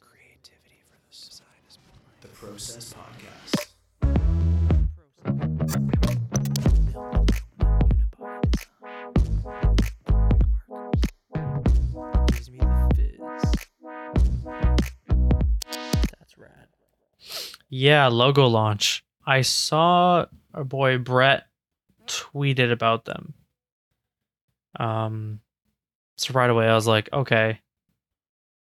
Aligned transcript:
Creativity 0.00 0.80
for 0.88 0.96
the 0.98 1.12
side 1.12 1.46
is 1.68 1.78
the 2.20 2.28
Process 2.28 2.94
Podcast. 2.94 3.70
Gives 12.32 12.50
me 12.50 12.58
the 12.58 12.94
fizz. 12.94 13.20
That's 16.18 16.38
rad. 16.38 16.68
Yeah, 17.68 18.08
Logolaunch. 18.10 19.02
I 19.26 19.40
saw 19.42 20.26
our 20.52 20.64
boy 20.64 20.98
Brett 20.98 21.46
tweeted 22.06 22.70
about 22.70 23.04
them. 23.04 23.34
Um, 24.78 25.40
so 26.16 26.34
right 26.34 26.50
away 26.50 26.66
I 26.66 26.74
was 26.74 26.86
like, 26.86 27.08
okay, 27.12 27.60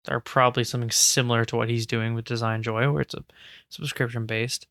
they're 0.05 0.19
probably 0.19 0.63
something 0.63 0.91
similar 0.91 1.45
to 1.45 1.55
what 1.55 1.69
he's 1.69 1.85
doing 1.85 2.13
with 2.13 2.25
Designjoy, 2.25 2.91
where 2.91 3.01
it's 3.01 3.13
a 3.13 3.23
subscription 3.69 4.25
based. 4.25 4.68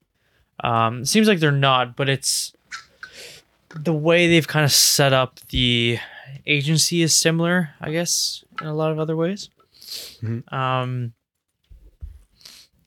Um, 0.60 1.02
it 1.02 1.06
seems 1.08 1.28
like 1.28 1.40
they're 1.40 1.50
not, 1.50 1.96
but 1.96 2.08
it's 2.08 2.52
the 3.74 3.92
way 3.94 4.28
they've 4.28 4.46
kind 4.46 4.64
of 4.64 4.72
set 4.72 5.12
up 5.12 5.40
the 5.50 5.98
agency 6.46 7.02
is 7.02 7.16
similar, 7.16 7.70
I 7.80 7.90
guess, 7.90 8.44
in 8.60 8.66
a 8.66 8.74
lot 8.74 8.92
of 8.92 8.98
other 8.98 9.16
ways. 9.16 9.50
Mhm. 10.22 10.52
Um, 10.52 11.12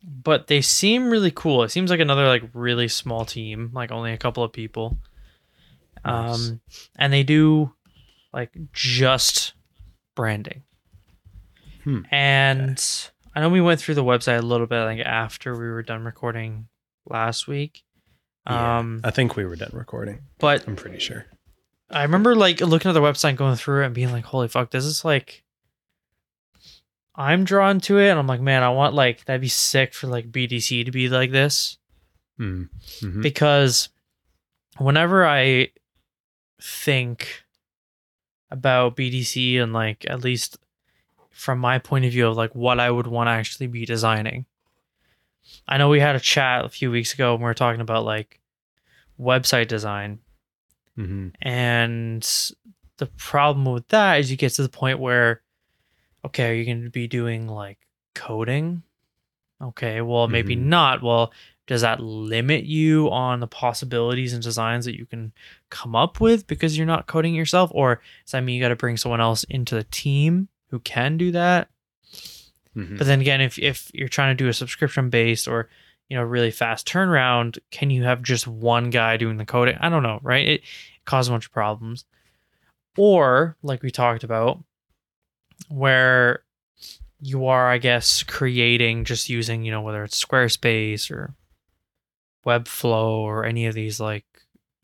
but 0.04 0.48
they 0.48 0.62
seem 0.62 1.10
really 1.10 1.32
cool. 1.32 1.64
It 1.64 1.70
seems 1.70 1.92
like 1.92 2.00
another 2.00 2.28
like 2.28 2.44
really 2.54 2.88
small 2.88 3.26
team, 3.26 3.72
like 3.74 3.92
only 3.92 4.14
a 4.14 4.18
couple 4.18 4.44
of 4.44 4.54
people. 4.54 4.98
Nice. 6.06 6.50
Um, 6.50 6.62
and 6.96 7.12
they 7.12 7.24
do 7.24 7.74
like 8.34 8.52
just 8.72 9.54
branding. 10.16 10.64
Hmm. 11.88 12.02
And 12.12 13.10
I 13.34 13.40
know 13.40 13.48
we 13.50 13.62
went 13.62 13.80
through 13.80 13.96
the 13.96 14.04
website 14.04 14.40
a 14.40 14.42
little 14.42 14.68
bit, 14.68 14.82
like 14.84 15.00
after 15.00 15.54
we 15.54 15.70
were 15.70 15.84
done 15.84 16.04
recording 16.04 16.68
last 17.06 17.48
week. 17.48 17.84
Yeah, 18.46 18.80
Um, 18.80 19.00
I 19.06 19.12
think 19.12 19.38
we 19.38 19.46
were 19.46 19.56
done 19.56 19.70
recording. 19.72 20.20
but 20.38 20.68
I'm 20.68 20.76
pretty 20.76 21.00
sure. 21.00 21.26
I 21.90 22.02
remember 22.04 22.36
like 22.36 22.60
looking 22.60 22.90
at 22.90 22.94
the 22.94 23.02
website, 23.02 23.38
going 23.38 23.56
through 23.56 23.84
it, 23.84 23.86
and 23.86 23.96
being 23.96 24.12
like, 24.12 24.26
"Holy 24.26 24.50
fuck, 24.50 24.72
this 24.72 24.84
is 24.84 25.06
like." 25.06 25.44
I'm 27.16 27.46
drawn 27.46 27.80
to 27.82 27.98
it, 27.98 28.10
and 28.10 28.20
I'm 28.20 28.28
like, 28.28 28.42
man, 28.42 28.62
I 28.64 28.70
want 28.70 28.94
like 28.94 29.26
that'd 29.26 29.42
be 29.42 29.48
sick 29.48 29.94
for 29.94 30.08
like 30.08 30.32
BDC 30.32 30.84
to 30.86 30.92
be 30.92 31.08
like 31.10 31.32
this 31.32 31.78
Mm. 32.40 32.70
Mhm. 33.00 33.22
because 33.24 33.90
whenever 34.78 35.26
I 35.26 35.70
think 36.62 37.44
about 38.52 38.96
BDC 38.96 39.58
and 39.58 39.74
like 39.74 40.06
at 40.10 40.24
least 40.24 40.58
from 41.38 41.60
my 41.60 41.78
point 41.78 42.04
of 42.04 42.12
view 42.12 42.28
of 42.28 42.36
like 42.36 42.56
what 42.56 42.80
I 42.80 42.90
would 42.90 43.06
want 43.06 43.28
to 43.28 43.32
actually 43.32 43.68
be 43.68 43.86
designing. 43.86 44.46
I 45.68 45.78
know 45.78 45.88
we 45.88 46.00
had 46.00 46.16
a 46.16 46.20
chat 46.20 46.66
a 46.66 46.70
few 46.70 46.90
weeks 46.90 47.14
ago 47.14 47.34
and 47.34 47.42
we 47.42 47.46
were 47.46 47.54
talking 47.54 47.80
about 47.82 48.04
like 48.06 48.40
website 49.20 49.68
design 49.68 50.20
Mhm. 50.98 51.34
and 51.42 52.24
the 52.98 53.06
problem 53.18 53.66
with 53.72 53.88
that 53.90 54.20
is 54.20 54.32
you 54.32 54.38
get 54.38 54.54
to 54.54 54.64
the 54.64 54.70
point 54.70 54.98
where, 55.00 55.42
okay, 56.26 56.50
are 56.50 56.54
you 56.56 56.66
going 56.66 56.84
to 56.84 56.90
be 56.90 57.08
doing 57.08 57.48
like 57.48 57.78
coding? 58.16 58.82
Okay, 59.62 60.02
well, 60.02 60.28
maybe 60.28 60.56
Mhm. 60.56 60.64
not. 60.66 61.04
Well, 61.04 61.32
does 61.68 61.82
that 61.82 62.00
limit 62.00 62.64
you 62.66 63.12
on 63.12 63.40
the 63.42 63.48
possibilities 63.48 64.34
and 64.34 64.42
designs 64.42 64.86
that 64.86 64.98
you 64.98 65.06
can 65.06 65.34
come 65.70 65.96
up 65.96 66.20
with 66.20 66.48
because 66.48 66.76
you're 66.78 66.88
not 66.88 67.06
coding 67.06 67.36
yourself? 67.36 67.70
Or 67.76 68.02
does 68.26 68.32
that 68.32 68.44
mean 68.44 68.56
you 68.56 68.62
got 68.62 68.70
to 68.70 68.76
bring 68.76 68.98
someone 68.98 69.22
else 69.22 69.44
into 69.44 69.76
the 69.76 69.84
team 69.84 70.48
who 70.70 70.80
can 70.80 71.18
do 71.18 71.32
that? 71.32 71.70
Mhm. 72.76 72.98
But 72.98 73.08
then 73.08 73.22
again, 73.22 73.42
if 73.42 73.58
if 73.60 73.90
you're 73.94 74.08
trying 74.08 74.36
to 74.38 74.44
do 74.44 74.50
a 74.50 74.54
subscription 74.54 75.10
based 75.10 75.48
or 75.48 75.70
you 76.10 76.18
know 76.18 76.24
really 76.24 76.52
fast 76.52 76.88
turnaround, 76.88 77.58
can 77.72 77.90
you 77.90 78.04
have 78.04 78.22
just 78.22 78.48
one 78.48 78.90
guy 78.90 79.18
doing 79.18 79.38
the 79.38 79.46
coding? 79.46 79.78
I 79.80 79.90
don't 79.90 80.04
know, 80.04 80.20
right? 80.22 80.48
It 80.48 80.62
causes 81.06 81.30
a 81.30 81.32
bunch 81.32 81.46
of 81.48 81.52
problems. 81.52 82.06
Or 82.98 83.58
like 83.64 83.84
we 83.84 83.92
talked 83.92 84.24
about, 84.24 84.64
where 85.70 86.44
you 87.20 87.48
are, 87.48 87.68
I 87.70 87.78
guess, 87.80 88.24
creating 88.24 89.06
just 89.06 89.30
using 89.30 89.64
you 89.64 89.72
know 89.72 89.82
whether 89.82 90.04
it's 90.04 90.24
Squarespace 90.24 91.10
or 91.12 91.34
Webflow 92.46 93.10
or 93.20 93.44
any 93.46 93.66
of 93.66 93.74
these 93.76 94.00
like 94.00 94.26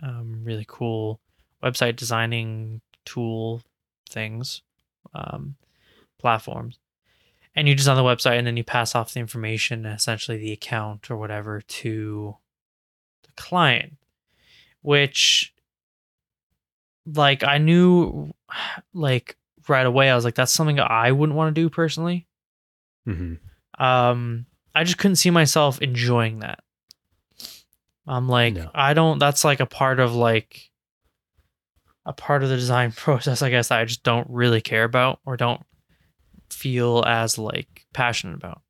um, 0.02 0.44
really 0.44 0.66
cool 0.68 1.20
website 1.64 1.96
designing 1.96 2.82
tool 3.06 3.62
things, 4.10 4.62
um, 5.14 5.56
platforms 6.24 6.80
and 7.56 7.68
you 7.68 7.76
design 7.76 7.96
the 7.98 8.02
website 8.02 8.38
and 8.40 8.48
then 8.48 8.58
you 8.58 8.64
pass 8.64 8.96
off 8.96 9.14
the 9.14 9.20
information 9.20 9.86
essentially 9.86 10.38
the 10.40 10.52
account 10.52 11.12
or 11.12 11.18
whatever 11.18 11.62
to 11.62 12.36
the 13.24 13.32
client 13.36 13.94
which 14.82 15.54
like 17.06 17.44
i 17.44 17.58
knew 17.58 18.34
like 18.94 19.36
right 19.68 19.86
away 19.86 20.10
i 20.10 20.16
was 20.16 20.24
like 20.26 20.36
that's 20.36 20.52
something 20.54 20.80
i 20.80 21.12
wouldn't 21.12 21.36
want 21.38 21.54
to 21.54 21.62
do 21.62 21.70
personally 21.70 22.26
Mm-hmm. 23.08 23.84
um 23.84 24.46
i 24.74 24.84
just 24.86 24.98
couldn't 24.98 25.18
see 25.18 25.30
myself 25.30 25.82
enjoying 25.82 26.40
that 26.40 26.60
i'm 28.08 28.30
like 28.30 28.54
No. 28.54 28.72
i 28.74 28.94
don't 28.94 29.20
that's 29.20 29.44
like 29.44 29.60
a 29.60 29.66
part 29.66 30.00
of 30.00 30.16
like 30.16 30.72
a 32.06 32.14
part 32.14 32.44
of 32.44 32.50
the 32.50 32.56
design 32.56 32.92
process 32.96 33.42
i 33.42 33.50
guess 33.50 33.68
that 33.68 33.80
i 33.80 33.86
just 33.86 34.04
don't 34.04 34.28
really 34.30 34.62
care 34.62 34.86
about 34.86 35.20
or 35.26 35.36
don't 35.36 35.62
feel 36.54 37.04
as 37.06 37.38
like 37.38 37.86
passionate 37.94 38.36
about 38.36 38.62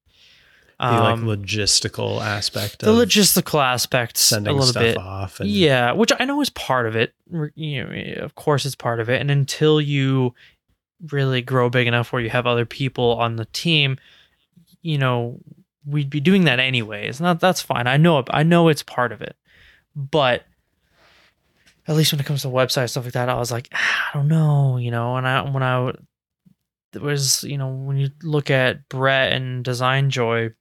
The 0.80 0.86
like 0.86 1.14
Um, 1.14 1.26
logistical 1.26 2.22
aspect 2.22 2.80
the 2.80 2.92
logistical 2.92 3.64
aspects 3.64 4.22
a 4.22 4.36
sending 4.36 4.54
little 4.54 4.68
stuff 4.68 4.84
bit 4.84 4.98
off. 4.98 5.40
And, 5.40 5.50
yeah, 5.50 5.92
which 5.92 6.12
I 6.20 6.26
know 6.26 6.42
is 6.42 6.50
part 6.50 6.88
of 6.88 6.96
it. 6.96 7.14
You 7.56 7.84
know, 7.84 8.24
of 8.24 8.36
course, 8.36 8.66
it's 8.66 8.76
part 8.76 9.00
of 9.00 9.10
it. 9.10 9.22
And 9.22 9.30
until 9.32 9.80
you 9.80 10.34
really 11.12 11.42
grow 11.42 11.70
big 11.70 11.88
enough 11.88 12.12
where 12.12 12.22
you 12.22 12.30
have 12.30 12.48
other 12.48 12.66
people 12.66 13.16
on 13.20 13.36
the 13.36 13.46
team, 13.46 13.98
you 14.82 14.98
know, 14.98 15.40
we'd 15.86 16.10
be 16.10 16.20
doing 16.20 16.46
that 16.46 16.60
anyways. 16.60 17.20
Not 17.22 17.40
that's 17.40 17.62
fine. 17.62 17.88
I 17.88 17.98
know. 17.98 18.24
I 18.30 18.44
know 18.44 18.68
it's 18.70 18.84
part 18.84 19.12
of 19.12 19.22
it, 19.22 19.36
but 19.96 20.44
at 21.88 21.96
least 21.96 22.14
when 22.14 22.20
it 22.22 22.26
comes 22.26 22.42
to 22.44 22.48
website 22.48 22.90
stuff 22.90 23.04
like 23.04 23.14
that, 23.14 23.28
I 23.30 23.36
was 23.36 23.52
like, 23.52 23.68
"Ah, 23.74 24.10
I 24.14 24.18
don't 24.18 24.30
know, 24.30 24.78
you 24.78 24.92
know. 24.92 25.18
And 25.18 25.28
I 25.28 25.42
when 25.50 25.64
I 25.64 25.92
was, 27.02 27.44
you 27.44 27.58
know, 27.58 27.70
when 27.74 27.98
you 27.98 28.10
look 28.22 28.50
at 28.52 28.88
Brett 28.90 29.34
and 29.34 29.64
Designjoy, 29.66 30.54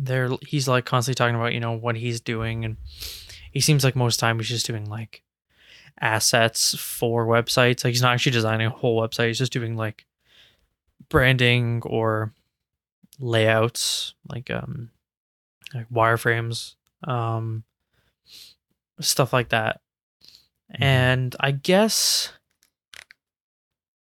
there 0.00 0.28
he's 0.46 0.68
like 0.68 0.84
constantly 0.84 1.16
talking 1.16 1.34
about 1.34 1.52
you 1.52 1.60
know 1.60 1.72
what 1.72 1.96
he's 1.96 2.20
doing 2.20 2.64
and 2.64 2.76
he 3.52 3.60
seems 3.60 3.82
like 3.82 3.96
most 3.96 4.20
time 4.20 4.38
he's 4.38 4.48
just 4.48 4.66
doing 4.66 4.84
like 4.88 5.22
assets 6.00 6.76
for 6.78 7.26
websites 7.26 7.82
like 7.82 7.92
he's 7.92 8.02
not 8.02 8.14
actually 8.14 8.30
designing 8.30 8.68
a 8.68 8.70
whole 8.70 9.00
website 9.02 9.26
he's 9.26 9.38
just 9.38 9.52
doing 9.52 9.76
like 9.76 10.06
branding 11.08 11.82
or 11.84 12.32
layouts 13.18 14.14
like 14.28 14.50
um 14.50 14.90
like 15.74 15.88
wireframes 15.90 16.74
um 17.04 17.64
stuff 19.00 19.32
like 19.32 19.48
that 19.48 19.80
Mhm. 20.72 20.82
and 20.82 21.36
i 21.40 21.50
guess 21.50 22.32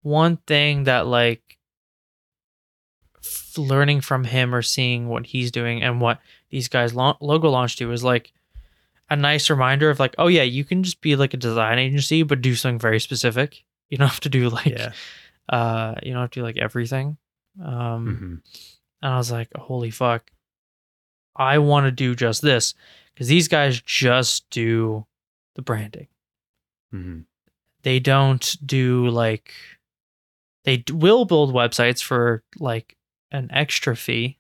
one 0.02 0.38
thing 0.48 0.84
that 0.86 1.06
like 1.08 1.58
f- 3.24 3.58
learning 3.58 4.02
from 4.02 4.24
him 4.24 4.54
or 4.56 4.62
seeing 4.62 5.08
what 5.08 5.26
he's 5.28 5.52
doing 5.52 5.82
and 5.84 6.02
what 6.02 6.20
these 6.50 6.68
guys 6.68 6.94
lo- 6.94 7.18
Logolaunch 7.22 7.76
do 7.76 7.92
is 7.92 8.04
like 8.04 8.32
a 9.10 9.16
nice 9.16 9.50
reminder 9.50 9.90
of 9.90 10.00
like 10.00 10.16
oh 10.18 10.28
yeah 10.28 10.44
you 10.44 10.64
can 10.64 10.84
just 10.84 11.02
be 11.02 11.16
like 11.16 11.34
a 11.34 11.38
design 11.38 11.80
agency 11.80 12.24
but 12.24 12.42
do 12.42 12.56
something 12.56 12.80
very 12.80 13.00
specific 13.00 13.64
you 13.90 13.98
don't 13.98 14.08
have 14.08 14.20
to 14.20 14.30
do 14.30 14.50
like 14.50 14.68
Yeah. 14.68 14.92
uh 15.50 15.96
you 16.04 16.14
don't 16.14 16.22
have 16.22 16.32
to 16.32 16.40
do 16.40 16.44
like 16.44 16.58
everything 16.58 17.18
um 17.64 18.08
Mhm. 18.08 18.54
and 19.02 19.14
i 19.14 19.18
was 19.18 19.32
like 19.32 19.50
holy 19.56 19.90
fuck 19.92 20.30
i 21.36 21.58
want 21.58 21.86
to 21.86 21.92
do 21.92 22.14
just 22.16 22.42
this 22.42 22.74
because 23.14 23.28
these 23.28 23.48
guys 23.48 23.82
just 23.82 24.50
do 24.52 25.06
the 25.56 25.62
branding 25.64 26.08
Mhm. 26.94 27.26
they 27.82 28.00
don't 28.00 28.56
do 28.66 29.10
like 29.10 29.52
they 30.66 30.84
will 30.92 31.26
build 31.26 31.54
websites 31.54 32.04
for 32.04 32.44
like 32.60 32.96
an 33.32 33.50
extra 33.52 33.96
fee 33.96 34.38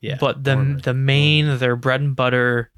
Yeah. 0.00 0.16
but 0.20 0.44
the 0.44 0.80
the 0.82 0.94
main 0.94 1.58
their 1.58 1.76
bread 1.76 2.00
and 2.00 2.14
butter 2.16 2.70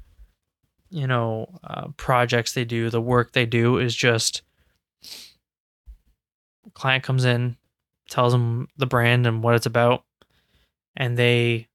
you 0.89 1.07
know 1.07 1.59
uh, 1.63 1.87
projects 1.97 2.53
they 2.53 2.65
do 2.65 2.89
the 2.89 3.01
work 3.01 3.31
they 3.31 3.45
do 3.45 3.77
is 3.77 3.95
just 3.95 4.41
client 6.73 7.03
comes 7.03 7.25
in 7.25 7.57
tells 8.09 8.33
them 8.33 8.67
the 8.77 8.85
brand 8.85 9.25
and 9.25 9.41
what 9.43 9.55
it's 9.55 9.65
about 9.65 10.03
and 10.97 11.17
they 11.17 11.67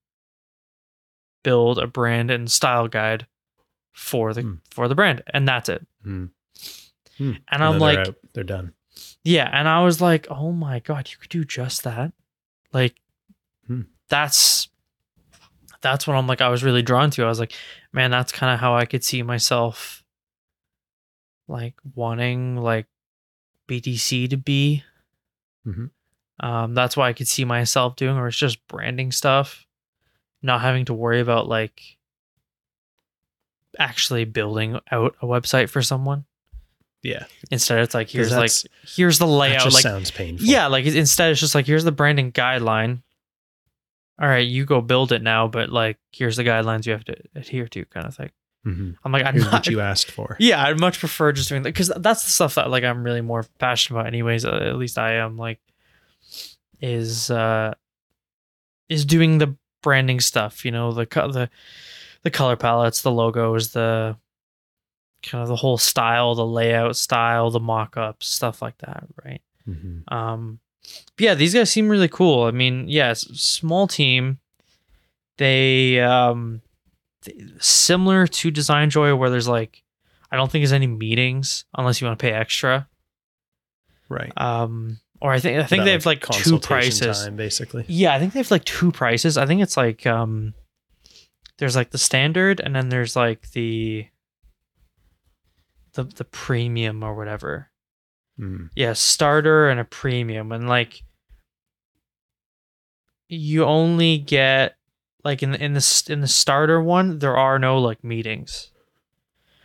build 1.42 1.78
a 1.78 1.86
brand 1.86 2.30
and 2.30 2.50
style 2.50 2.88
guide 2.88 3.26
for 3.92 4.34
the 4.34 4.42
Hmm. 4.42 4.54
for 4.70 4.88
the 4.88 4.94
brand 4.94 5.22
and 5.32 5.48
that's 5.48 5.68
it 5.68 5.86
Mhm. 6.04 6.30
Hmm. 7.18 7.32
and 7.48 7.64
i'm 7.64 7.78
like 7.78 8.04
they're, 8.04 8.14
they're 8.34 8.44
done. 8.44 8.74
Yeah, 9.26 9.50
and 9.52 9.68
I 9.68 9.82
was 9.82 10.00
like, 10.00 10.26
"Oh 10.30 10.52
my 10.52 10.78
god, 10.80 11.10
you 11.10 11.16
could 11.18 11.30
do 11.30 11.44
just 11.44 11.82
that." 11.84 12.12
Like 12.72 12.94
Hmm. 13.66 13.82
that's 14.08 14.68
that's 15.80 16.06
what 16.06 16.16
I'm 16.16 16.26
like 16.26 16.40
I 16.40 16.48
was 16.48 16.62
really 16.64 16.82
drawn 16.82 17.10
to. 17.12 17.24
I 17.24 17.28
was 17.28 17.40
like, 17.40 17.52
man, 17.92 18.10
that's 18.10 18.32
kind 18.32 18.52
of 18.54 18.60
how 18.60 18.76
I 18.76 18.84
could 18.86 19.04
see 19.04 19.22
myself 19.22 20.04
like 21.48 21.74
wanting 21.94 22.56
like 22.56 22.86
BDC 23.68 24.28
to 24.30 24.36
be. 24.36 24.84
Mhm. 25.66 25.90
Um, 26.40 26.74
that's 26.74 26.96
why 26.96 27.08
I 27.08 27.12
could 27.12 27.28
see 27.28 27.44
myself 27.44 27.96
doing, 27.96 28.16
or 28.16 28.28
it's 28.28 28.36
just 28.36 28.64
branding 28.68 29.10
stuff, 29.10 29.66
not 30.42 30.60
having 30.60 30.84
to 30.86 30.94
worry 30.94 31.20
about 31.20 31.48
like 31.48 31.98
actually 33.78 34.24
building 34.24 34.78
out 34.90 35.16
a 35.20 35.26
website 35.26 35.68
for 35.68 35.82
someone. 35.82 36.24
Yeah. 37.02 37.24
Instead, 37.50 37.80
it's 37.80 37.94
like 37.94 38.08
here's 38.08 38.32
like 38.32 38.50
here's 38.84 39.18
the 39.18 39.26
That 39.26 39.32
layout, 39.32 39.62
just 39.62 39.74
like 39.74 39.82
sounds 39.82 40.10
painful. 40.10 40.46
yeah, 40.46 40.66
like 40.66 40.84
instead 40.86 41.30
it's 41.30 41.40
just 41.40 41.54
like 41.54 41.66
here's 41.66 41.84
the 41.84 41.92
branding 41.92 42.32
guideline. 42.32 43.02
All 44.20 44.26
right, 44.28 44.46
you 44.46 44.64
go 44.64 44.80
build 44.80 45.12
it 45.12 45.22
now, 45.22 45.46
but 45.46 45.68
like 45.70 45.98
here's 46.10 46.36
the 46.36 46.44
guidelines 46.44 46.86
you 46.86 46.92
have 46.92 47.04
to 47.04 47.16
adhere 47.34 47.68
to, 47.68 47.84
kind 47.86 48.06
of 48.06 48.14
thing. 48.16 48.30
hmm 48.64 48.90
I'm 49.04 49.12
like, 49.12 49.24
I'm 49.24 49.36
not. 49.38 49.52
what 49.52 49.66
you 49.68 49.80
asked 49.80 50.10
for. 50.10 50.36
yeah, 50.40 50.62
I'd 50.64 50.80
much 50.80 50.98
prefer 50.98 51.32
just 51.32 51.48
doing 51.50 51.62
that 51.62 51.68
because 51.68 51.92
that's 51.98 52.24
the 52.24 52.30
stuff 52.30 52.54
that 52.56 52.70
like 52.70 52.82
I'm 52.82 53.04
really 53.04 53.20
more 53.20 53.44
passionate 53.58 54.00
about. 54.00 54.06
Anyways, 54.08 54.44
uh, 54.44 54.56
at 54.62 54.76
least 54.76 54.98
I 54.98 55.12
am. 55.16 55.36
Like, 55.36 55.60
is 56.80 57.30
uh, 57.30 57.74
is 58.88 59.04
doing 59.04 59.38
the 59.38 59.54
branding 59.82 60.20
stuff. 60.20 60.64
You 60.64 60.70
know, 60.72 60.92
the 60.92 61.04
the 61.04 61.50
the 62.22 62.30
color 62.30 62.56
palettes, 62.56 63.02
the 63.02 63.12
logos, 63.12 63.72
the 63.72 64.16
kind 65.30 65.42
of 65.42 65.48
the 65.48 65.56
whole 65.56 65.78
style, 65.78 66.34
the 66.34 66.46
layout 66.46 66.96
style, 66.96 67.50
the 67.50 67.60
mock-ups, 67.60 68.26
stuff 68.28 68.62
like 68.62 68.78
that, 68.78 69.04
right? 69.24 69.40
hmm 69.64 69.98
Um, 70.08 70.60
yeah, 71.18 71.34
these 71.34 71.52
guys 71.52 71.70
seem 71.70 71.88
really 71.88 72.08
cool. 72.08 72.44
I 72.44 72.52
mean, 72.52 72.88
yes, 72.88 73.20
small 73.38 73.86
team. 73.88 74.38
They 75.38 76.00
um, 76.00 76.62
similar 77.58 78.26
to 78.26 78.52
Designjoy, 78.52 79.18
where 79.18 79.28
there's 79.30 79.48
like, 79.48 79.82
I 80.30 80.36
don't 80.36 80.50
think 80.50 80.62
there's 80.62 80.72
any 80.72 80.86
meetings 80.86 81.64
unless 81.76 82.00
you 82.00 82.06
want 82.06 82.18
to 82.18 82.22
pay 82.22 82.32
extra. 82.32 82.88
Right. 84.08 84.32
Um, 84.36 85.00
or 85.20 85.32
I 85.32 85.40
think 85.40 85.58
I 85.58 85.64
think 85.64 85.80
That, 85.80 85.84
they 85.86 85.92
have 85.92 86.06
like 86.06 86.20
two 86.28 86.58
prices. 86.60 87.24
time, 87.24 87.36
basically. 87.36 87.84
Yeah, 87.88 88.14
I 88.14 88.18
think 88.18 88.32
they 88.32 88.38
have 88.38 88.50
like 88.50 88.64
two 88.64 88.92
prices. 88.92 89.36
I 89.36 89.46
think 89.46 89.62
it's 89.62 89.76
like 89.76 90.06
um, 90.06 90.54
there's 91.58 91.74
like 91.74 91.90
the 91.90 91.98
standard, 91.98 92.60
and 92.60 92.76
then 92.76 92.90
there's 92.90 93.16
like 93.16 93.50
the 93.50 94.06
the 95.96 96.04
the 96.04 96.24
premium 96.24 97.02
or 97.02 97.14
whatever. 97.14 97.70
Mm. 98.38 98.68
yeah 98.76 98.92
starter 98.92 99.68
and 99.70 99.80
a 99.80 99.84
premium. 99.84 100.52
And 100.52 100.68
like 100.68 101.02
you 103.28 103.64
only 103.64 104.18
get 104.18 104.76
like 105.24 105.42
in 105.42 105.52
the 105.52 105.64
in 105.64 105.72
the 105.72 106.04
in 106.08 106.20
the 106.20 106.28
starter 106.28 106.80
one 106.80 107.18
there 107.18 107.36
are 107.36 107.58
no 107.58 107.78
like 107.78 108.04
meetings. 108.04 108.70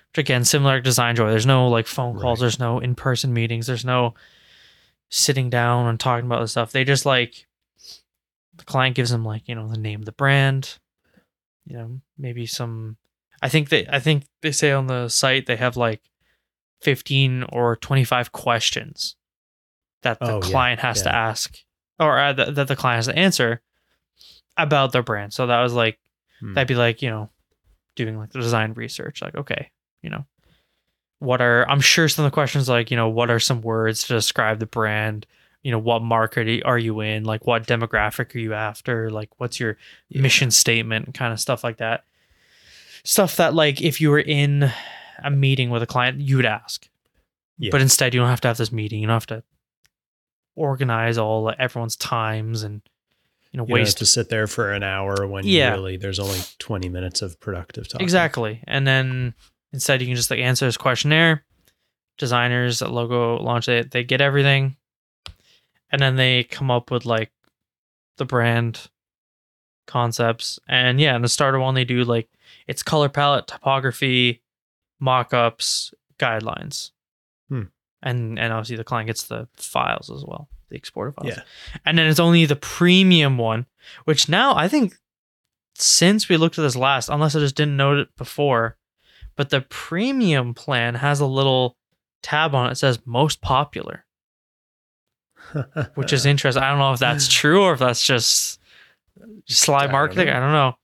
Which 0.09 0.25
again 0.25 0.43
similar 0.43 0.81
to 0.81 0.89
Designjoy. 0.89 1.29
There's 1.29 1.45
no 1.45 1.67
like 1.67 1.87
phone 1.87 2.17
calls. 2.19 2.39
Right. 2.39 2.45
there's 2.45 2.59
no 2.59 2.79
in-person 2.79 3.33
meetings. 3.33 3.67
There's 3.67 3.85
no 3.85 4.15
sitting 5.09 5.49
down 5.49 5.87
and 5.87 5.99
talking 5.99 6.25
about 6.25 6.39
the 6.39 6.47
stuff. 6.47 6.71
They 6.71 6.83
just 6.83 7.05
like 7.05 7.47
the 8.55 8.65
client 8.65 8.95
gives 8.95 9.11
them 9.11 9.23
like 9.25 9.47
you 9.47 9.55
know 9.55 9.67
the 9.67 9.77
name 9.77 9.99
of 9.99 10.05
the 10.05 10.11
brand. 10.11 10.79
You 11.65 11.77
know 11.77 12.01
maybe 12.17 12.45
some 12.45 12.97
i 13.41 13.49
think 13.49 13.69
they 13.69 13.85
i 13.87 13.99
think 13.99 14.23
they 14.41 14.51
say 14.51 14.71
on 14.71 14.87
the 14.87 15.09
site 15.09 15.45
they 15.45 15.55
have 15.55 15.75
like 15.75 16.01
15 16.81 17.43
or 17.49 17.75
25 17.75 18.31
questions 18.31 19.15
that 20.03 20.19
the 20.19 20.25
Oh, 20.25 20.35
yeah, 20.37 20.41
client 20.41 20.79
has 20.81 21.01
to 21.03 21.15
ask 21.15 21.57
or 21.99 22.17
uh, 22.19 22.33
that, 22.33 22.55
that 22.55 22.67
the 22.67 22.75
client 22.75 22.97
has 22.97 23.07
to 23.07 23.17
answer 23.17 23.61
about 24.57 24.91
their 24.91 25.03
brand. 25.03 25.33
So 25.33 25.47
that 25.47 25.61
was 25.61 25.73
like 25.73 25.99
Hmm. 26.39 26.53
that'd 26.55 26.67
be 26.67 26.75
like 26.75 27.01
you 27.01 27.09
know 27.09 27.29
doing 27.95 28.17
like 28.17 28.31
the 28.31 28.39
design 28.39 28.73
research 28.73 29.21
like 29.21 29.35
okay 29.35 29.69
you 30.01 30.09
know 30.09 30.25
what 31.19 31.39
are 31.41 31.69
i'm 31.69 31.81
sure 31.81 32.07
some 32.07 32.25
of 32.25 32.31
the 32.31 32.33
questions 32.33 32.67
like 32.69 32.89
you 32.89 32.97
know 32.97 33.09
what 33.09 33.29
are 33.29 33.39
some 33.39 33.61
words 33.61 34.03
to 34.07 34.13
describe 34.13 34.59
the 34.59 34.65
brand? 34.65 35.27
You 35.61 35.71
know 35.71 35.77
what 35.77 36.01
market 36.01 36.63
are 36.65 36.79
you 36.79 37.01
in? 37.01 37.23
Like 37.23 37.45
what 37.45 37.67
demographic 37.67 38.33
are 38.33 38.39
you 38.39 38.55
after? 38.55 39.11
Like 39.11 39.29
what's 39.37 39.59
your 39.59 39.77
Yeah. 40.09 40.23
mission 40.23 40.49
statement? 40.49 41.13
Kind 41.13 41.31
of 41.31 41.39
stuff 41.39 41.63
like 41.63 41.77
that. 41.77 42.03
Stuff 43.03 43.35
that 43.35 43.53
like 43.53 43.79
if 43.79 44.01
you 44.01 44.09
were 44.09 44.19
in 44.19 44.71
a 45.23 45.29
meeting 45.31 45.69
with 45.69 45.81
a 45.83 45.87
client 45.87 46.19
you 46.19 46.35
would 46.37 46.45
ask 46.45 46.89
Yeah. 47.57 47.69
but 47.71 47.81
instead 47.81 48.13
you 48.13 48.19
don't 48.19 48.29
have 48.29 48.41
to 48.41 48.47
have 48.47 48.57
this 48.57 48.71
meeting 48.71 48.99
you 49.01 49.07
don't 49.07 49.13
have 49.15 49.25
to 49.27 49.43
organize 50.55 51.17
all 51.17 51.51
everyone's 51.57 51.95
times 51.95 52.63
and 52.63 52.81
you 53.51 53.57
know 53.57 53.65
You 53.67 53.73
waste 53.73 53.97
to 53.99 54.05
sit 54.05 54.29
there 54.29 54.47
for 54.47 54.71
an 54.73 54.83
hour 54.83 55.25
when 55.27 55.45
Yeah. 55.45 55.71
really 55.71 55.97
there's 55.97 56.19
only 56.19 56.39
20 56.59 56.87
minutes 56.89 57.21
of 57.21 57.39
productive 57.39 57.87
time. 57.87 58.01
Exactly. 58.01 58.61
And 58.65 58.85
then 58.87 59.33
instead 59.73 60.01
you 60.01 60.07
can 60.07 60.15
just 60.15 60.31
like 60.31 60.39
answer 60.39 60.65
this 60.65 60.77
questionnaire. 60.77 61.43
Designers 62.17 62.81
at 62.81 62.89
Logolaunch 62.89 63.65
they 63.65 63.81
they 63.83 64.03
get 64.03 64.21
everything. 64.21 64.77
And 65.91 66.01
then 66.01 66.15
they 66.15 66.43
come 66.45 66.71
up 66.71 66.91
with 66.91 67.05
like 67.05 67.31
the 68.17 68.25
brand 68.25 68.87
concepts. 69.87 70.59
And 70.67 70.99
yeah, 70.99 71.15
in 71.15 71.21
the 71.21 71.27
starter 71.29 71.59
one 71.59 71.73
they 71.75 71.85
do 71.85 72.03
like 72.03 72.29
it's 72.67 72.83
color 72.83 73.09
palette, 73.09 73.47
typography, 73.47 74.41
mock-ups, 75.01 75.93
guidelines. 76.17 76.91
Hmm. 77.49 77.63
And 78.01 78.39
and 78.39 78.53
obviously 78.53 78.77
the 78.77 78.85
client 78.85 79.07
gets 79.07 79.23
the 79.23 79.47
files 79.55 80.09
as 80.09 80.23
well, 80.25 80.47
the 80.69 80.77
exported 80.77 81.13
files. 81.13 81.35
Yeah. 81.35 81.43
And 81.85 81.97
then 81.97 82.07
it's 82.07 82.19
only 82.19 82.45
the 82.45 82.55
premium 82.55 83.37
one, 83.37 83.65
which 84.05 84.29
now 84.29 84.55
I 84.55 84.69
think 84.69 84.95
since 85.75 86.29
we 86.29 86.37
looked 86.37 86.57
at 86.57 86.61
this 86.61 86.75
last, 86.75 87.09
unless 87.09 87.35
I 87.35 87.39
just 87.39 87.55
didn't 87.55 87.77
note 87.77 87.97
it 87.97 88.15
before, 88.15 88.77
but 89.35 89.49
the 89.49 89.61
premium 89.61 90.53
plan 90.53 90.95
has 90.95 91.19
a 91.19 91.25
little 91.25 91.77
tab 92.21 92.53
on 92.55 92.67
it 92.67 92.69
that 92.69 92.75
says 92.75 92.99
most 93.05 93.41
popular, 93.41 94.05
which 95.95 96.13
is 96.13 96.25
interesting. 96.25 96.63
I 96.63 96.69
don't 96.69 96.79
know 96.79 96.93
if 96.93 96.99
that's 96.99 97.27
true 97.33 97.63
or 97.63 97.73
if 97.73 97.79
that's 97.79 98.05
just 98.05 98.59
sly 99.47 99.87
marketing. 99.87 100.29
I 100.29 100.39
don't 100.39 100.51
know. 100.51 100.75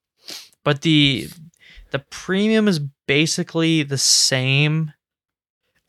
But 0.64 0.82
the 0.82 1.30
the 1.92 2.00
premium 2.00 2.68
is 2.68 2.80
basically 3.08 3.84
the 3.84 3.98
same, 3.98 4.94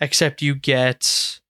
except 0.01 0.43
you 0.43 0.55
get 0.55 1.41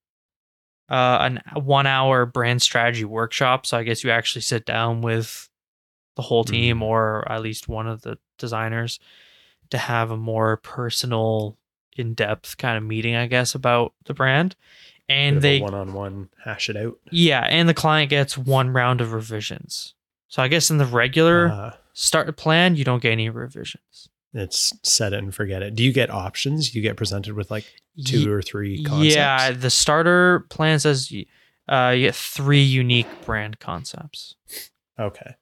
uh, 0.91 1.19
an 1.21 1.41
one 1.63 1.87
hour 1.87 2.25
brand 2.25 2.63
strategy 2.63 3.05
workshop. 3.05 3.67
So 3.67 3.77
I 3.77 3.83
guess 3.83 4.03
you 4.03 4.11
actually 4.11 4.41
sit 4.43 4.65
down 4.65 5.03
with 5.03 5.51
the 6.17 6.23
whole 6.23 6.45
team 6.45 6.79
Mhm. 6.79 6.83
or 6.83 7.31
at 7.31 7.43
least 7.43 7.69
one 7.69 7.87
of 7.87 8.01
the 8.03 8.19
designers 8.39 8.99
to 9.71 9.77
have 9.79 10.11
a 10.11 10.17
more 10.17 10.57
personal, 10.57 11.59
in 11.97 12.15
depth 12.15 12.57
kind 12.57 12.79
of 12.79 12.85
meeting, 12.85 13.15
I 13.17 13.27
guess, 13.27 13.55
about 13.55 13.93
the 14.07 14.15
brand. 14.15 14.57
And 15.11 15.43
they 15.43 15.61
one 15.61 15.75
on 15.75 15.93
one 15.93 16.29
hash 16.45 16.71
it 16.71 16.77
out. 16.77 16.99
yeah, 17.11 17.41
and 17.51 17.69
the 17.69 17.75
client 17.75 18.09
gets 18.09 18.39
one 18.39 18.71
round 18.71 19.01
of 19.01 19.13
revisions. 19.13 19.95
So 20.29 20.43
I 20.43 20.49
guess 20.49 20.71
in 20.71 20.79
the 20.79 20.87
regular 20.87 21.49
Uh, 21.49 21.77
start 21.93 22.35
plan, 22.37 22.77
you 22.77 22.85
don't 22.85 23.03
get 23.03 23.13
any 23.13 23.29
revisions. 23.31 24.09
It's 24.35 24.73
set 24.83 25.13
it 25.13 25.19
and 25.21 25.35
forget 25.35 25.63
it. 25.63 25.75
Do 25.75 25.83
you 25.83 25.93
get 25.93 26.11
options? 26.11 26.75
You 26.75 26.83
get 26.83 26.97
presented 26.97 27.35
with 27.35 27.51
like 27.51 27.65
two 28.05 28.31
or 28.31 28.43
three 28.43 28.83
concepts. 28.85 29.15
Yeah, 29.15 29.51
the 29.53 29.71
starter 29.71 30.41
plan 30.51 30.79
says 30.79 31.11
uh, 31.69 31.93
you 31.97 32.07
get 32.07 32.15
three 32.15 32.63
unique 32.63 33.07
brand 33.25 33.59
concepts. 33.59 34.35
Okay. 34.99 35.35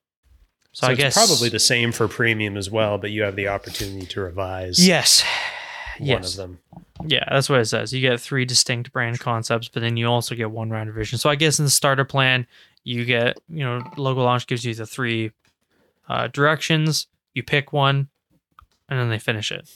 So, 0.73 0.83
So, 0.83 0.87
I 0.89 0.93
it's 0.93 1.01
guess 1.01 1.15
probably 1.15 1.49
the 1.49 1.59
same 1.59 1.91
for 1.91 2.07
premium 2.07 2.57
as 2.57 2.71
well, 2.71 2.97
but 2.99 3.11
you 3.11 3.23
have 3.23 3.35
the 3.35 3.49
opportunity 3.49 4.07
to 4.07 4.21
revise 4.21 4.87
yes, 4.87 5.25
one 5.99 6.09
yes, 6.09 6.33
of 6.33 6.37
them. 6.37 6.59
yeah. 7.07 7.25
That's 7.31 7.49
what 7.49 7.61
it 7.61 7.65
says. 7.65 7.93
You 7.93 8.01
get 8.03 8.21
three 8.21 8.45
distinct 8.45 8.93
brand 8.93 9.19
concepts, 9.19 9.69
but 9.69 9.81
then 9.81 9.97
you 9.97 10.07
also 10.07 10.35
get 10.35 10.51
one 10.51 10.69
round 10.71 10.89
of 10.91 10.95
revision. 10.95 11.19
So 11.19 11.29
I 11.31 11.35
guess 11.35 11.59
in 11.59 11.65
the 11.65 11.71
starter 11.71 12.05
plan, 12.05 12.47
you 12.85 13.05
get 13.05 13.39
you 13.49 13.65
know 13.65 13.81
Logolaunch 13.97 14.47
gives 14.47 14.65
you 14.65 14.75
the 14.75 14.87
three 14.87 15.33
uh, 16.09 16.29
directions. 16.29 17.07
You 17.35 17.43
pick 17.43 17.73
one, 17.73 18.09
and 18.89 18.99
then 18.99 19.09
they 19.11 19.19
finish 19.19 19.51
it. 19.53 19.69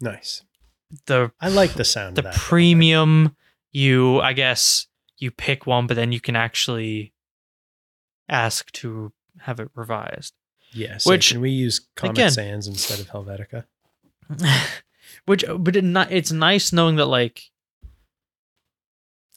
Nice. 0.00 0.42
The 1.06 1.32
I 1.40 1.48
like 1.48 1.74
the 1.74 1.84
sound 1.84 2.16
the 2.16 2.20
of 2.20 2.24
that. 2.24 2.34
premium 2.34 3.36
you 3.72 4.20
i 4.20 4.32
guess 4.32 4.86
you 5.18 5.32
pick 5.32 5.66
one 5.66 5.88
but 5.88 5.94
then 5.94 6.12
you 6.12 6.20
can 6.20 6.36
actually 6.36 7.12
ask 8.28 8.70
to 8.70 9.12
have 9.40 9.58
it 9.58 9.68
revised 9.74 10.34
Yeah. 10.72 10.98
Which, 11.04 11.30
can 11.32 11.40
we 11.40 11.50
use 11.50 11.80
Comic 11.96 12.12
again- 12.16 12.30
Sans 12.30 12.66
instead 12.68 13.00
of 13.00 13.08
Helvetica? 13.08 13.64
which 15.26 15.44
uh, 15.44 15.58
but 15.58 15.74
it 15.74 15.82
not, 15.82 16.12
it's 16.12 16.30
nice 16.30 16.72
knowing 16.72 16.94
that 16.96 17.06
like 17.06 17.50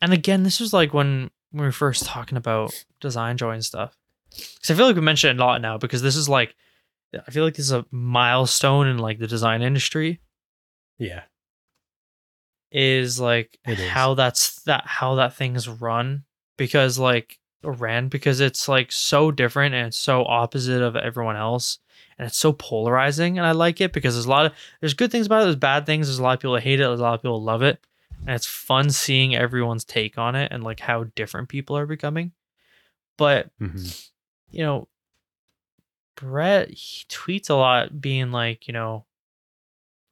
and 0.01 0.13
again 0.13 0.43
this 0.43 0.59
was 0.59 0.73
like 0.73 0.93
when 0.93 1.31
we 1.51 1.61
were 1.61 1.71
first 1.71 2.05
talking 2.05 2.37
about 2.37 2.71
Designjoy 3.01 3.53
and 3.53 3.65
stuff 3.65 3.97
because 4.29 4.69
i 4.71 4.75
feel 4.75 4.85
like 4.85 4.95
we 4.95 5.01
mentioned 5.01 5.39
it 5.39 5.41
a 5.41 5.45
lot 5.45 5.61
now 5.61 5.77
because 5.77 6.01
this 6.01 6.15
is 6.15 6.29
like 6.29 6.55
i 7.27 7.31
feel 7.31 7.43
like 7.43 7.55
this 7.55 7.65
is 7.65 7.71
a 7.71 7.85
milestone 7.91 8.87
in 8.87 8.97
like 8.97 9.19
the 9.19 9.27
design 9.27 9.61
industry 9.61 10.19
Yeah. 10.97 11.23
is 12.71 13.19
like 13.19 13.57
It 13.65 13.79
is. 13.79 13.89
how 13.89 14.13
that's 14.13 14.61
that 14.63 14.85
how 14.85 15.15
that 15.15 15.33
thing's 15.35 15.67
run 15.69 16.23
because 16.57 16.99
like 16.99 17.39
or 17.63 17.71
ran 17.71 18.07
because 18.09 18.39
it's 18.39 18.67
like 18.67 18.91
so 18.91 19.31
different 19.31 19.73
and 19.73 19.87
it's 19.87 19.97
so 19.97 20.23
opposite 20.25 20.81
of 20.81 20.95
everyone 20.95 21.35
else 21.35 21.79
and 22.17 22.27
it's 22.27 22.37
so 22.37 22.51
polarizing 22.53 23.37
and 23.37 23.47
I 23.47 23.51
like 23.51 23.79
it 23.81 23.93
because 23.93 24.15
there's 24.15 24.25
a 24.25 24.29
lot 24.29 24.45
of 24.45 24.53
there's 24.81 24.93
good 24.93 25.11
things 25.11 25.25
about 25.25 25.41
it, 25.41 25.45
there's 25.45 25.55
bad 25.55 25.85
things, 25.85 26.07
there's 26.07 26.19
a 26.19 26.23
lot 26.23 26.33
of 26.33 26.39
people 26.39 26.53
that 26.55 26.63
hate 26.63 26.79
it, 26.79 26.83
there's 26.83 26.99
a 26.99 27.03
lot 27.03 27.13
of 27.15 27.21
people 27.21 27.39
that 27.39 27.45
love 27.45 27.61
it. 27.63 27.79
And 28.25 28.35
it's 28.35 28.45
fun 28.47 28.89
seeing 28.89 29.35
everyone's 29.35 29.85
take 29.85 30.17
on 30.17 30.35
it 30.35 30.51
and 30.51 30.63
like 30.63 30.79
how 30.81 31.05
different 31.15 31.49
people 31.49 31.77
are 31.77 31.85
becoming. 31.85 32.31
But 33.17 33.49
Mhm. 33.61 34.09
you 34.51 34.63
know, 34.63 34.87
Brett 36.17 36.69
he 36.69 37.05
tweets 37.07 37.49
a 37.49 37.53
lot 37.53 38.01
being 38.01 38.31
like, 38.31 38.67
you 38.67 38.73
know, 38.73 39.05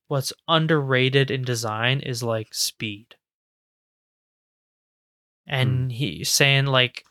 what's 0.07 0.31
underrated 0.47 1.31
in 1.31 1.43
design 1.43 1.99
is 1.99 2.23
like 2.23 2.53
speed. 2.53 3.15
Hmm. 5.47 5.53
And 5.53 5.91
he's 5.91 6.29
saying 6.29 6.67
like 6.67 7.03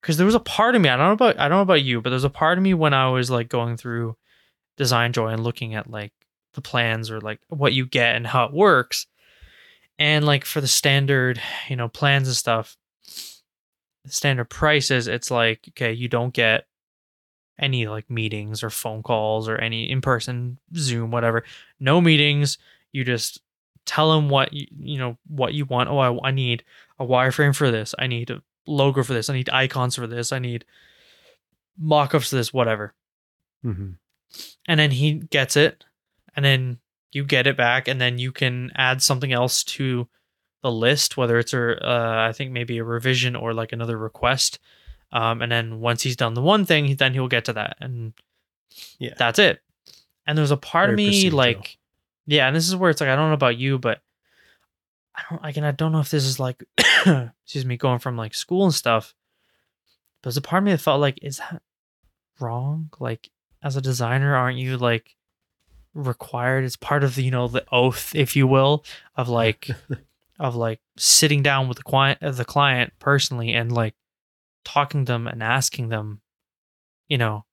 because 0.00 0.16
there 0.16 0.26
was 0.26 0.34
a 0.34 0.40
part 0.40 0.74
of 0.74 0.82
me, 0.82 0.88
I 0.88 0.96
don't 0.96 1.06
know 1.06 1.12
about 1.12 1.38
I 1.38 1.48
don't 1.48 1.58
know 1.58 1.62
about 1.62 1.82
you, 1.82 2.00
but 2.00 2.10
there's 2.10 2.24
a 2.24 2.30
part 2.30 2.58
of 2.58 2.64
me 2.64 2.74
when 2.74 2.94
I 2.94 3.10
was 3.10 3.30
like 3.30 3.48
going 3.48 3.76
through 3.76 4.16
Designjoy 4.78 5.32
and 5.32 5.44
looking 5.44 5.74
at 5.74 5.90
like 5.90 6.12
the 6.54 6.60
plans 6.62 7.10
or 7.10 7.20
like 7.20 7.40
what 7.48 7.72
you 7.72 7.86
get 7.86 8.16
and 8.16 8.26
how 8.26 8.44
it 8.44 8.52
works. 8.52 9.06
And 9.98 10.24
like 10.24 10.44
for 10.44 10.60
the 10.60 10.68
standard, 10.68 11.40
you 11.68 11.76
know, 11.76 11.88
plans 11.88 12.28
and 12.28 12.36
stuff, 12.36 12.76
standard 14.06 14.50
prices, 14.50 15.06
it's 15.06 15.30
like, 15.30 15.64
okay, 15.70 15.92
you 15.92 16.08
don't 16.08 16.34
get 16.34 16.66
any 17.58 17.86
like 17.86 18.10
meetings 18.10 18.62
or 18.62 18.70
phone 18.70 19.02
calls 19.02 19.48
or 19.48 19.56
any 19.56 19.90
in 19.90 20.00
person 20.00 20.58
Zoom, 20.76 21.10
whatever. 21.10 21.44
No 21.78 22.00
meetings. 22.00 22.58
You 22.92 23.04
just 23.04 23.40
tell 23.86 24.12
them 24.12 24.28
what 24.28 24.52
you, 24.52 24.66
you 24.78 24.98
know 24.98 25.18
what 25.28 25.54
you 25.54 25.64
want. 25.64 25.88
Oh, 25.88 25.98
I, 25.98 26.28
I 26.28 26.30
need 26.30 26.64
a 26.98 27.04
wireframe 27.06 27.54
for 27.54 27.70
this. 27.70 27.94
I 27.98 28.06
need 28.06 28.30
a 28.30 28.42
logo 28.66 29.02
for 29.02 29.12
this. 29.12 29.28
I 29.28 29.34
need 29.34 29.50
icons 29.50 29.96
for 29.96 30.06
this. 30.06 30.32
I 30.32 30.38
need 30.38 30.64
mock-ups 31.78 32.30
for 32.30 32.36
this. 32.36 32.52
Whatever. 32.52 32.94
Mhm. 33.64 33.96
And 34.66 34.80
then 34.80 34.90
he 34.90 35.14
gets 35.14 35.56
it, 35.56 35.84
and 36.34 36.44
then 36.44 36.78
you 37.12 37.24
get 37.24 37.46
it 37.46 37.56
back, 37.56 37.86
and 37.86 38.00
then 38.00 38.18
you 38.18 38.32
can 38.32 38.72
add 38.74 39.00
something 39.02 39.32
else 39.32 39.62
to 39.64 40.08
the 40.62 40.72
list, 40.72 41.16
whether 41.16 41.38
it's 41.38 41.52
a 41.52 41.86
uh, 41.86 42.26
I 42.28 42.32
think 42.32 42.50
maybe 42.50 42.78
a 42.78 42.84
revision 42.84 43.36
or 43.36 43.54
like 43.54 43.72
another 43.72 43.96
request. 43.98 44.58
Um, 45.14 45.40
and 45.40 45.50
then 45.50 45.80
once 45.80 46.02
he's 46.02 46.16
done 46.16 46.34
the 46.34 46.42
one 46.42 46.66
thing, 46.66 46.96
then 46.96 47.14
he'll 47.14 47.28
get 47.28 47.44
to 47.46 47.52
that, 47.54 47.76
and 47.80 48.12
Yeah. 48.98 49.14
that's 49.16 49.38
it. 49.38 49.62
And 50.26 50.36
there's 50.36 50.50
a 50.50 50.56
part 50.56 50.90
of 50.90 50.96
me 50.96 51.30
procedural. 51.30 51.32
like, 51.34 51.78
yeah, 52.26 52.46
and 52.48 52.54
this 52.56 52.66
is 52.68 52.74
where 52.74 52.90
it's 52.90 53.00
like 53.00 53.08
I 53.10 53.14
don't 53.16 53.28
know 53.28 53.34
about 53.34 53.56
you, 53.56 53.78
but 53.78 54.02
I 55.14 55.22
don't 55.30 55.44
again 55.44 55.64
I 55.64 55.70
don't 55.70 55.92
know 55.92 56.00
if 56.00 56.10
this 56.10 56.24
is 56.24 56.40
like, 56.40 56.64
excuse 57.06 57.64
me, 57.64 57.76
going 57.76 58.00
from 58.00 58.16
like 58.16 58.34
school 58.34 58.64
and 58.64 58.74
stuff. 58.74 59.14
But 60.20 60.28
there's 60.30 60.36
a 60.36 60.42
part 60.42 60.62
of 60.62 60.64
me 60.64 60.72
that 60.72 60.78
felt 60.78 61.00
like, 61.00 61.18
is 61.22 61.36
that 61.38 61.62
wrong? 62.40 62.90
Like 62.98 63.30
as 63.62 63.76
a 63.76 63.80
designer, 63.80 64.34
aren't 64.34 64.58
you 64.58 64.76
like 64.76 65.14
required? 65.94 66.64
It's 66.64 66.76
part 66.76 67.04
of 67.04 67.14
the 67.14 67.22
you 67.22 67.30
know 67.30 67.46
the 67.46 67.64
oath, 67.70 68.14
if 68.16 68.34
you 68.34 68.46
will, 68.48 68.84
of 69.16 69.28
like 69.28 69.68
of 70.40 70.56
like 70.56 70.80
sitting 70.96 71.42
down 71.42 71.68
with 71.68 71.76
the 71.76 71.84
client 71.84 72.18
the 72.20 72.44
client 72.44 72.92
personally 72.98 73.52
and 73.52 73.70
like 73.70 73.94
talking 74.64 75.04
to 75.04 75.12
them 75.12 75.26
and 75.26 75.42
asking 75.42 75.88
them 75.88 76.20
you 77.08 77.18
know 77.18 77.44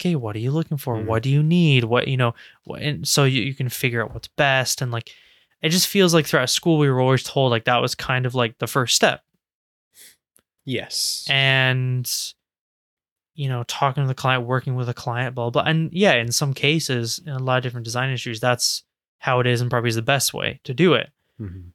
okay 0.00 0.14
what 0.16 0.36
are 0.36 0.40
you 0.40 0.50
looking 0.50 0.76
for 0.76 0.96
Mhm. 0.96 1.06
what 1.06 1.22
do 1.22 1.30
you 1.30 1.42
need 1.42 1.84
what 1.84 2.08
you 2.08 2.16
know 2.16 2.34
what, 2.64 2.82
and 2.82 3.06
so 3.06 3.24
you, 3.24 3.42
you 3.42 3.54
can 3.54 3.68
figure 3.68 4.02
out 4.02 4.12
what's 4.12 4.28
best 4.28 4.82
and 4.82 4.90
like 4.92 5.10
it 5.62 5.70
just 5.70 5.88
feels 5.88 6.12
like 6.12 6.26
throughout 6.26 6.50
school 6.50 6.78
we 6.78 6.90
were 6.90 7.00
always 7.00 7.22
told 7.22 7.50
like 7.50 7.64
that 7.64 7.80
was 7.80 7.94
kind 7.94 8.26
of 8.26 8.34
like 8.34 8.58
the 8.58 8.66
first 8.66 8.94
step 8.96 9.22
Yes. 10.64 11.24
and 11.30 12.10
you 13.34 13.48
know 13.48 13.62
talking 13.68 14.02
to 14.02 14.08
the 14.08 14.14
client 14.14 14.44
working 14.46 14.74
with 14.74 14.88
a 14.88 14.94
client 14.94 15.34
blah 15.34 15.50
blah 15.50 15.62
and 15.62 15.92
yeah 15.92 16.14
in 16.14 16.32
some 16.32 16.52
cases 16.54 17.20
in 17.24 17.32
a 17.32 17.38
lot 17.38 17.58
of 17.58 17.62
different 17.62 17.84
design 17.84 18.08
industries 18.08 18.40
that's 18.40 18.82
how 19.18 19.38
it 19.40 19.46
is 19.46 19.60
and 19.60 19.70
probably 19.70 19.88
is 19.88 19.94
the 19.96 20.02
best 20.02 20.34
way 20.34 20.60
to 20.64 20.74
do 20.74 20.94
it 20.94 21.10
Mhm. 21.40 21.72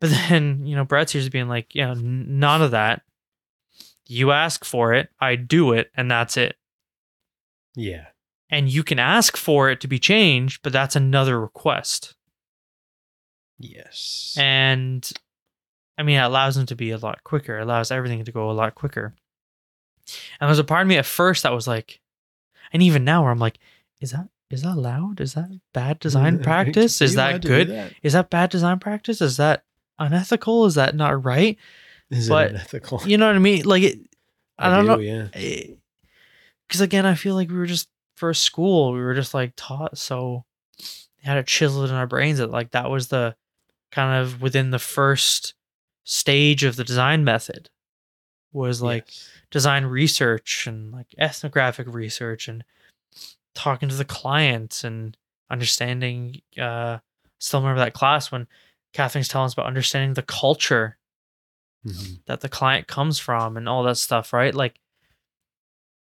But 0.00 0.10
then, 0.10 0.66
you 0.66 0.74
know, 0.76 0.84
Brett's 0.84 1.12
here's 1.12 1.28
being 1.28 1.46
like, 1.48 1.74
you 1.76 1.82
know, 1.86 1.94
none 1.94 2.60
of 2.60 2.72
that. 2.72 3.02
You 4.12 4.30
ask 4.30 4.62
for 4.62 4.92
it, 4.92 5.08
I 5.18 5.36
do 5.36 5.72
it, 5.72 5.90
and 5.96 6.10
that's 6.10 6.36
it. 6.36 6.56
Yeah. 7.74 8.08
And 8.50 8.68
you 8.68 8.82
can 8.82 8.98
ask 8.98 9.38
for 9.38 9.70
it 9.70 9.80
to 9.80 9.88
be 9.88 9.98
changed, 9.98 10.60
but 10.62 10.70
that's 10.70 10.94
another 10.94 11.40
request. 11.40 12.14
Yes. 13.58 14.36
And 14.38 15.10
I 15.96 16.02
mean, 16.02 16.18
it 16.18 16.22
allows 16.24 16.56
them 16.56 16.66
to 16.66 16.76
be 16.76 16.90
a 16.90 16.98
lot 16.98 17.24
quicker, 17.24 17.58
it 17.58 17.62
allows 17.62 17.90
everything 17.90 18.22
to 18.24 18.32
go 18.32 18.50
a 18.50 18.52
lot 18.52 18.74
quicker. 18.74 19.14
And 20.40 20.48
there's 20.48 20.58
a 20.58 20.64
part 20.64 20.82
of 20.82 20.88
me 20.88 20.98
at 20.98 21.06
first 21.06 21.44
that 21.44 21.54
was 21.54 21.66
like, 21.66 22.00
and 22.70 22.82
even 22.82 23.04
now 23.04 23.22
where 23.22 23.30
I'm 23.30 23.38
like, 23.38 23.58
is 24.00 24.10
that 24.10 24.28
is 24.50 24.60
that 24.60 24.76
allowed? 24.76 25.22
Is 25.22 25.32
that 25.32 25.48
bad 25.72 25.98
design 26.00 26.38
practice? 26.42 27.00
Is 27.00 27.14
that 27.14 27.30
allowed 27.30 27.42
to 27.42 27.48
do 27.48 27.54
good? 27.56 27.68
that? 27.70 27.94
Is 28.02 28.12
that 28.12 28.28
bad 28.28 28.50
design 28.50 28.78
practice? 28.78 29.22
Is 29.22 29.38
that 29.38 29.64
unethical? 29.98 30.66
Is 30.66 30.74
that 30.74 30.94
not 30.94 31.24
right? 31.24 31.56
Is 32.12 32.28
But, 32.28 32.46
it 32.46 32.50
unethical? 32.52 33.02
You 33.04 33.16
know 33.18 33.26
what 33.26 33.36
I 33.36 33.40
mean? 33.40 33.64
Like 33.64 33.82
it 33.82 33.98
I, 34.58 34.68
don't 34.70 34.86
know. 34.86 34.98
Yeah. 34.98 35.28
because 36.68 36.80
again 36.80 37.04
i 37.04 37.14
feel 37.16 37.34
like 37.34 37.48
we 37.50 37.56
were 37.56 37.66
just 37.66 37.88
for 38.16 38.32
school 38.32 38.92
we 38.92 39.00
were 39.00 39.14
just 39.14 39.34
like 39.34 39.52
taught 39.56 39.98
so 39.98 40.44
had 41.22 41.36
it 41.38 41.46
chiseled 41.48 41.88
in 41.88 41.96
our 41.96 42.06
brains 42.06 42.38
that 42.38 42.50
like 42.50 42.70
that 42.70 42.88
was 42.90 43.08
the 43.08 43.34
kind 43.90 44.22
of 44.22 44.40
within 44.40 44.70
the 44.70 44.78
first 44.78 45.54
stage 46.04 46.62
of 46.64 46.76
the 46.76 46.84
design 46.84 47.24
method 47.24 47.70
was 48.52 48.80
like 48.82 49.06
Yes. 49.08 49.28
design 49.50 49.84
research 49.86 50.66
and 50.68 50.92
like 50.92 51.06
ethnographic 51.18 51.86
research 51.92 52.46
and 52.46 52.62
talking 53.54 53.88
to 53.88 53.94
the 53.96 54.04
clients 54.04 54.84
and 54.84 55.16
understanding 55.50 56.40
uh 56.60 56.98
still 57.40 57.60
remember 57.60 57.80
that 57.80 57.94
class 57.94 58.30
when 58.30 58.46
kathleen's 58.92 59.28
telling 59.28 59.46
us 59.46 59.54
about 59.54 59.66
understanding 59.66 60.14
the 60.14 60.22
culture 60.22 60.98
Mhm. 61.86 62.24
that 62.26 62.40
the 62.40 62.48
client 62.48 62.86
comes 62.86 63.18
from 63.18 63.56
and 63.56 63.68
all 63.68 63.82
that 63.84 63.96
stuff, 63.96 64.32
right? 64.32 64.54
Like, 64.54 64.78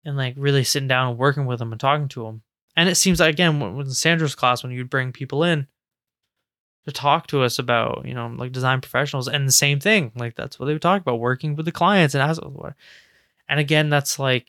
and 0.06 0.16
like 0.16 0.36
really 0.38 0.64
sitting 0.64 0.88
down 0.88 1.10
and 1.10 1.18
working 1.18 1.46
with 1.46 1.60
them 1.60 1.72
and 1.74 1.82
talking 1.82 2.08
to 2.10 2.24
them. 2.24 2.44
And 2.76 2.88
it 2.88 2.96
seems 2.96 3.20
like 3.20 3.34
again, 3.34 3.60
when, 3.60 3.76
when 3.76 3.90
Sandra's 3.92 4.36
class, 4.36 4.64
when 4.64 4.72
you'd 4.72 4.90
bring 4.90 5.12
people 5.12 5.44
in 5.44 5.68
to 6.86 6.92
talk 6.94 7.28
to 7.28 7.42
us 7.44 7.60
about, 7.60 8.06
you 8.06 8.14
know, 8.14 8.28
like 8.28 8.54
design 8.54 8.80
professionals, 8.80 9.28
and 9.28 9.46
the 9.46 9.52
same 9.52 9.80
thing, 9.80 10.12
like 10.16 10.36
that's 10.36 10.58
what 10.58 10.68
they 10.68 10.74
would 10.74 10.82
talk 10.82 11.02
about, 11.02 11.20
working 11.20 11.56
with 11.56 11.66
the 11.66 11.72
clients 11.72 12.16
and 12.16 12.24
as. 12.24 12.40
And 13.50 13.60
again, 13.60 13.90
that's 13.90 14.18
like, 14.20 14.48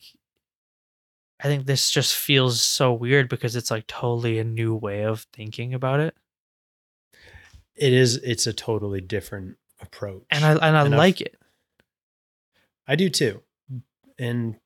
I 1.41 1.45
think 1.45 1.67
this 1.67 1.91
just 1.91 2.15
feels 2.15 2.61
so 2.61 2.93
weird 2.93 3.29
because 3.29 3.57
it's 3.57 3.71
like 3.71 3.87
totally 3.87 4.39
a 4.39 4.45
new 4.45 4.75
way 4.75 5.03
of 5.03 5.27
thinking 5.33 5.75
about 5.75 6.01
it, 6.01 6.17
It 7.75 7.93
is. 7.93 8.17
It's 8.17 8.47
a 8.47 8.53
totally 8.53 9.01
different 9.01 9.57
approach, 9.81 10.25
and 10.31 10.45
I 10.45 10.53
and 10.53 10.61
I 10.61 10.67
And 10.67 10.95
I've- 10.95 10.97
like 10.97 11.21
it. 11.21 11.37
I 12.87 12.97
do 12.97 13.09
too, 13.11 13.43
and 14.19 14.57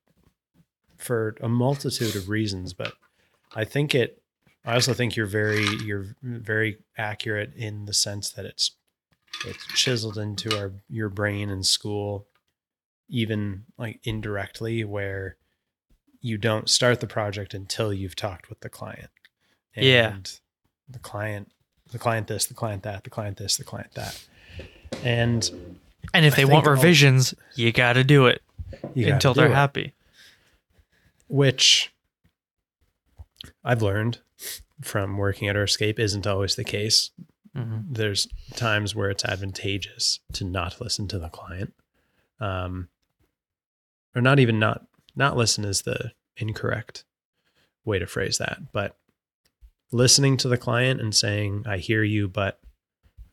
for 0.97 1.37
a 1.41 1.49
multitude 1.49 2.15
of 2.15 2.29
reasons. 2.29 2.73
But 2.73 2.95
I 3.55 3.65
think 3.65 3.95
it. 3.95 4.23
I 4.65 4.75
also 4.75 4.95
think 4.95 5.17
you're 5.17 5.27
very 5.27 5.67
you're 5.85 6.15
very 6.23 6.79
accurate 6.97 7.53
in 7.55 7.87
the 7.87 7.93
sense 7.93 8.31
that 8.33 8.45
it's 8.45 8.73
it's 9.45 9.67
chiseled 9.75 10.19
into 10.19 10.57
our 10.57 10.73
your 10.89 11.09
brain 11.09 11.51
in 11.51 11.65
school, 11.65 12.29
even 13.09 13.65
like 13.77 13.99
indirectly, 14.05 14.85
where 14.85 15.37
you 16.21 16.39
don't 16.39 16.71
start 16.71 17.01
the 17.01 17.07
project 17.09 17.53
until 17.55 17.93
you've 17.93 18.15
talked 18.15 18.49
with 18.49 18.61
the 18.61 18.69
client. 18.69 19.11
Yeah. 19.75 20.19
the 20.89 20.99
client, 21.01 21.51
the 21.91 21.99
client 21.99 22.29
this, 22.29 22.47
the 22.47 22.55
client 22.55 22.83
that, 22.85 23.03
the 23.03 23.11
client 23.11 23.39
this, 23.39 23.57
the 23.57 23.65
client 23.65 23.93
that, 23.95 24.23
and 25.03 25.49
And 26.15 26.25
if 26.27 26.37
they 26.37 26.45
want 26.45 26.67
revisions, 26.67 27.35
you 27.55 27.73
got 27.73 27.95
to 27.95 28.05
do 28.05 28.27
it. 28.27 28.43
gotta 28.83 29.13
until 29.13 29.35
do 29.35 29.41
they're 29.41 29.51
it. 29.51 29.55
happy. 29.55 29.93
which 31.29 31.93
I've 33.65 33.81
learned 33.83 34.19
from 34.83 35.17
working 35.17 35.49
at 35.49 35.57
Earthscape 35.57 35.99
isn't 35.99 36.27
always 36.27 36.57
the 36.57 36.65
case. 36.65 37.11
Mhm. 37.57 37.85
There's 37.95 38.29
times 38.55 38.95
where 38.95 39.09
it's 39.11 39.25
advantageous 39.25 40.21
to 40.35 40.45
not 40.45 40.81
listen 40.81 41.07
to 41.09 41.19
the 41.19 41.29
client, 41.29 41.75
um, 42.41 42.89
or 44.15 44.21
not 44.23 44.39
even 44.39 44.59
not 44.59 44.87
not 45.15 45.37
listen 45.37 45.65
is 45.65 45.83
the 45.83 46.13
incorrect 46.39 47.05
way 47.85 47.99
to 47.99 48.07
phrase 48.07 48.39
that, 48.39 48.73
but 48.73 48.97
listening 49.91 50.37
to 50.39 50.49
the 50.49 50.57
client 50.59 51.01
and 51.01 51.15
saying, 51.15 51.65
"I 51.67 51.77
hear 51.79 52.03
you," 52.03 52.29
but 52.29 52.61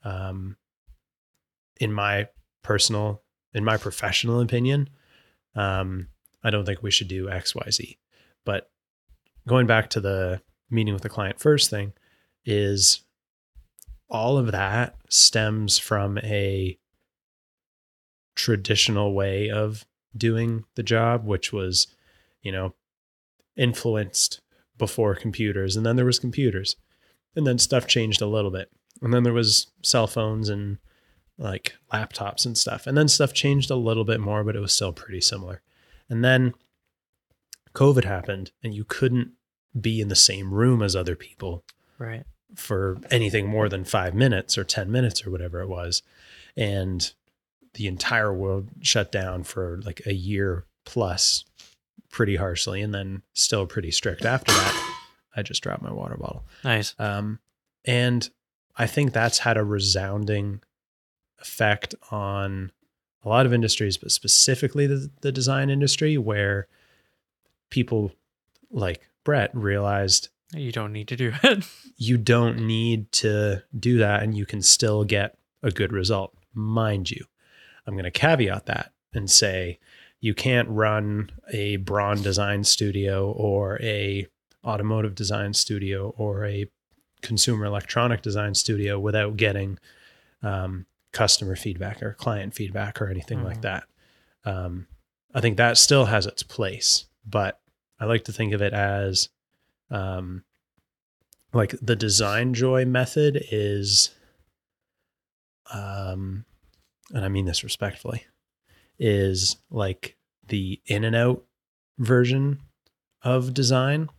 um, 0.04 0.58
in 1.79 1.93
my 1.93 2.27
personal, 2.62 3.24
in 3.53 3.63
my 3.63 3.77
professional 3.77 4.41
opinion, 4.41 4.89
um, 5.55 6.07
I 6.43 6.50
don't 6.50 6.65
think 6.65 6.83
we 6.83 6.91
should 6.91 7.07
do 7.07 7.29
X, 7.29 7.55
Y, 7.55 7.69
Z. 7.71 7.98
But 8.45 8.69
going 9.48 9.67
back 9.67 9.89
to 9.91 10.00
the 10.00 10.41
meeting 10.69 10.93
with 10.93 11.03
the 11.03 11.09
client 11.09 11.39
first 11.39 11.69
thing 11.69 11.93
is 12.45 13.01
all 14.09 14.38
of 14.38 14.51
that 14.51 14.95
stems 15.09 15.77
from 15.77 16.17
a 16.19 16.77
traditional 18.36 19.13
way 19.13 19.50
of 19.50 19.86
doing 20.15 20.63
the 20.75 20.83
job, 20.83 21.25
which 21.25 21.51
was, 21.51 21.88
you 22.41 22.51
know, 22.51 22.74
influenced 23.55 24.41
before 24.77 25.13
computers. 25.13 25.75
And 25.75 25.86
then 25.86 25.95
there 25.95 26.05
was 26.05 26.19
computers. 26.19 26.75
And 27.36 27.45
then 27.45 27.59
stuff 27.59 27.86
changed 27.86 28.21
a 28.21 28.27
little 28.27 28.50
bit. 28.50 28.71
And 29.01 29.13
then 29.13 29.24
there 29.24 29.33
was 29.33 29.67
cell 29.83 30.07
phones 30.07 30.50
and 30.50 30.77
like 31.39 31.75
laptops 31.91 32.46
and 32.46 32.58
stuff. 32.58 32.86
And 32.86 32.98
then 32.98 33.08
stuff 33.08 33.34
changed 33.34 33.72
a 33.72 33.75
little 33.75 34.03
bit 34.03 34.19
more, 34.19 34.43
but 34.43 34.55
it 34.55 34.60
was 34.60 34.74
still 34.74 34.91
pretty 34.93 35.22
similar. 35.22 35.62
And 36.10 36.24
then 36.24 36.53
COVID 37.74 38.03
happened 38.03 38.51
and 38.63 38.74
you 38.74 38.84
couldn't 38.84 39.31
be 39.79 40.01
in 40.01 40.08
the 40.10 40.15
same 40.15 40.53
room 40.53 40.81
as 40.81 40.96
other 40.96 41.15
people 41.15 41.63
Right. 41.98 42.24
for 42.55 42.98
anything 43.12 43.48
more 43.48 43.69
than 43.69 43.84
five 43.86 44.13
minutes 44.13 44.58
or 44.58 44.63
10 44.63 44.91
minutes 44.91 45.25
or 45.25 45.31
whatever 45.31 45.62
it 45.62 45.69
was. 45.69 46.01
And 46.58 47.12
the 47.75 47.88
entire 47.88 48.34
world 48.34 48.69
shut 48.81 49.12
down 49.12 49.43
for 49.43 49.79
like 49.86 50.01
a 50.05 50.13
year 50.13 50.65
plus 50.86 51.46
pretty 52.10 52.36
harshly 52.38 52.81
and 52.81 52.93
then 52.93 53.22
still 53.34 53.65
pretty 53.67 53.91
strict 53.91 54.25
after 54.25 54.51
that. 54.51 54.96
I 55.36 55.43
just 55.43 55.62
dropped 55.62 55.84
my 55.84 55.91
water 55.93 56.17
bottle. 56.17 56.43
Nice. 56.63 56.96
Um, 56.98 57.39
and 57.86 58.27
I 58.75 58.88
think 58.88 59.13
that's 59.13 59.39
had 59.39 59.58
a 59.58 59.63
resounding 59.63 60.62
effect 61.41 61.96
on 62.12 62.72
a 63.24 63.29
lot 63.29 63.46
of 63.46 63.53
industries, 63.53 63.98
but 63.98 64.12
specifically 64.12 64.88
the, 64.88 65.10
the 65.22 65.31
design 65.31 65.69
industry, 65.69 66.17
where 66.17 66.67
people 67.69 68.12
like 68.72 69.10
Brett 69.24 69.53
realized 69.53 70.29
You 70.55 70.72
don't 70.72 70.93
need 70.93 71.08
to 71.10 71.15
do 71.15 71.34
it. 71.43 71.65
you 71.98 72.17
don't 72.17 72.65
need 72.65 73.12
to 73.13 73.63
do 73.77 73.98
that 74.00 74.24
and 74.24 74.36
you 74.36 74.46
can 74.46 74.62
still 74.62 75.03
get 75.03 75.38
a 75.62 75.72
good 75.72 75.91
result. 75.91 76.34
Mind 76.53 77.12
you, 77.12 77.25
I'm 77.86 77.93
going 77.93 78.05
to 78.05 78.12
caveat 78.12 78.65
that 78.65 78.91
and 79.13 79.29
say 79.29 79.79
you 80.19 80.34
can't 80.34 80.67
run 80.69 81.31
a 81.53 81.77
Braun 81.77 82.22
design 82.22 82.63
studio 82.63 83.31
or 83.31 83.79
a 83.81 84.27
automotive 84.65 85.15
design 85.15 85.53
studio 85.53 86.13
or 86.17 86.46
a 86.46 86.67
consumer 87.22 87.65
electronic 87.65 88.22
design 88.22 88.55
studio 88.55 89.00
without 89.00 89.38
getting 89.38 89.77
um, 90.41 90.86
customer 91.12 91.56
feedback 91.56 92.01
or 92.04 92.13
client 92.13 92.54
feedback 92.54 93.01
or 93.01 93.10
anything 93.10 93.44
like 93.44 93.58
Mhm. 93.58 93.62
that. 93.62 93.84
Um, 94.46 94.88
I 95.34 95.42
think 95.42 95.58
that 95.58 95.78
still 95.78 96.06
has 96.06 96.25
its 96.25 96.44
place, 96.44 97.06
but 97.25 97.60
I 98.00 98.06
like 98.06 98.24
to 98.25 98.32
think 98.32 98.54
of 98.54 98.62
it 98.62 98.74
as 98.74 99.30
um, 99.92 100.44
like 101.54 101.72
the 101.82 101.96
Designjoy 101.96 102.88
method 102.88 103.44
is 103.51 104.12
um 105.72 106.46
and 107.13 107.24
i 107.24 107.28
mean 107.28 107.46
this 107.46 107.63
respectfully 107.63 108.25
is 108.98 109.58
like 109.70 110.18
the 110.48 110.82
in 110.88 111.04
and 111.04 111.16
out 111.16 111.44
version 112.00 112.60
of 113.22 113.54
design 113.54 114.10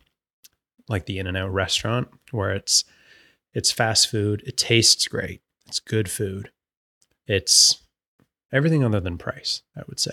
like 0.87 1.05
the 1.05 1.19
in 1.19 1.27
and 1.27 1.35
out 1.37 1.51
restaurant 1.53 2.07
where 2.31 2.51
it's 2.51 2.83
it's 3.53 3.71
fast 3.71 4.09
food 4.09 4.41
it 4.45 4.55
tastes 4.57 5.07
great 5.07 5.41
it's 5.67 5.79
good 5.79 6.09
food 6.09 6.51
it's 7.27 7.81
everything 8.51 8.83
other 8.83 8.99
than 8.99 9.17
price 9.17 9.61
i 9.77 9.81
would 9.87 9.99
say 9.99 10.11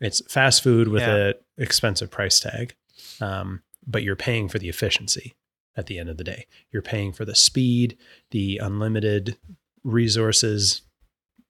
it's 0.00 0.20
fast 0.32 0.62
food 0.62 0.88
with 0.88 1.02
Yeah. 1.02 1.30
a 1.30 1.34
expensive 1.62 2.10
price 2.10 2.40
tag 2.40 2.74
um, 3.20 3.62
but 3.86 4.02
you're 4.02 4.16
paying 4.16 4.48
for 4.48 4.58
the 4.58 4.68
efficiency 4.68 5.34
at 5.76 5.86
the 5.86 5.98
end 5.98 6.08
of 6.08 6.16
the 6.16 6.24
day. 6.24 6.46
You're 6.72 6.82
paying 6.82 7.12
for 7.12 7.24
the 7.24 7.34
speed, 7.34 7.96
the 8.30 8.58
unlimited 8.58 9.36
resources 9.84 10.82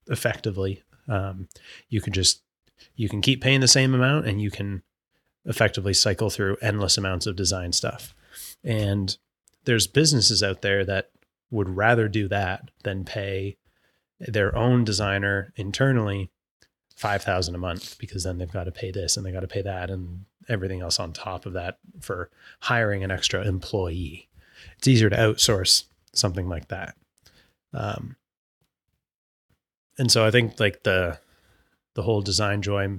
effectively. 0.09 0.83
Um, 1.09 1.49
you 1.88 2.00
can 2.00 2.12
just, 2.12 2.42
you 2.97 3.09
can 3.09 3.21
keep 3.21 3.40
paying 3.42 3.61
the 3.61 3.68
same 3.68 3.94
amount 3.94 4.26
and 4.26 4.40
you 4.40 4.50
can 4.50 4.83
effectively 5.47 5.94
cycle 5.94 6.30
through 6.30 6.56
endless 6.61 6.99
amounts 6.99 7.26
of 7.26 7.37
design 7.37 7.73
stuff. 7.73 8.14
And 8.62 9.16
there's 9.64 9.86
businesses 9.86 10.43
out 10.43 10.62
there 10.62 10.84
that 10.84 11.10
would 11.50 11.69
rather 11.71 12.08
do 12.08 12.28
that 12.28 12.71
than 12.82 13.04
pay 13.04 13.56
their 14.25 14.56
own 14.56 14.84
designer 14.84 15.52
internally 15.56 16.30
5000 16.97 17.54
a 17.54 17.58
month 17.58 17.99
because 17.99 18.25
then 18.25 18.39
they've 18.39 18.52
got 18.52 18.65
to 18.65 18.73
pay 18.73 18.91
this 18.91 19.17
and 19.17 19.26
they 19.26 19.32
got 19.32 19.41
to 19.41 19.49
pay 19.49 19.63
that 19.63 19.91
and 19.91 20.25
everything 20.49 20.80
else 20.80 21.00
on 21.00 21.13
top 21.13 21.47
of 21.47 21.54
that 21.54 21.78
for 22.00 22.30
hiring 22.60 23.02
an 23.02 23.10
extra 23.10 23.47
employee. 23.47 24.28
It's 24.78 24.89
easier 24.89 25.10
to 25.10 25.17
outsource 25.17 25.84
something 26.13 26.49
like 26.49 26.69
that. 26.69 26.95
Um, 27.73 28.17
and 29.99 30.10
so 30.10 30.25
I 30.25 30.30
think 30.30 30.58
like 30.60 30.82
the 30.82 31.19
the 31.95 32.02
whole 32.02 32.23
Designjoy 32.23 32.99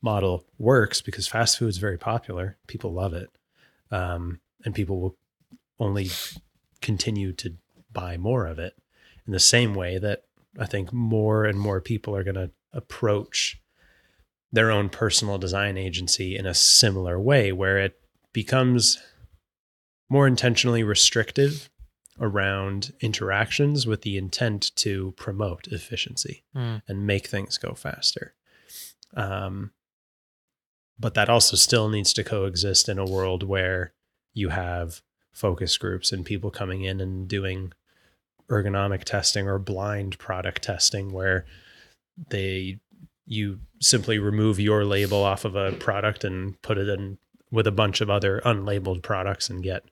model 0.00 0.44
works 0.58 1.00
because 1.00 1.28
fast 1.28 1.58
food 1.58 1.68
is 1.68 1.78
very 1.78 1.98
popular. 1.98 2.56
People 2.66 2.92
love 2.92 3.14
it, 3.14 3.30
um, 3.90 4.40
and 4.64 4.74
people 4.74 5.00
will 5.00 5.16
only 5.78 6.10
continue 6.80 7.32
to 7.34 7.54
buy 7.92 8.16
more 8.16 8.46
of 8.46 8.58
it. 8.58 8.74
In 9.26 9.32
the 9.32 9.40
same 9.40 9.74
way 9.74 9.98
that 9.98 10.24
I 10.58 10.66
think 10.66 10.92
more 10.92 11.44
and 11.44 11.58
more 11.58 11.80
people 11.80 12.14
are 12.16 12.24
going 12.24 12.34
to 12.36 12.50
approach 12.72 13.60
their 14.52 14.70
own 14.70 14.88
personal 14.90 15.38
design 15.38 15.76
agency 15.78 16.36
in 16.36 16.44
a 16.46 16.54
similar 16.54 17.18
way 17.18 17.52
where 17.52 17.78
it 17.78 17.98
becomes 18.32 18.98
more 20.10 20.26
intentionally 20.26 20.82
restrictive 20.82 21.70
around 22.20 22.92
interactions 23.00 23.86
with 23.86 24.02
the 24.02 24.18
intent 24.18 24.70
to 24.76 25.12
promote 25.16 25.66
efficiency 25.68 26.44
Mm. 26.54 26.82
and 26.86 27.06
make 27.06 27.26
things 27.26 27.56
go 27.56 27.72
faster. 27.74 28.34
Um, 29.14 29.72
but 30.98 31.14
that 31.14 31.30
also 31.30 31.56
still 31.56 31.88
needs 31.88 32.12
to 32.12 32.22
coexist 32.24 32.88
in 32.88 32.98
a 32.98 33.06
world 33.06 33.42
where 33.42 33.94
you 34.34 34.50
have 34.50 35.00
focus 35.32 35.78
groups 35.78 36.12
and 36.12 36.24
people 36.26 36.50
coming 36.50 36.82
in 36.84 37.00
and 37.00 37.26
doing 37.26 37.72
ergonomic 38.48 39.04
testing 39.04 39.48
or 39.48 39.58
blind 39.58 40.18
product 40.18 40.62
testing 40.62 41.12
where 41.12 41.44
they 42.28 42.78
you 43.26 43.60
simply 43.80 44.18
remove 44.18 44.58
your 44.58 44.84
label 44.84 45.22
off 45.22 45.44
of 45.44 45.54
a 45.54 45.72
product 45.72 46.24
and 46.24 46.60
put 46.62 46.76
it 46.76 46.88
in 46.88 47.18
with 47.50 47.66
a 47.66 47.72
bunch 47.72 48.00
of 48.00 48.10
other 48.10 48.40
unlabeled 48.44 49.02
products 49.02 49.48
and 49.48 49.62
get 49.62 49.84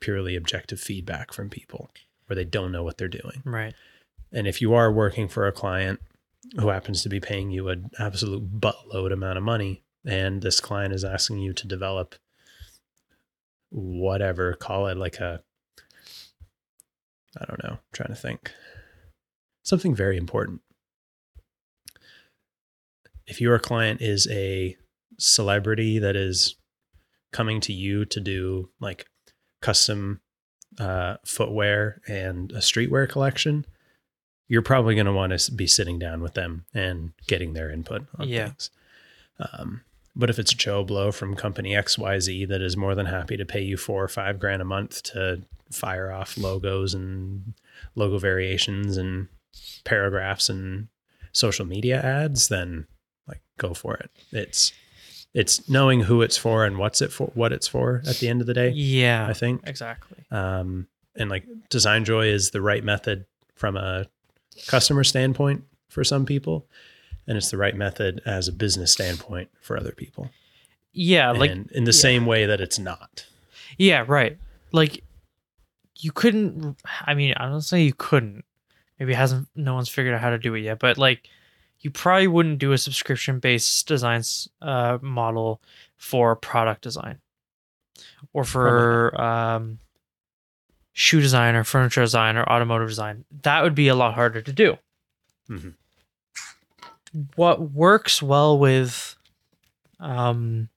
purely 0.00 0.34
objective 0.36 0.80
feedback 0.80 1.32
from 1.32 1.48
people 1.48 1.90
where 2.26 2.34
they 2.34 2.44
don't 2.44 2.72
know 2.72 2.82
what 2.82 2.98
they're 2.98 3.08
doing. 3.08 3.42
Right. 3.44 3.74
And 4.32 4.46
if 4.46 4.60
you 4.60 4.74
are 4.74 4.90
working 4.90 5.28
for 5.28 5.46
a 5.46 5.52
client 5.52 6.00
who 6.58 6.68
happens 6.68 7.02
to 7.02 7.08
be 7.08 7.20
paying 7.20 7.50
you 7.50 7.68
an 7.68 7.90
absolute 7.98 8.60
buttload 8.60 9.12
amount 9.12 9.38
of 9.38 9.44
money, 9.44 9.82
and 10.04 10.42
this 10.42 10.58
client 10.58 10.92
is 10.92 11.04
asking 11.04 11.38
you 11.38 11.52
to 11.52 11.66
develop 11.66 12.16
whatever, 13.70 14.54
call 14.54 14.88
it 14.88 14.96
like 14.96 15.18
a, 15.18 15.42
I 17.40 17.44
don't 17.46 17.62
know, 17.64 17.70
I'm 17.72 17.78
trying 17.92 18.08
to 18.14 18.20
think, 18.20 18.52
something 19.62 19.94
very 19.94 20.16
important. 20.16 20.60
If 23.26 23.40
your 23.40 23.58
client 23.58 24.00
is 24.02 24.26
a 24.30 24.76
celebrity 25.18 25.98
that 25.98 26.16
is 26.16 26.56
coming 27.32 27.60
to 27.62 27.72
you 27.72 28.04
to 28.06 28.20
do 28.20 28.68
like 28.80 29.06
custom 29.60 30.20
uh, 30.78 31.16
footwear 31.24 32.00
and 32.08 32.50
a 32.52 32.56
streetwear 32.58 33.08
collection, 33.08 33.64
you're 34.48 34.62
probably 34.62 34.94
going 34.94 35.06
to 35.06 35.12
want 35.12 35.38
to 35.38 35.52
be 35.52 35.66
sitting 35.66 35.98
down 35.98 36.20
with 36.20 36.34
them 36.34 36.64
and 36.74 37.12
getting 37.26 37.52
their 37.54 37.70
input 37.70 38.06
on 38.18 38.28
Yeah. 38.28 38.46
things. 38.48 38.70
Um, 39.38 39.82
but 40.14 40.28
if 40.28 40.38
it's 40.38 40.52
Joe 40.52 40.84
Blow 40.84 41.10
from 41.10 41.34
company 41.36 41.70
XYZ 41.72 42.46
that 42.48 42.60
is 42.60 42.76
more 42.76 42.94
than 42.94 43.06
happy 43.06 43.36
to 43.38 43.46
pay 43.46 43.62
you 43.62 43.76
four 43.78 44.02
or 44.04 44.08
five 44.08 44.38
grand 44.38 44.60
a 44.60 44.64
month 44.66 45.02
to 45.04 45.42
fire 45.74 46.12
off 46.12 46.36
logos 46.38 46.94
and 46.94 47.54
logo 47.94 48.18
variations 48.18 48.96
and 48.96 49.28
paragraphs 49.84 50.48
and 50.48 50.88
social 51.32 51.64
media 51.66 52.00
ads, 52.00 52.48
then 52.48 52.86
like 53.26 53.42
go 53.58 53.74
for 53.74 53.96
it. 53.96 54.10
It's 54.30 54.72
it's 55.34 55.68
knowing 55.68 56.00
who 56.00 56.20
it's 56.22 56.36
for 56.36 56.64
and 56.64 56.76
what's 56.76 57.00
it 57.00 57.10
for 57.10 57.28
what 57.34 57.52
it's 57.52 57.66
for 57.66 58.02
at 58.06 58.16
the 58.16 58.28
end 58.28 58.40
of 58.40 58.46
the 58.46 58.54
day. 58.54 58.70
Yeah. 58.70 59.26
I 59.26 59.32
think 59.32 59.62
exactly. 59.66 60.18
um, 60.30 60.86
and 61.16 61.30
like 61.30 61.44
Designjoy 61.70 62.28
is 62.32 62.50
the 62.50 62.60
right 62.60 62.84
method 62.84 63.24
from 63.54 63.76
a 63.76 64.06
customer 64.66 65.04
standpoint 65.04 65.64
for 65.88 66.04
some 66.04 66.26
people 66.26 66.66
and 67.26 67.36
it's 67.38 67.50
the 67.50 67.56
right 67.56 67.74
method 67.76 68.20
as 68.26 68.48
a 68.48 68.52
business 68.52 68.92
standpoint 68.92 69.48
for 69.60 69.78
other 69.78 69.92
people 69.92 70.30
Yeah. 70.92 71.30
Like 71.30 71.50
and 71.50 71.70
in 71.72 71.84
the 71.84 71.92
yeah. 71.92 72.00
same 72.00 72.26
way 72.26 72.44
that 72.46 72.60
it's 72.60 72.78
not 72.78 73.26
Yeah, 73.78 74.04
right. 74.06 74.36
Like 74.72 75.02
you 75.96 76.12
couldn't 76.12 76.76
I 77.06 77.14
mean, 77.14 77.34
I 77.36 77.46
don't 77.48 77.60
say 77.62 77.82
you 77.82 77.94
couldn't. 77.94 78.44
Maybe 78.98 79.14
hasn't 79.14 79.48
no 79.56 79.74
one's 79.74 79.88
figured 79.88 80.14
out 80.14 80.20
how 80.20 80.30
to 80.30 80.38
do 80.38 80.54
it 80.54 80.60
yet, 80.60 80.78
but 80.78 80.96
like 80.98 81.28
you 81.80 81.90
probably 81.90 82.28
wouldn't 82.28 82.58
do 82.58 82.72
a 82.72 82.78
subscription 82.78 83.38
based 83.40 83.86
designs 83.88 84.48
uh 84.60 84.98
model 85.02 85.60
for 85.96 86.36
product 86.36 86.82
design. 86.82 87.18
Or 88.32 88.44
for 88.44 89.20
um 89.20 89.78
shoe 90.92 91.20
design 91.20 91.54
or 91.54 91.64
furniture 91.64 92.02
design 92.02 92.36
or 92.36 92.44
automotive 92.44 92.88
design. 92.88 93.24
That 93.42 93.62
would 93.62 93.74
be 93.74 93.88
a 93.88 93.94
lot 93.94 94.14
harder 94.14 94.42
to 94.42 94.52
do. 94.52 94.78
Mhm. 95.48 95.74
What 97.36 97.72
works 97.72 98.22
well 98.22 98.58
with 98.58 99.16
um 100.00 100.68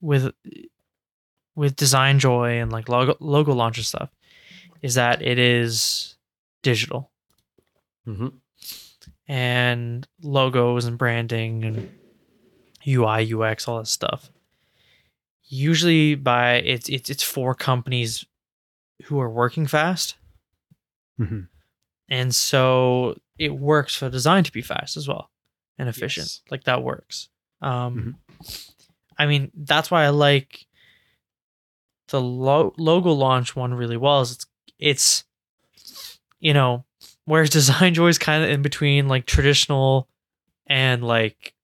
with 0.00 0.32
with 1.56 1.76
Designjoy 1.76 2.60
and 2.62 2.72
like 2.72 2.88
logo 2.88 3.14
Logolaunch 3.14 3.76
and 3.76 3.84
stuff 3.86 4.10
is 4.82 4.94
that 4.94 5.22
it 5.22 5.38
is 5.38 6.16
digital 6.62 7.10
Mm-hmm. 8.06 8.28
and 9.28 10.06
logos 10.22 10.84
and 10.84 10.98
branding 10.98 11.64
and 11.64 11.90
UI 12.86 13.32
UX 13.34 13.66
all 13.66 13.78
that 13.78 13.86
stuff. 13.86 14.30
Usually 15.46 16.14
by 16.14 16.56
it's 16.56 16.88
it's 16.88 17.08
it's 17.08 17.22
for 17.22 17.54
companies 17.54 18.24
who 19.04 19.20
are 19.20 19.30
working 19.30 19.66
fast 19.66 20.16
Mm-hmm. 21.20 21.40
and 22.08 22.34
so 22.34 23.16
it 23.38 23.54
works 23.56 23.94
for 23.94 24.10
design 24.10 24.42
to 24.44 24.52
be 24.52 24.62
fast 24.62 24.96
as 24.96 25.06
well 25.08 25.30
and 25.78 25.88
efficient. 25.88 26.26
Yes. 26.26 26.40
Like 26.50 26.64
that 26.64 26.82
works. 26.82 27.28
Um 27.62 28.16
I 29.18 29.26
mean 29.26 29.50
that's 29.54 29.90
why 29.90 30.04
I 30.04 30.08
like 30.10 30.66
the 32.14 32.20
lo- 32.20 32.72
Logolaunch 32.78 33.56
one 33.56 33.74
really 33.74 33.96
well 33.96 34.20
is 34.20 34.30
it's 34.30 34.46
it's 34.78 36.20
you 36.38 36.54
know 36.54 36.84
whereas 37.24 37.50
Designjoy 37.58 38.08
is 38.08 38.18
kind 38.18 38.44
of 38.44 38.50
in 38.50 38.62
between 38.62 39.08
like 39.08 39.26
traditional 39.26 40.06
and 40.68 41.02
like 41.02 41.54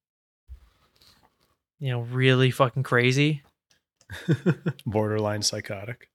you 1.78 1.90
know 1.90 2.00
really 2.00 2.50
fucking 2.50 2.82
crazy. 2.82 3.42
Borderline 4.86 5.42
psychotic. 5.42 6.08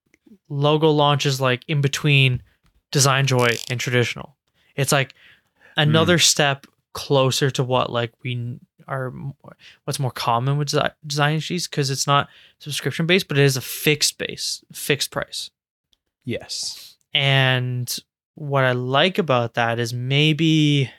Logolaunch 0.52 1.26
is 1.26 1.40
like 1.40 1.64
in 1.70 1.80
between 1.80 2.44
Designjoy 2.92 3.72
and 3.72 3.80
traditional. 3.80 4.36
It's 4.76 4.92
like 4.92 5.14
another 5.78 6.18
hmm. 6.18 6.24
step 6.24 6.68
closer 6.92 7.50
to 7.52 7.64
what 7.64 7.90
like 7.90 8.12
we 8.22 8.60
are 8.88 9.14
what's 9.84 10.00
more 10.00 10.12
common 10.12 10.58
with 10.58 10.74
design 11.06 11.40
sheets 11.40 11.68
because 11.68 11.90
it's 11.90 12.08
not 12.08 12.28
subscription 12.60 13.06
based 13.06 13.28
but 13.28 13.38
it 13.38 13.44
is 13.44 13.58
a 13.58 13.62
fixed 13.62 14.18
base 14.18 14.64
fixed 14.72 15.12
price 15.12 15.50
Yes. 16.26 16.98
And 17.14 17.96
what 18.34 18.66
I 18.66 18.74
like 18.74 19.18
about 19.18 19.54
that 19.54 19.80
is 19.80 19.94
maybe 19.94 20.92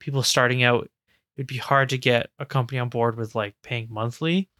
people 0.00 0.22
starting 0.22 0.62
out, 0.62 0.90
it'd 1.36 1.46
be 1.46 1.56
hard 1.56 1.88
to 1.90 1.98
get 1.98 2.30
a 2.38 2.44
company 2.44 2.78
on 2.78 2.90
board 2.90 3.16
with 3.16 3.34
like 3.34 3.54
paying 3.62 3.86
monthly. 3.88 4.50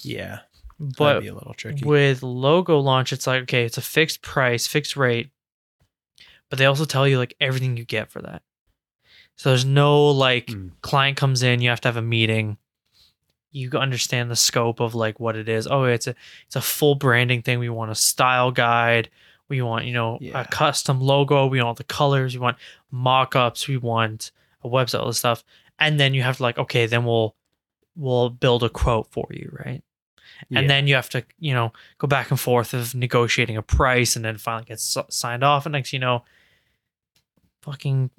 Yeah. 0.00 0.40
But 0.78 1.22
be 1.22 1.26
a 1.26 1.34
little 1.34 1.54
tricky. 1.54 1.84
with 1.84 2.20
Logolaunch, 2.20 3.12
it's 3.12 3.26
like, 3.26 3.42
okay, 3.42 3.64
it's 3.64 3.78
a 3.78 3.82
fixed 3.82 4.22
price, 4.22 4.68
fixed 4.68 4.96
rate. 4.96 5.30
But 6.50 6.58
they 6.58 6.66
also 6.66 6.84
tell 6.84 7.08
you 7.08 7.18
like 7.18 7.34
everything 7.40 7.76
you 7.76 7.84
get 7.84 8.10
for 8.12 8.22
that. 8.22 8.42
So 9.38 9.48
there's 9.50 9.64
no 9.64 10.08
like 10.10 10.48
Mm. 10.48 10.72
client 10.82 11.16
comes 11.16 11.42
in, 11.42 11.62
you 11.62 11.70
have 11.70 11.80
to 11.82 11.88
have 11.88 11.96
a 11.96 12.02
meeting. 12.02 12.58
You 13.50 13.70
understand 13.72 14.30
the 14.30 14.36
scope 14.36 14.78
of 14.80 14.94
like 14.94 15.18
what 15.18 15.34
it 15.36 15.48
is. 15.48 15.66
Oh, 15.66 15.84
it's 15.84 16.06
a 16.06 16.14
it's 16.46 16.56
a 16.56 16.60
full 16.60 16.96
branding 16.96 17.40
thing. 17.42 17.58
We 17.58 17.70
want 17.70 17.90
a 17.90 17.94
style 17.94 18.50
guide. 18.50 19.08
We 19.48 19.62
want, 19.62 19.86
you 19.86 19.94
know, 19.94 20.18
Yeah. 20.20 20.42
a 20.42 20.44
custom 20.44 21.00
logo. 21.00 21.46
We 21.46 21.62
want 21.62 21.78
the 21.78 21.84
colors. 21.84 22.34
We 22.34 22.40
want 22.40 22.58
mock-ups. 22.90 23.66
We 23.66 23.78
want 23.78 24.32
a 24.62 24.68
website, 24.68 25.00
all 25.00 25.06
this 25.06 25.18
stuff. 25.18 25.42
And 25.78 25.98
then 25.98 26.12
you 26.12 26.22
have 26.22 26.36
to 26.36 26.42
like, 26.42 26.58
okay, 26.58 26.84
then 26.86 27.04
we'll 27.06 27.34
we'll 27.96 28.30
build 28.30 28.62
a 28.62 28.68
quote 28.68 29.06
for 29.10 29.26
you, 29.30 29.50
right? 29.64 29.82
Yeah. 30.50 30.60
And 30.60 30.70
then 30.70 30.86
you 30.86 30.94
have 30.94 31.08
to, 31.10 31.24
you 31.40 31.52
know, 31.54 31.72
go 31.98 32.06
back 32.06 32.30
and 32.30 32.38
forth 32.38 32.74
of 32.74 32.94
negotiating 32.94 33.56
a 33.56 33.62
price 33.62 34.14
and 34.14 34.24
then 34.24 34.36
finally 34.36 34.66
get 34.66 34.78
signed 34.80 35.42
off. 35.42 35.64
And 35.66 35.72
next, 35.72 35.92
you 35.92 35.98
know, 35.98 36.22
fucking 37.62 38.10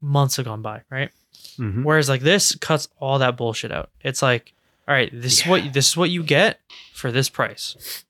months 0.00 0.36
have 0.36 0.46
gone 0.46 0.62
by, 0.62 0.82
right? 0.90 1.10
Mhm. 1.58 1.84
Whereas 1.84 2.08
like 2.08 2.20
this 2.22 2.54
cuts 2.56 2.88
all 2.98 3.18
that 3.18 3.36
bullshit 3.36 3.72
out. 3.72 3.90
It's 4.00 4.22
like, 4.22 4.54
all 4.86 4.94
right, 4.94 5.10
this 5.12 5.40
is 5.40 5.46
what 5.46 5.72
this 5.72 5.88
is 5.88 5.96
what 5.96 6.10
you 6.10 6.22
get 6.22 6.60
for 6.92 7.10
this 7.10 7.28
price. 7.28 8.04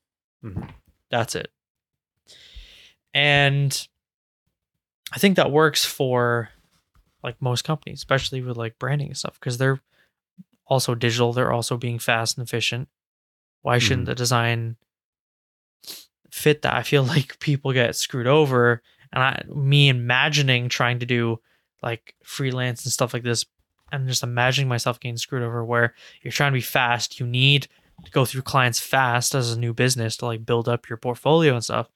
Mhm. 0.45 0.71
That's 1.11 1.35
it. 1.35 1.51
And 3.13 3.87
I 5.13 5.19
think 5.19 5.37
that 5.37 5.51
works 5.53 5.85
for 5.85 6.51
like 7.23 7.41
most 7.41 7.63
companies, 7.65 7.99
especially 8.01 8.43
with 8.43 8.57
like 8.57 8.79
branding 8.79 9.09
and 9.09 9.17
stuff, 9.17 9.39
because 9.41 9.59
they're 9.59 9.81
also 10.67 10.95
digital. 10.95 11.33
They're 11.33 11.53
also 11.53 11.77
being 11.77 11.99
fast 11.99 12.37
and 12.37 12.47
efficient. 12.47 12.89
Why 13.63 13.79
shouldn't 13.79 14.05
Mhm. 14.05 14.11
the 14.11 14.15
design 14.15 14.77
fit 16.31 16.63
that? 16.63 16.75
I 16.75 16.83
feel 16.83 17.03
like 17.05 17.39
people 17.39 17.73
get 17.73 17.97
screwed 17.97 18.27
over, 18.27 18.83
and 19.15 19.23
I, 19.23 19.43
me 19.55 19.89
imagining 19.89 20.69
trying 20.69 20.99
to 20.99 21.07
do 21.07 21.41
like 21.83 22.15
freelance 22.25 22.85
and 22.85 22.93
stuff 22.93 23.15
like 23.15 23.23
this, 23.23 23.47
I'm 23.93 24.09
just 24.09 24.25
imagining 24.25 24.69
myself 24.69 24.99
getting 25.01 25.17
screwed 25.17 25.45
over. 25.45 25.65
Where 25.65 25.95
you're 26.23 26.33
trying 26.33 26.53
to 26.53 26.57
be 26.57 26.61
fast, 26.61 27.21
you 27.21 27.27
need 27.27 27.69
to 28.05 28.11
go 28.11 28.25
through 28.25 28.43
clients 28.43 28.81
fast 28.81 29.35
as 29.35 29.53
a 29.53 29.59
new 29.59 29.73
business 29.73 30.17
to 30.19 30.27
like 30.27 30.45
build 30.45 30.69
up 30.69 30.89
your 30.89 30.99
portfolio 30.99 31.55
and 31.55 31.63
stuff. 31.63 31.89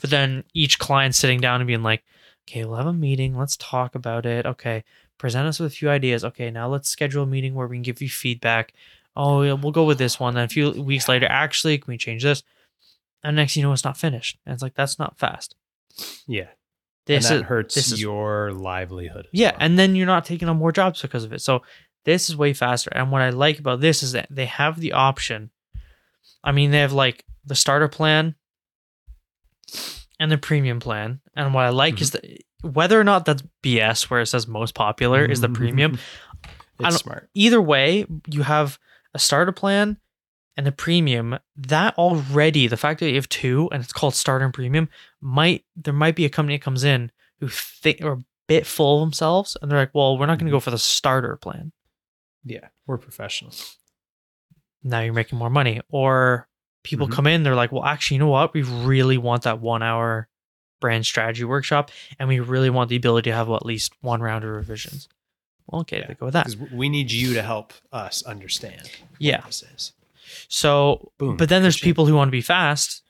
But 0.00 0.10
then 0.10 0.44
each 0.52 0.78
client 0.78 1.14
sitting 1.14 1.40
down 1.40 1.60
and 1.60 1.66
being 1.66 1.82
like, 1.82 2.02
okay, 2.48 2.64
we'll 2.64 2.76
have 2.76 2.86
a 2.86 2.92
meeting. 2.92 3.36
Let's 3.36 3.56
talk 3.56 3.94
about 3.94 4.26
it. 4.26 4.44
Okay, 4.44 4.84
present 5.16 5.46
us 5.46 5.60
with 5.60 5.72
a 5.72 5.74
few 5.74 5.90
ideas. 5.90 6.24
Okay, 6.24 6.50
now 6.50 6.68
let's 6.68 6.88
schedule 6.88 7.22
a 7.22 7.26
meeting 7.26 7.54
where 7.54 7.68
we 7.68 7.76
can 7.76 7.82
give 7.82 8.02
you 8.02 8.08
feedback. 8.08 8.72
Oh, 9.14 9.42
yeah, 9.42 9.52
we'll 9.52 9.72
go 9.72 9.84
with 9.84 9.98
this 9.98 10.18
one. 10.18 10.34
Then 10.34 10.44
a 10.44 10.48
few 10.48 10.70
weeks 10.70 11.08
later, 11.08 11.26
actually, 11.28 11.78
can 11.78 11.90
we 11.90 11.98
change 11.98 12.22
this? 12.22 12.42
And 13.22 13.36
next, 13.36 13.56
you 13.56 13.62
know, 13.62 13.72
it's 13.72 13.84
not 13.84 13.96
finished. 13.96 14.38
And 14.44 14.54
it's 14.54 14.62
like 14.62 14.74
that's 14.74 14.98
not 14.98 15.18
fast. 15.18 15.54
Yeah. 16.26 16.48
This 17.06 17.30
and 17.30 17.40
that 17.40 17.44
is 17.44 17.48
hurts 17.48 17.74
this 17.74 17.92
is- 17.92 18.00
your 18.00 18.52
livelihood. 18.52 19.28
yeah, 19.32 19.52
well. 19.52 19.58
and 19.60 19.78
then 19.78 19.96
you're 19.96 20.06
not 20.06 20.26
taking 20.26 20.48
on 20.48 20.58
more 20.58 20.72
jobs 20.72 21.00
because 21.00 21.24
of 21.24 21.32
it. 21.32 21.40
So 21.40 21.62
this 22.04 22.28
is 22.28 22.36
way 22.36 22.52
faster. 22.52 22.90
And 22.94 23.10
what 23.10 23.22
I 23.22 23.30
like 23.30 23.58
about 23.58 23.80
this 23.80 24.02
is 24.02 24.12
that 24.12 24.28
they 24.30 24.46
have 24.46 24.78
the 24.78 24.92
option. 24.92 25.50
I 26.44 26.52
mean, 26.52 26.70
they 26.70 26.80
have 26.80 26.92
like 26.92 27.24
the 27.44 27.54
starter 27.54 27.88
plan 27.88 28.34
and 30.20 30.30
the 30.30 30.38
premium 30.38 30.80
plan. 30.80 31.20
And 31.34 31.54
what 31.54 31.64
I 31.64 31.70
like 31.70 32.00
is 32.00 32.10
mm-hmm. 32.10 32.26
that 32.62 32.74
whether 32.74 33.00
or 33.00 33.04
not 33.04 33.24
that's 33.24 33.42
BS, 33.62 34.10
where 34.10 34.20
it 34.20 34.26
says 34.26 34.46
most 34.46 34.74
popular 34.74 35.24
is 35.24 35.40
the 35.40 35.48
mm-hmm. 35.48 35.56
premium. 35.56 35.98
It's 36.80 36.98
smart. 36.98 37.28
Either 37.34 37.60
way, 37.60 38.06
you 38.28 38.44
have 38.44 38.78
a 39.12 39.18
starter 39.18 39.50
plan 39.50 39.96
and 40.58 40.66
the 40.66 40.72
premium. 40.72 41.38
That 41.56 41.96
already, 41.96 42.66
the 42.66 42.76
fact 42.76 43.00
that 43.00 43.08
you 43.08 43.14
have 43.14 43.28
two 43.30 43.70
and 43.72 43.82
it's 43.82 43.92
called 43.92 44.14
starter 44.14 44.44
and 44.44 44.52
premium, 44.52 44.90
might 45.22 45.64
there 45.76 45.94
might 45.94 46.16
be 46.16 46.26
a 46.26 46.28
company 46.28 46.56
that 46.58 46.62
comes 46.64 46.84
in 46.84 47.10
who 47.40 47.48
think 47.48 48.02
or 48.02 48.12
a 48.12 48.18
bit 48.48 48.66
full 48.66 48.96
of 49.02 49.06
themselves 49.06 49.56
and 49.62 49.70
they're 49.70 49.78
like, 49.78 49.94
well, 49.94 50.18
we're 50.18 50.26
not 50.26 50.38
going 50.38 50.46
to 50.46 50.50
go 50.56 50.60
for 50.60 50.70
the 50.72 50.78
starter 50.78 51.36
plan. 51.36 51.72
Yeah. 52.44 52.68
We're 52.86 52.98
professionals. 52.98 53.76
Now 54.82 55.00
you're 55.00 55.12
making 55.12 55.38
more 55.38 55.50
money. 55.50 55.80
Or 55.90 56.48
people 56.82 57.06
Mhm. 57.08 57.12
come 57.12 57.26
in, 57.26 57.42
they're 57.42 57.54
like, 57.54 57.70
well, 57.72 57.84
actually, 57.84 58.16
you 58.16 58.20
know 58.20 58.28
what? 58.28 58.54
We 58.54 58.62
really 58.62 59.18
want 59.18 59.42
that 59.44 59.60
one 59.60 59.82
hour 59.82 60.28
brand 60.80 61.04
strategy 61.06 61.44
workshop 61.44 61.90
and 62.18 62.28
we 62.28 62.40
really 62.40 62.70
want 62.70 62.88
the 62.90 62.96
ability 62.96 63.30
to 63.30 63.36
have 63.36 63.50
at 63.50 63.66
least 63.66 63.92
one 64.00 64.20
round 64.20 64.44
of 64.44 64.50
revisions. 64.50 65.08
Well, 65.66 65.82
okay, 65.82 65.98
Yeah. 65.98 66.06
they 66.08 66.14
go 66.14 66.26
with 66.26 66.32
that. 66.34 66.46
Because 66.46 66.70
we 66.72 66.88
need 66.88 67.10
you 67.12 67.34
to 67.34 67.42
help 67.42 67.74
us 67.92 68.22
understand 68.22 68.90
Yeah. 69.18 69.38
what 69.38 69.46
this 69.46 69.62
is. 69.62 69.92
So, 70.48 71.12
Boom. 71.18 71.36
but 71.36 71.48
then 71.48 71.62
there's 71.62 71.78
people 71.80 72.06
who 72.06 72.14
want 72.14 72.28
to 72.28 72.32
be 72.32 72.40
fast. 72.42 73.02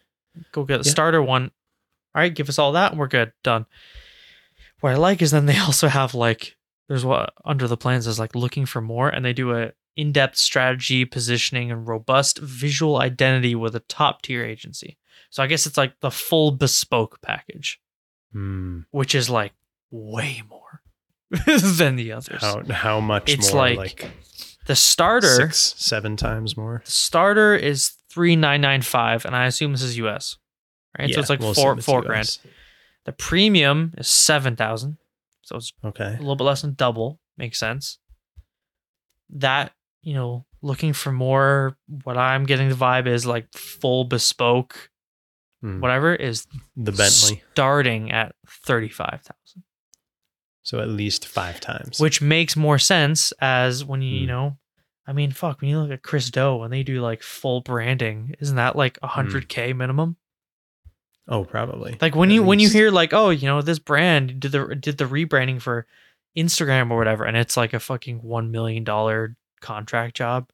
Go 0.53 0.65
get 0.65 0.83
the 0.83 0.89
Yeah. 0.89 0.93
starter 0.93 1.23
one. 1.23 1.51
All 2.15 2.23
right, 2.23 2.35
give 2.35 2.49
us 2.49 2.59
all 2.59 2.73
that, 2.73 2.91
and 2.93 2.99
we're 2.99 3.09
good. 3.09 3.33
Done. 3.43 3.67
What 4.81 4.93
I 4.93 4.97
like 4.97 5.21
is 5.23 5.31
then 5.31 5.47
they 5.47 5.59
also 5.69 5.89
have 5.89 6.15
like 6.15 6.57
there's 6.89 7.05
what 7.05 7.35
under 7.45 7.69
the 7.69 7.77
plans 7.77 8.07
is 8.07 8.19
like 8.19 8.35
looking 8.35 8.67
for 8.67 8.81
more, 8.81 9.09
and 9.09 9.25
they 9.25 9.33
do 9.33 9.55
a 9.57 9.73
in-depth 9.97 10.37
strategy, 10.37 11.05
positioning, 11.05 11.71
and 11.73 11.87
robust 11.89 12.39
visual 12.39 12.99
identity 12.99 13.55
with 13.57 13.75
a 13.75 13.81
top-tier 13.81 14.45
agency. 14.45 14.97
So 15.31 15.43
I 15.43 15.49
guess 15.49 15.67
it's 15.67 15.77
like 15.77 15.99
the 16.01 16.11
full 16.11 16.53
bespoke 16.53 17.21
package, 17.21 17.81
Hmm. 18.33 18.81
which 18.93 19.15
is 19.15 19.29
like 19.29 19.53
way 19.91 20.43
more 20.49 20.83
than 21.77 21.97
the 21.97 22.13
others. 22.13 22.41
How 22.41 22.63
how 22.71 23.01
much 23.01 23.29
It's 23.31 23.53
more? 23.53 23.63
like 23.63 23.77
Like, 23.79 24.11
the 24.69 24.77
starter, 24.77 25.27
six, 25.27 25.75
seven 25.77 26.17
times 26.17 26.57
more. 26.57 26.83
the 26.85 26.91
starter 26.91 27.55
is 27.57 27.93
three 28.11 28.37
nine 28.37 28.61
nine 28.61 28.83
five, 28.83 29.25
and 29.25 29.35
I 29.35 29.47
assume 29.47 29.73
this 29.73 29.83
is 29.83 29.99
US. 29.99 30.37
Right, 30.99 31.09
yeah, 31.09 31.15
so 31.17 31.21
it's 31.21 31.31
like 31.31 31.41
we'll 31.41 31.55
four 31.55 31.73
it's 31.77 31.85
four 31.85 32.01
US. 32.03 32.07
grand. 32.07 32.39
The 33.05 33.13
premium 33.13 33.95
is 33.99 34.09
seven 34.09 34.55
thousand, 34.57 34.99
so 35.43 35.57
it's 35.57 35.73
Okay. 35.85 36.15
a 36.15 36.19
little 36.19 36.37
bit 36.37 36.45
less 36.45 36.63
than 36.63 36.75
double. 36.75 37.19
Makes 37.37 37.59
sense. 37.59 37.99
That 39.31 39.73
you 40.03 40.15
know, 40.15 40.47
looking 40.63 40.93
for 40.93 41.13
more. 41.13 41.77
What 42.05 42.17
I'm 42.17 42.45
getting 42.45 42.69
the 42.69 42.75
vibe 42.75 43.07
is 43.07 43.27
like 43.27 43.49
full 43.55 44.05
bespoke, 44.05 44.91
Hmm. 45.61 45.81
whatever 45.81 46.15
is 46.15 46.47
The 46.77 46.93
Bentley. 46.93 47.43
starting 47.53 48.11
at 48.13 48.35
thirty 48.65 48.89
five 48.89 49.21
thousand, 49.23 49.37
So 50.69 50.81
at 50.81 50.89
least 50.89 51.27
five 51.27 51.61
times. 51.61 51.99
which 51.99 52.21
makes 52.21 52.55
more 52.55 52.79
sense 52.79 53.33
as 53.41 53.85
when 53.87 54.03
you 54.03 54.11
you 54.11 54.21
Hmm. 54.27 54.27
know. 54.27 54.59
I 55.07 55.15
mean, 55.15 55.33
fuck. 55.33 55.63
When 55.63 55.71
you 55.71 55.81
look 55.81 55.91
at 55.91 56.03
Chris 56.03 56.29
Do 56.31 56.61
and 56.63 56.71
they 56.71 56.83
do 56.83 57.01
like 57.01 57.23
full 57.23 57.63
branding, 57.63 58.35
isn't 58.41 58.57
that 58.57 58.77
like 58.77 58.99
a 59.03 59.07
hundred 59.07 59.49
k 59.49 59.73
minimum? 59.73 60.17
oh, 61.27 61.45
probably. 61.45 61.97
Like 62.03 62.15
when 62.15 62.29
At 62.29 62.35
you 62.35 62.43
when 62.43 62.59
you 62.59 62.69
hear 62.69 62.91
like, 62.91 63.15
oh, 63.15 63.31
you 63.31 63.47
know, 63.47 63.63
this 63.63 63.79
brand 63.79 64.41
did 64.41 64.53
the 64.53 64.75
did 64.75 64.99
the 64.99 65.07
rebranding 65.07 65.63
for 65.63 65.87
Instagram 66.37 66.91
or 66.91 66.99
whatever, 66.99 67.25
and 67.25 67.37
it's 67.39 67.57
like 67.57 67.73
a 67.73 67.81
fucking 67.81 68.19
one 68.23 68.51
million 68.51 68.85
dollar 68.85 69.37
contract 69.63 70.17
job. 70.17 70.51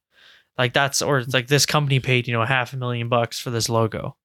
Like 0.57 0.73
that's 0.73 1.03
or 1.03 1.19
it's 1.19 1.35
like 1.35 1.49
this 1.49 1.67
company 1.67 1.99
paid, 1.99 2.29
you 2.29 2.33
know, 2.35 2.45
half 2.45 2.73
a 2.73 2.77
million 2.77 3.09
bucks 3.09 3.41
for 3.41 3.51
this 3.51 3.69
logo. 3.69 4.17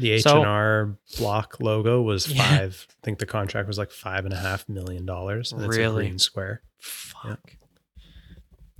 The 0.00 0.10
H 0.12 0.26
and 0.26 0.44
R 0.46 0.96
block 1.18 1.58
logo 1.60 2.00
was 2.02 2.26
Yeah. 2.28 2.58
five. 2.58 2.86
I 2.90 2.94
think 3.04 3.18
the 3.18 3.26
contract 3.26 3.68
was 3.68 3.78
like 3.78 3.90
five 3.90 4.24
and 4.24 4.34
a 4.34 4.38
half 4.38 4.68
million 4.68 5.06
dollars. 5.06 5.52
and 5.52 5.62
It's 5.64 5.74
a 5.76 5.78
Really? 5.78 6.06
green 6.06 6.18
square, 6.18 6.62
Fuck. 6.80 7.56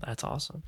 That's 0.04 0.24
awesome. 0.24 0.62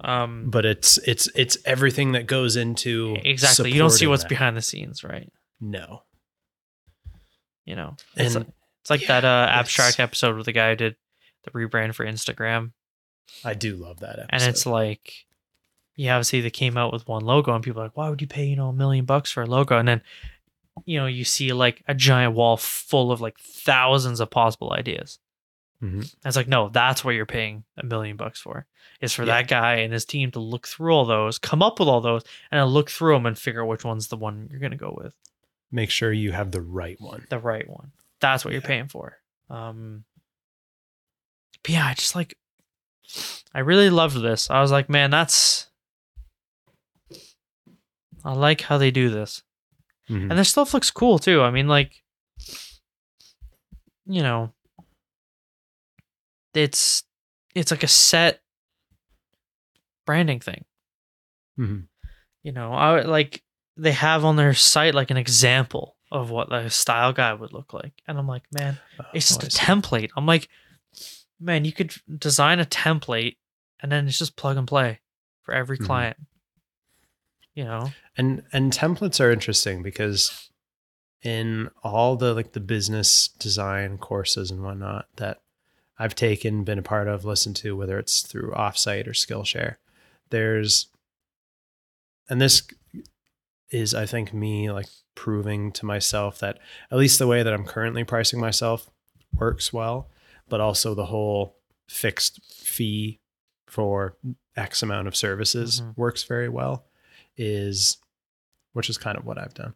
Um 0.00 0.48
but 0.48 0.64
it's 0.64 0.96
it's 0.98 1.28
it's 1.34 1.58
everything 1.64 2.12
that 2.12 2.26
goes 2.26 2.56
into 2.56 3.16
exactly. 3.24 3.72
You 3.72 3.78
don't 3.78 3.90
see 3.90 4.06
what's 4.06 4.22
that. 4.22 4.28
behind 4.28 4.56
the 4.56 4.62
scenes, 4.62 5.02
right? 5.04 5.30
No, 5.60 6.02
You 7.64 7.76
know. 7.76 7.96
It's 8.16 8.34
And- 8.34 8.46
like, 8.46 8.54
it's 8.82 8.90
like 8.90 9.00
yeah, 9.02 9.20
that 9.20 9.24
uh 9.24 9.50
abstract 9.50 10.00
episode 10.00 10.34
where 10.34 10.44
the 10.44 10.52
guy 10.52 10.70
who 10.70 10.76
did 10.76 10.96
the 11.44 11.50
rebrand 11.50 11.94
for 11.94 12.06
Instagram. 12.06 12.72
I 13.44 13.54
do 13.54 13.76
love 13.76 14.00
that 14.00 14.18
episode. 14.18 14.28
And 14.30 14.42
it's 14.44 14.64
like 14.66 15.12
yeah, 15.98 16.14
obviously 16.14 16.40
they 16.40 16.50
came 16.50 16.76
out 16.78 16.92
with 16.92 17.06
one 17.08 17.24
logo 17.24 17.52
and 17.52 17.62
people 17.64 17.82
are 17.82 17.86
like, 17.86 17.96
why 17.96 18.08
would 18.08 18.20
you 18.22 18.28
pay, 18.28 18.44
you 18.46 18.54
know, 18.56 18.68
a 18.68 18.72
million 18.72 19.04
bucks 19.04 19.32
for 19.32 19.42
a 19.42 19.46
logo? 19.46 19.76
And 19.76 19.88
then, 19.88 20.00
you 20.84 20.96
know, 20.98 21.06
you 21.06 21.24
see 21.24 21.52
like 21.52 21.82
a 21.88 21.94
giant 21.94 22.34
wall 22.34 22.56
full 22.56 23.10
of 23.10 23.20
like 23.20 23.36
thousands 23.40 24.20
of 24.20 24.30
possible 24.30 24.72
ideas. 24.72 25.18
Mhm. 25.82 26.14
It's 26.24 26.36
like, 26.36 26.46
no, 26.48 26.68
that's 26.68 27.04
what 27.04 27.14
you're 27.16 27.26
paying 27.26 27.64
a 27.76 27.84
million 27.84 28.16
bucks 28.16 28.40
for. 28.40 28.66
Is 29.00 29.12
for 29.12 29.22
Yeah. 29.22 29.34
that 29.42 29.48
guy 29.48 29.74
and 29.76 29.92
his 29.92 30.04
team 30.04 30.30
to 30.32 30.40
look 30.40 30.68
through 30.68 30.92
all 30.94 31.04
those, 31.04 31.38
come 31.38 31.62
up 31.62 31.80
with 31.80 31.88
all 31.88 32.00
those, 32.00 32.22
and 32.50 32.60
then 32.60 32.66
look 32.68 32.90
through 32.90 33.14
them 33.14 33.26
and 33.26 33.36
figure 33.38 33.62
out 33.62 33.68
which 33.68 33.84
one's 33.84 34.06
the 34.08 34.16
one 34.16 34.48
you're 34.50 34.60
gonna 34.60 34.76
go 34.76 34.94
with. 34.96 35.14
make 35.70 35.90
sure 35.90 36.12
you 36.12 36.32
have 36.32 36.50
the 36.52 36.62
right 36.62 36.98
one. 37.00 37.26
The 37.28 37.38
right 37.38 37.68
one. 37.68 37.92
That's 38.20 38.42
what 38.44 38.52
you're 38.52 38.62
paying 38.62 38.88
for. 38.88 39.18
Um 39.50 40.04
but 41.62 41.70
yeah, 41.72 41.86
I 41.86 41.94
just 41.94 42.14
like 42.14 42.36
I 43.54 43.60
really 43.60 43.90
loved 43.90 44.20
this. 44.22 44.48
I 44.50 44.60
was 44.60 44.70
like, 44.70 44.88
man, 44.88 45.10
that's 45.10 45.67
I 48.24 48.32
like 48.32 48.60
how 48.62 48.78
they 48.78 48.90
do 48.90 49.08
this. 49.10 49.42
Mhm. 50.08 50.22
And 50.30 50.32
their 50.32 50.44
stuff 50.44 50.74
looks 50.74 50.90
cool 50.90 51.18
too. 51.18 51.42
I 51.42 51.50
mean, 51.50 51.68
like, 51.68 52.02
you 54.06 54.22
know, 54.22 54.52
it's 56.54 57.04
it's 57.54 57.70
like 57.70 57.82
a 57.82 57.88
set 57.88 58.40
branding 60.06 60.40
thing. 60.40 60.64
Mhm. 61.58 61.88
You 62.42 62.52
know, 62.52 62.72
I 62.72 63.02
like 63.02 63.42
they 63.76 63.92
have 63.92 64.24
on 64.24 64.36
their 64.36 64.54
site 64.54 64.94
like 64.94 65.10
an 65.10 65.16
example 65.16 65.96
of 66.10 66.30
what 66.30 66.52
a 66.52 66.70
style 66.70 67.12
guide 67.12 67.38
would 67.40 67.52
look 67.52 67.72
like, 67.72 67.92
and 68.06 68.18
I'm 68.18 68.26
like, 68.26 68.44
man, 68.50 68.78
it's 69.12 69.30
Oh, 69.36 69.38
just 69.40 69.42
a 69.42 69.46
template. 69.60 70.10
I'm 70.16 70.26
like, 70.26 70.48
man, 71.38 71.64
you 71.64 71.72
could 71.72 71.94
design 72.18 72.58
a 72.60 72.64
template 72.64 73.36
and 73.80 73.92
then 73.92 74.08
it's 74.08 74.18
just 74.18 74.36
plug 74.36 74.56
and 74.56 74.66
play 74.66 75.00
for 75.42 75.52
every 75.54 75.78
Mhm. 75.78 75.86
client. 75.86 76.16
You 77.58 77.64
know, 77.64 77.90
and 78.16 78.44
and 78.52 78.72
templates 78.72 79.18
are 79.18 79.32
interesting 79.32 79.82
because 79.82 80.48
in 81.24 81.70
all 81.82 82.14
the 82.14 82.32
like 82.32 82.52
the 82.52 82.60
business 82.60 83.26
design 83.40 83.98
courses 83.98 84.52
and 84.52 84.62
whatnot 84.62 85.08
that 85.16 85.40
I've 85.98 86.14
taken, 86.14 86.62
been 86.62 86.78
a 86.78 86.82
part 86.82 87.08
of, 87.08 87.24
listened 87.24 87.56
to, 87.56 87.76
whether 87.76 87.98
it's 87.98 88.22
through 88.22 88.52
offsite 88.52 89.08
or 89.08 89.10
Skillshare, 89.10 89.74
there's 90.30 90.86
and 92.30 92.40
this 92.40 92.62
is 93.72 93.92
I 93.92 94.06
think 94.06 94.32
me 94.32 94.70
like 94.70 94.86
proving 95.16 95.72
to 95.72 95.84
myself 95.84 96.38
that 96.38 96.60
at 96.92 96.98
least 96.98 97.18
the 97.18 97.26
way 97.26 97.42
that 97.42 97.52
I'm 97.52 97.64
currently 97.64 98.04
pricing 98.04 98.38
myself 98.38 98.88
works 99.36 99.72
well, 99.72 100.08
but 100.48 100.60
also 100.60 100.94
the 100.94 101.06
whole 101.06 101.56
fixed 101.88 102.38
fee 102.54 103.18
for 103.66 104.16
X 104.56 104.80
amount 104.80 105.08
of 105.08 105.16
services 105.16 105.80
Mhm. 105.80 105.96
works 105.96 106.22
very 106.22 106.48
well 106.48 106.84
is 107.38 107.96
which 108.74 108.90
is 108.90 108.98
kind 108.98 109.16
of 109.16 109.24
what 109.24 109.38
I've 109.38 109.54
done 109.54 109.74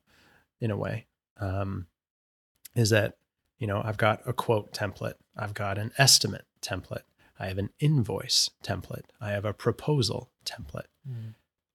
in 0.60 0.70
a 0.70 0.76
way. 0.76 1.06
Um, 1.40 1.86
is 2.74 2.90
that 2.90 3.16
you 3.58 3.66
know 3.66 3.80
I've 3.82 3.96
got 3.96 4.20
a 4.26 4.32
quote 4.32 4.72
template, 4.72 5.14
I've 5.36 5.54
got 5.54 5.78
an 5.78 5.92
estimate 5.98 6.44
template, 6.60 7.02
I 7.38 7.46
have 7.46 7.58
an 7.58 7.70
invoice 7.80 8.50
template, 8.62 9.04
I 9.20 9.30
have 9.30 9.44
a 9.44 9.54
proposal 9.54 10.30
template. 10.44 10.86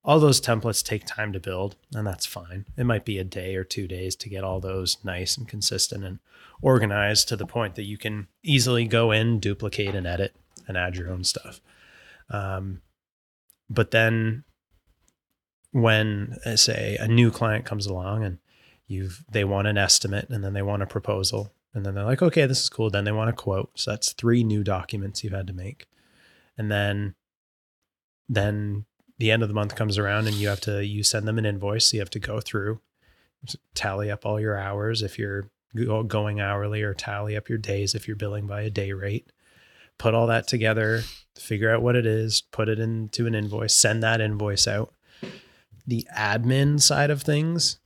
All 0.04 0.22
those 0.22 0.40
templates 0.40 0.82
take 0.82 1.06
time 1.06 1.34
to 1.34 1.40
build, 1.40 1.76
and 1.94 2.08
that's 2.08 2.26
fine. 2.26 2.66
It 2.78 2.86
might 2.86 3.04
be 3.04 3.18
a 3.18 3.26
day 3.26 3.58
or 3.58 3.66
two 3.66 3.90
days 3.90 4.16
to 4.18 4.30
get 4.30 4.42
all 4.42 4.62
those 4.62 4.98
nice 5.04 5.36
and 5.36 5.46
consistent 5.46 6.06
and 6.06 6.20
organized 6.62 7.28
to 7.28 7.36
the 7.36 7.46
point 7.46 7.76
that 7.76 7.84
you 7.84 7.98
can 7.98 8.28
easily 8.42 8.86
go 8.86 9.12
in, 9.12 9.40
duplicate, 9.40 9.96
and 9.96 10.08
edit 10.08 10.34
and 10.66 10.78
add 10.78 10.96
your 10.96 11.10
own 11.12 11.26
stuff. 11.26 11.60
Um, 12.30 12.82
but 13.70 13.92
then 13.92 14.46
when 15.72 16.38
uh, 16.46 16.56
say 16.56 16.98
a 17.00 17.08
new 17.08 17.32
client 17.32 17.66
comes 17.66 17.86
along 17.86 18.24
and 18.24 18.38
you've 18.88 19.24
they 19.32 19.44
want 19.44 19.68
an 19.68 19.78
estimate 19.78 20.30
and 20.30 20.44
then 20.44 20.54
they 20.54 20.62
want 20.62 20.82
a 20.82 20.88
proposal 20.88 21.52
and 21.74 21.86
then 21.86 21.94
they're 21.94 22.06
like 22.06 22.22
okay 22.22 22.46
this 22.46 22.62
is 22.62 22.70
cool. 22.70 22.90
Then 22.90 23.04
they 23.04 23.12
want 23.12 23.30
a 23.30 23.34
quote. 23.34 23.72
So 23.76 23.92
that's 23.92 24.14
three 24.14 24.44
new 24.44 24.64
documents 24.64 25.24
you've 25.24 25.34
had 25.34 25.48
to 25.48 25.54
make. 25.54 25.88
And 26.58 26.72
then 26.72 27.16
then 28.30 28.86
the 29.20 29.32
end 29.32 29.42
of 29.42 29.50
the 29.50 29.56
month 29.56 29.76
comes 29.76 29.98
around 29.98 30.28
and 30.28 30.36
you 30.36 30.48
have 30.48 30.62
to 30.62 30.86
you 30.86 31.04
send 31.04 31.28
them 31.28 31.38
an 31.38 31.46
invoice. 31.46 31.94
You 31.94 32.00
have 32.00 32.10
to 32.12 32.20
go 32.20 32.40
through 32.40 32.82
tally 33.76 34.10
up 34.10 34.26
all 34.26 34.40
your 34.40 34.58
hours 34.58 35.02
if 35.02 35.20
you're 35.20 35.50
going 36.08 36.42
hourly 36.42 36.82
or 36.82 36.94
tally 36.94 37.38
up 37.38 37.50
your 37.50 37.58
days 37.58 37.94
if 37.94 38.08
you're 38.08 38.18
billing 38.18 38.48
by 38.48 38.62
a 38.62 38.70
day 38.70 38.94
rate. 38.94 39.32
Put 39.98 40.14
all 40.14 40.28
that 40.28 40.48
together 40.48 41.02
figure 41.40 41.74
out 41.74 41.82
what 41.82 41.96
it 41.96 42.06
is 42.06 42.42
put 42.42 42.70
it 42.70 42.80
into 42.80 43.28
an 43.28 43.36
invoice 43.36 43.74
send 43.74 44.04
that 44.04 44.22
invoice 44.22 44.68
out 44.68 44.94
the 45.88 46.06
admin 46.16 46.80
side 46.80 47.10
of 47.10 47.22
things 47.22 47.80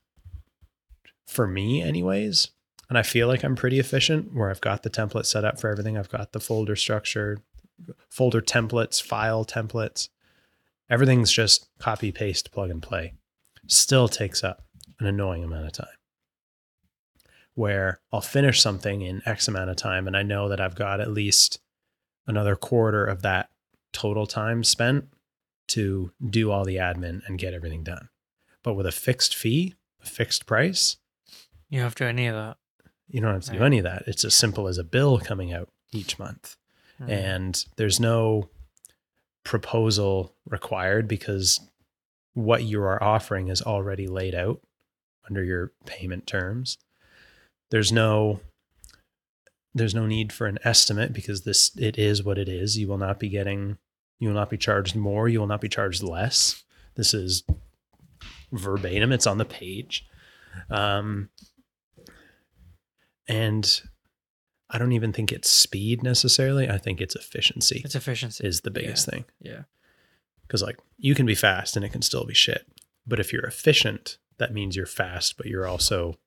for 1.25 1.47
me 1.47 1.81
anyways. 1.81 2.49
And 2.89 2.97
i 2.97 3.03
feel 3.03 3.27
like 3.27 3.43
i'm 3.43 3.55
pretty 3.55 3.79
efficient 3.79 4.33
where 4.33 4.49
i've 4.49 4.59
got 4.59 4.83
the 4.83 4.89
template 4.89 5.25
set 5.25 5.45
up 5.45 5.59
for 5.59 5.69
everything. 5.69 5.97
I've 5.97 6.09
got 6.09 6.33
the 6.33 6.41
folder 6.41 6.75
structure 6.75 7.37
folder 8.09 8.41
templates 8.41 9.01
file 9.01 9.45
templates. 9.45 10.09
Everything's 10.89 11.31
just 11.31 11.69
copy 11.79 12.11
paste 12.11 12.51
plug 12.51 12.69
and 12.69 12.81
play. 12.81 13.13
Still 13.67 14.09
takes 14.09 14.43
up 14.43 14.63
an 14.99 15.07
annoying 15.07 15.43
amount 15.43 15.67
of 15.67 15.71
time 15.71 15.95
where 17.53 17.99
i'll 18.11 18.21
finish 18.21 18.61
something 18.61 19.01
in 19.01 19.21
x 19.25 19.47
amount 19.47 19.69
of 19.69 19.75
time 19.75 20.07
and 20.07 20.15
i 20.15 20.23
know 20.23 20.47
that 20.47 20.61
i've 20.61 20.75
got 20.75 21.01
at 21.01 21.11
least 21.11 21.59
another 22.27 22.55
quarter 22.55 23.05
of 23.05 23.21
that 23.21 23.49
total 23.91 24.25
time 24.25 24.63
spent 24.63 25.05
to 25.73 26.11
do 26.29 26.51
all 26.51 26.63
the 26.65 26.75
admin 26.77 27.21
and 27.27 27.37
get 27.39 27.53
everything 27.53 27.83
done. 27.83 28.09
But 28.63 28.73
with 28.75 28.85
a 28.85 28.91
fixed 28.91 29.35
fee, 29.35 29.75
a 30.01 30.05
fixed 30.05 30.45
price, 30.45 30.97
you 31.69 31.81
have 31.81 31.95
to 31.95 32.03
do 32.05 32.07
any 32.09 32.27
of 32.27 32.35
that. 32.35 32.57
you 33.07 33.19
don't 33.19 33.33
have 33.33 33.43
to 33.43 33.51
do 33.51 33.63
any 33.63 33.77
of 33.77 33.83
that. 33.83 34.03
It's 34.07 34.23
as 34.23 34.33
simple 34.33 34.67
as 34.69 34.77
a 34.77 34.83
bill 34.85 35.19
coming 35.19 35.51
out 35.51 35.67
each 35.91 36.17
month. 36.17 36.55
Mhm. 37.01 37.09
And 37.09 37.65
there's 37.75 37.99
no 37.99 38.49
proposal 39.43 40.33
required 40.45 41.07
because 41.07 41.59
what 42.33 42.63
you 42.63 42.81
are 42.81 43.01
offering 43.03 43.49
is 43.49 43.61
already 43.61 44.07
laid 44.07 44.33
out 44.35 44.61
under 45.27 45.43
your 45.43 45.73
payment 45.85 46.25
terms. 46.27 46.77
There's 47.69 47.91
no 47.91 48.39
there's 49.73 49.95
no 49.95 50.05
need 50.05 50.33
for 50.33 50.47
an 50.47 50.59
estimate 50.65 51.13
because 51.13 51.41
this 51.43 51.71
it 51.77 51.97
is 51.97 52.23
what 52.23 52.37
it 52.37 52.49
is. 52.49 52.77
You 52.77 52.87
will 52.89 52.97
not 52.97 53.19
be 53.19 53.29
getting 53.29 53.77
you 54.21 54.27
will 54.27 54.35
not 54.35 54.51
be 54.51 54.57
charged 54.57 54.95
more, 54.95 55.27
you 55.27 55.39
will 55.39 55.47
not 55.47 55.59
be 55.61 55.67
charged 55.67 56.03
less. 56.03 56.63
This 56.95 57.13
is 57.13 57.43
verbatim, 58.51 59.11
it's 59.11 59.25
on 59.27 59.39
the 59.39 59.45
page. 59.45 60.05
Um 60.69 61.29
and 63.27 63.81
I 64.69 64.77
don't 64.77 64.91
even 64.93 65.11
think 65.11 65.31
it's 65.31 65.49
speed 65.49 66.03
necessarily. 66.03 66.69
I 66.69 66.77
think 66.77 67.01
it's 67.01 67.15
efficiency 67.15 67.81
it's 67.83 67.95
efficiency. 67.95 68.45
is 68.47 68.61
the 68.61 68.71
biggest 68.71 69.09
thing. 69.09 69.25
yeah. 69.41 69.63
Because 70.43 70.61
like 70.61 70.77
you 70.97 71.15
can 71.15 71.25
be 71.25 71.35
fast 71.35 71.75
and 71.75 71.83
it 71.83 71.91
can 71.91 72.01
still 72.03 72.25
be 72.25 72.33
shit. 72.33 72.67
But 73.07 73.19
if 73.19 73.33
you're 73.33 73.45
efficient, 73.45 74.17
that 74.37 74.53
means 74.53 74.75
you're 74.75 74.85
fast, 74.85 75.35
but 75.37 75.47
you're 75.47 75.65
also 75.67 76.19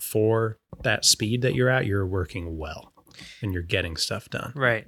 for 0.00 0.58
that 0.82 1.04
speed 1.06 1.40
that 1.42 1.54
you're 1.54 1.70
at, 1.70 1.86
you're 1.86 2.06
working 2.06 2.58
well 2.58 2.92
and 3.40 3.54
you're 3.54 3.62
getting 3.62 3.96
stuff 3.96 4.28
done. 4.28 4.52
Right. 4.54 4.86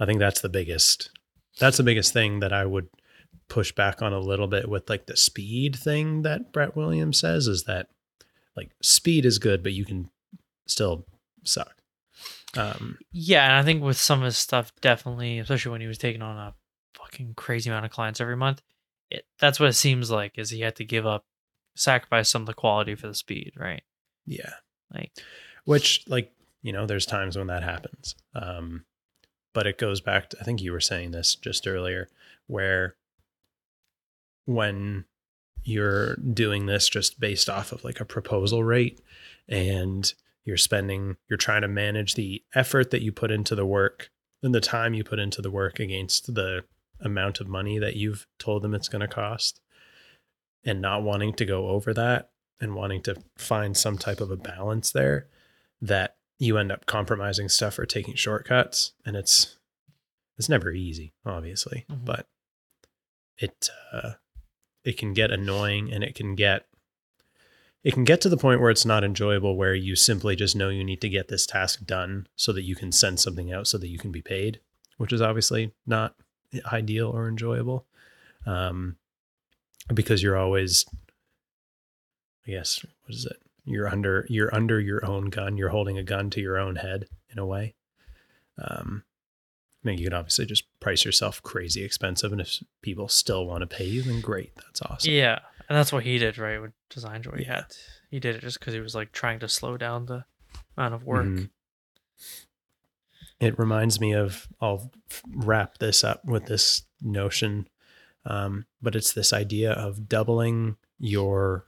I 0.00 0.06
think 0.06 0.18
that's 0.18 0.40
the 0.40 0.48
biggest 0.48 1.10
that's 1.58 1.76
the 1.76 1.82
biggest 1.82 2.12
thing 2.12 2.40
that 2.40 2.52
I 2.52 2.64
would 2.64 2.88
push 3.48 3.72
back 3.72 4.00
on 4.00 4.12
a 4.12 4.20
little 4.20 4.46
bit 4.46 4.68
with 4.68 4.88
like 4.88 5.06
the 5.06 5.16
speed 5.16 5.76
thing 5.76 6.22
that 6.22 6.52
Brett 6.52 6.74
Williams 6.76 7.18
says 7.18 7.46
is 7.46 7.64
that 7.64 7.88
like 8.56 8.70
speed 8.80 9.26
is 9.26 9.38
good, 9.38 9.62
but 9.62 9.72
you 9.72 9.84
can 9.84 10.08
still 10.66 11.06
suck. 11.44 11.76
Um 12.56 12.98
Yeah, 13.12 13.44
and 13.44 13.54
I 13.54 13.62
think 13.62 13.82
with 13.82 13.98
some 13.98 14.20
of 14.20 14.24
his 14.24 14.38
stuff, 14.38 14.72
definitely, 14.80 15.38
especially 15.38 15.72
when 15.72 15.80
he 15.80 15.86
was 15.86 15.98
taking 15.98 16.22
on 16.22 16.36
a 16.36 16.54
fucking 16.94 17.34
crazy 17.34 17.68
amount 17.70 17.84
of 17.84 17.92
clients 17.92 18.20
every 18.20 18.36
month, 18.36 18.62
it 19.10 19.26
that's 19.38 19.60
what 19.60 19.68
it 19.68 19.74
seems 19.74 20.10
like 20.10 20.38
is 20.38 20.50
he 20.50 20.60
had 20.60 20.76
to 20.76 20.84
give 20.84 21.06
up, 21.06 21.24
sacrifice 21.76 22.28
some 22.28 22.42
of 22.42 22.46
the 22.46 22.54
quality 22.54 22.94
for 22.94 23.08
the 23.08 23.14
speed, 23.14 23.52
right? 23.56 23.82
yeah. 24.26 24.54
Like, 24.92 25.12
which 25.64 26.04
like 26.08 26.32
you 26.62 26.72
know 26.72 26.86
there's 26.86 27.06
times 27.06 27.36
when 27.38 27.46
that 27.48 27.62
happens 27.62 28.14
um 28.34 28.84
but 29.52 29.66
it 29.66 29.78
goes 29.78 30.00
back 30.00 30.30
to 30.30 30.40
I 30.40 30.44
think 30.44 30.60
you 30.60 30.72
were 30.72 30.80
saying 30.80 31.10
this 31.10 31.34
just 31.34 31.66
earlier, 31.66 32.08
where 32.46 32.96
when 34.46 35.04
you're 35.64 36.16
doing 36.16 36.66
this 36.66 36.88
just 36.88 37.20
based 37.20 37.48
off 37.48 37.72
of 37.72 37.84
like 37.84 38.00
a 38.00 38.04
proposal 38.04 38.64
rate 38.64 39.00
and 39.48 40.14
you're 40.44 40.56
spending 40.56 41.16
you're 41.28 41.36
trying 41.36 41.62
to 41.62 41.68
manage 41.68 42.14
the 42.14 42.42
effort 42.54 42.90
that 42.90 43.02
you 43.02 43.12
put 43.12 43.30
into 43.30 43.54
the 43.54 43.66
work 43.66 44.10
and 44.42 44.54
the 44.54 44.60
time 44.60 44.94
you 44.94 45.04
put 45.04 45.18
into 45.18 45.42
the 45.42 45.50
work 45.50 45.78
against 45.78 46.34
the 46.34 46.64
amount 47.00 47.40
of 47.40 47.48
money 47.48 47.78
that 47.78 47.96
you've 47.96 48.26
told 48.38 48.62
them 48.62 48.74
it's 48.74 48.88
going 48.88 49.00
to 49.00 49.08
cost 49.08 49.60
and 50.64 50.80
not 50.80 51.02
wanting 51.02 51.32
to 51.34 51.44
go 51.44 51.68
over 51.68 51.92
that 51.94 52.30
and 52.60 52.74
wanting 52.74 53.02
to 53.02 53.16
find 53.36 53.76
some 53.76 53.96
type 53.96 54.20
of 54.20 54.30
a 54.30 54.36
balance 54.36 54.92
there 54.92 55.26
that 55.80 56.16
you 56.40 56.58
end 56.58 56.72
up 56.72 56.86
compromising 56.86 57.48
stuff 57.48 57.78
or 57.78 57.86
taking 57.86 58.14
shortcuts 58.16 58.92
and 59.06 59.14
it's 59.16 59.56
it's 60.38 60.48
never 60.48 60.72
easy 60.72 61.12
obviously 61.24 61.84
Mhm. 61.88 62.04
but 62.04 62.26
it 63.38 63.68
uh 63.92 64.12
it 64.84 64.96
can 64.96 65.12
get 65.12 65.30
annoying 65.30 65.92
and 65.92 66.02
it 66.02 66.14
can 66.14 66.34
get 66.34 66.66
it 67.84 67.92
can 67.94 68.04
get 68.04 68.20
to 68.22 68.28
the 68.28 68.36
point 68.36 68.60
where 68.60 68.70
it's 68.70 68.84
not 68.86 69.04
enjoyable 69.04 69.56
where 69.56 69.74
you 69.74 69.94
simply 69.96 70.34
just 70.36 70.56
know 70.56 70.68
you 70.70 70.82
need 70.84 71.00
to 71.02 71.08
get 71.08 71.28
this 71.28 71.46
task 71.46 71.84
done 71.86 72.26
so 72.36 72.52
that 72.52 72.62
you 72.62 72.74
can 72.74 72.90
send 72.92 73.20
something 73.20 73.52
out 73.52 73.66
so 73.66 73.78
that 73.78 73.88
you 73.88 73.98
can 73.98 74.10
be 74.10 74.22
paid 74.22 74.60
which 74.96 75.12
is 75.12 75.20
obviously 75.22 75.72
not 75.86 76.14
ideal 76.72 77.08
or 77.10 77.28
enjoyable 77.28 77.86
um 78.46 78.96
because 79.94 80.22
you're 80.22 80.36
always 80.38 80.84
i 82.46 82.50
guess 82.50 82.84
what 83.04 83.14
is 83.14 83.26
it 83.26 83.36
you're 83.70 83.88
under 83.88 84.26
you're 84.28 84.54
under 84.54 84.78
your 84.80 85.04
own 85.06 85.30
gun 85.30 85.56
you're 85.56 85.68
holding 85.70 85.96
a 85.98 86.02
gun 86.02 86.28
to 86.30 86.40
your 86.40 86.58
own 86.58 86.76
head 86.76 87.06
in 87.30 87.38
a 87.38 87.46
way 87.46 87.74
um 88.58 89.04
I 89.82 89.88
mean, 89.88 89.98
you 89.98 90.04
can 90.04 90.12
obviously 90.12 90.44
just 90.44 90.64
price 90.78 91.06
yourself 91.06 91.42
crazy 91.42 91.82
expensive, 91.82 92.32
and 92.32 92.40
if 92.42 92.62
people 92.82 93.08
still 93.08 93.46
want 93.46 93.62
to 93.62 93.66
pay 93.66 93.86
you, 93.86 94.02
then 94.02 94.20
great, 94.20 94.54
that's 94.56 94.82
awesome. 94.82 95.10
Yeah, 95.10 95.38
and 95.70 95.78
that's 95.78 95.90
what 95.90 96.04
he 96.04 96.18
did, 96.18 96.36
right? 96.36 96.60
With 96.60 96.72
Designjoy, 96.90 97.38
he 97.38 97.44
Yeah. 97.44 97.54
had 97.54 97.64
he 98.10 98.20
did 98.20 98.36
it 98.36 98.42
just 98.42 98.60
because 98.60 98.74
he 98.74 98.80
was 98.80 98.94
like 98.94 99.10
trying 99.12 99.38
to 99.38 99.48
slow 99.48 99.78
down 99.78 100.04
the 100.04 100.26
amount 100.76 100.92
of 100.92 101.04
work. 101.04 101.28
Mhm. 101.28 101.50
It 103.40 103.58
reminds 103.58 104.00
me 104.00 104.12
of, 104.12 104.48
I'll 104.60 104.92
wrap 105.32 105.78
this 105.78 106.04
up 106.04 106.26
with 106.26 106.44
this 106.44 106.82
notion, 107.00 107.66
um, 108.26 108.66
but 108.82 108.94
it's 108.94 109.14
this 109.14 109.32
idea 109.32 109.72
of 109.72 110.08
doubling 110.08 110.76
your 110.98 111.64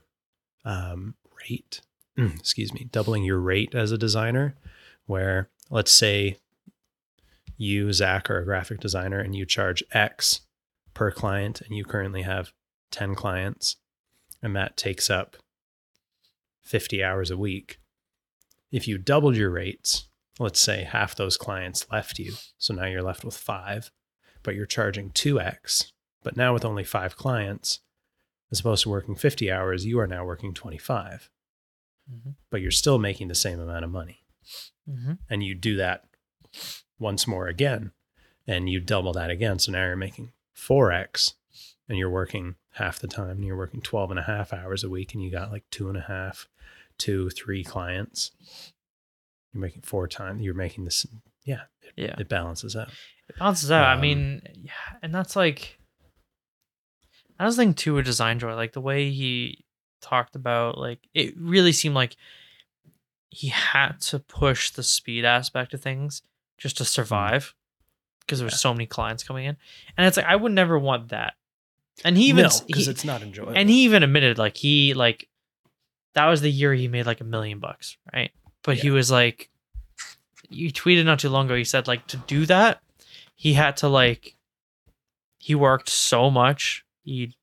um, 0.65 1.15
rate, 1.49 1.81
excuse 2.17 2.73
me, 2.73 2.87
doubling 2.91 3.23
your 3.23 3.39
rate 3.39 3.73
as 3.73 3.91
a 3.91 3.97
designer, 3.97 4.55
where 5.05 5.49
let's 5.69 5.91
say 5.91 6.37
you, 7.57 7.93
Zak, 7.93 8.29
are 8.29 8.39
a 8.39 8.45
graphic 8.45 8.79
designer 8.79 9.19
and 9.19 9.35
you 9.35 9.45
charge 9.45 9.83
X 9.91 10.41
per 10.93 11.11
client, 11.11 11.61
and 11.61 11.75
you 11.75 11.83
currently 11.83 12.21
have 12.21 12.53
10 12.91 13.15
clients, 13.15 13.77
and 14.41 14.55
that 14.55 14.77
takes 14.77 15.09
up 15.09 15.37
50 16.61 17.03
hours 17.03 17.31
a 17.31 17.37
week. 17.37 17.79
If 18.71 18.87
you 18.87 18.97
doubled 18.97 19.35
your 19.35 19.49
rates, 19.49 20.07
let's 20.39 20.59
say 20.59 20.83
half 20.83 21.15
those 21.15 21.37
clients 21.37 21.85
left 21.91 22.19
you. 22.19 22.33
So 22.57 22.73
now 22.73 22.85
you're 22.85 23.03
left 23.03 23.23
with 23.23 23.37
five, 23.37 23.91
but 24.41 24.55
you're 24.55 24.65
charging 24.65 25.11
2x. 25.11 25.91
But 26.23 26.37
now 26.37 26.53
with 26.53 26.65
only 26.65 26.83
five 26.83 27.15
clients, 27.15 27.79
as 28.51 28.59
opposed 28.59 28.83
to 28.83 28.89
working 28.89 29.15
50 29.15 29.51
hours, 29.51 29.85
you 29.85 29.99
are 29.99 30.07
now 30.07 30.25
working 30.25 30.53
25, 30.53 31.29
Mm-hmm. 32.11 32.31
but 32.49 32.59
you're 32.61 32.69
still 32.71 32.99
making 32.99 33.29
the 33.29 33.35
same 33.35 33.59
amount 33.61 33.85
of 33.85 33.91
money. 33.91 34.23
Mm-hmm. 34.89 35.13
And 35.29 35.41
you 35.43 35.55
do 35.55 35.77
that 35.77 36.03
once 36.99 37.25
more 37.27 37.47
again, 37.47 37.91
and 38.45 38.69
you 38.69 38.79
double 38.81 39.13
that 39.13 39.29
again. 39.29 39.57
So 39.59 39.71
now 39.71 39.85
you're 39.85 39.95
making 39.95 40.33
4x 40.57 41.33
and 41.87 41.97
you're 41.97 42.09
working 42.09 42.55
half 42.71 42.99
the 42.99 43.07
time. 43.07 43.37
And 43.37 43.45
you're 43.45 43.55
working 43.57 43.81
12 43.81 44.11
and 44.11 44.19
a 44.19 44.23
half 44.23 44.51
hours 44.51 44.83
a 44.83 44.89
week, 44.89 45.13
and 45.13 45.23
you 45.23 45.31
got 45.31 45.51
like 45.51 45.63
two 45.71 45.87
and 45.87 45.97
a 45.97 46.01
half, 46.01 46.49
two, 46.97 47.29
three 47.29 47.63
clients. 47.63 48.31
You're 49.53 49.61
making 49.61 49.83
four 49.83 50.07
times. 50.07 50.41
You're 50.41 50.53
making 50.55 50.83
this. 50.83 51.05
Yeah, 51.45 51.61
it, 51.81 51.93
Yeah, 51.95 52.15
it 52.19 52.27
balances 52.27 52.75
out. 52.75 52.89
it 53.29 53.37
bounces 53.39 53.71
out. 53.71 53.85
I 53.85 53.93
Um, 53.93 54.01
mean, 54.01 54.41
yeah, 54.55 54.71
and 55.01 55.13
that's 55.15 55.35
like 55.37 55.77
I 57.39 57.45
was 57.45 57.55
thinking 57.55 57.73
too 57.75 57.93
with 57.95 58.07
Designjoy, 58.07 58.55
like 58.55 58.73
the 58.73 58.81
way 58.81 59.09
he 59.11 59.62
talked 60.03 60.35
about, 60.35 60.77
like 60.77 60.99
it 61.13 61.33
really 61.37 61.71
seemed 61.71 61.95
like 61.95 62.15
he 63.29 63.47
had 63.47 63.99
to 64.01 64.19
push 64.19 64.69
the 64.69 64.83
speed 64.83 65.25
aspect 65.25 65.73
of 65.73 65.81
things 65.81 66.21
just 66.59 66.77
to 66.77 66.83
mm. 66.83 66.87
survive 66.87 67.55
because 68.19 68.39
there 68.39 68.45
were 68.45 68.51
Yeah. 68.51 68.57
so 68.57 68.73
many 68.73 68.85
clients 68.85 69.23
coming 69.23 69.45
in, 69.45 69.57
and 69.97 70.05
it's 70.05 70.17
like 70.17 70.27
I 70.27 70.35
would 70.35 70.51
never 70.51 70.77
want 70.77 71.09
that. 71.09 71.33
And 72.03 72.17
he 72.17 72.25
even 72.25 72.43
because 72.67 72.85
he- 72.85 72.91
it's 72.91 73.03
not 73.05 73.21
enjoyable. 73.21 73.53
and 73.55 73.69
he 73.69 73.83
even 73.83 74.03
admitted 74.03 74.37
like 74.37 74.57
he 74.57 74.93
like 74.93 75.29
that 76.13 76.27
was 76.27 76.41
the 76.41 76.51
year 76.51 76.73
he 76.73 76.87
made 76.87 77.05
like 77.05 77.21
a 77.21 77.23
million 77.23 77.59
bucks 77.59 77.97
right 78.13 78.31
but 78.63 78.77
he 78.77 78.89
was 78.89 79.11
like 79.11 79.49
you 80.49 80.71
tweeted 80.71 81.05
not 81.05 81.19
too 81.19 81.29
long 81.29 81.45
ago 81.45 81.55
he 81.55 81.63
said 81.63 81.87
like 81.87 82.07
to 82.07 82.17
do 82.17 82.47
that 82.47 82.81
he 83.35 83.53
had 83.53 83.77
to 83.77 83.87
like 83.87 84.35
he 85.37 85.53
worked 85.53 85.87
so 85.87 86.31
much 86.31 86.83
he 87.03 87.35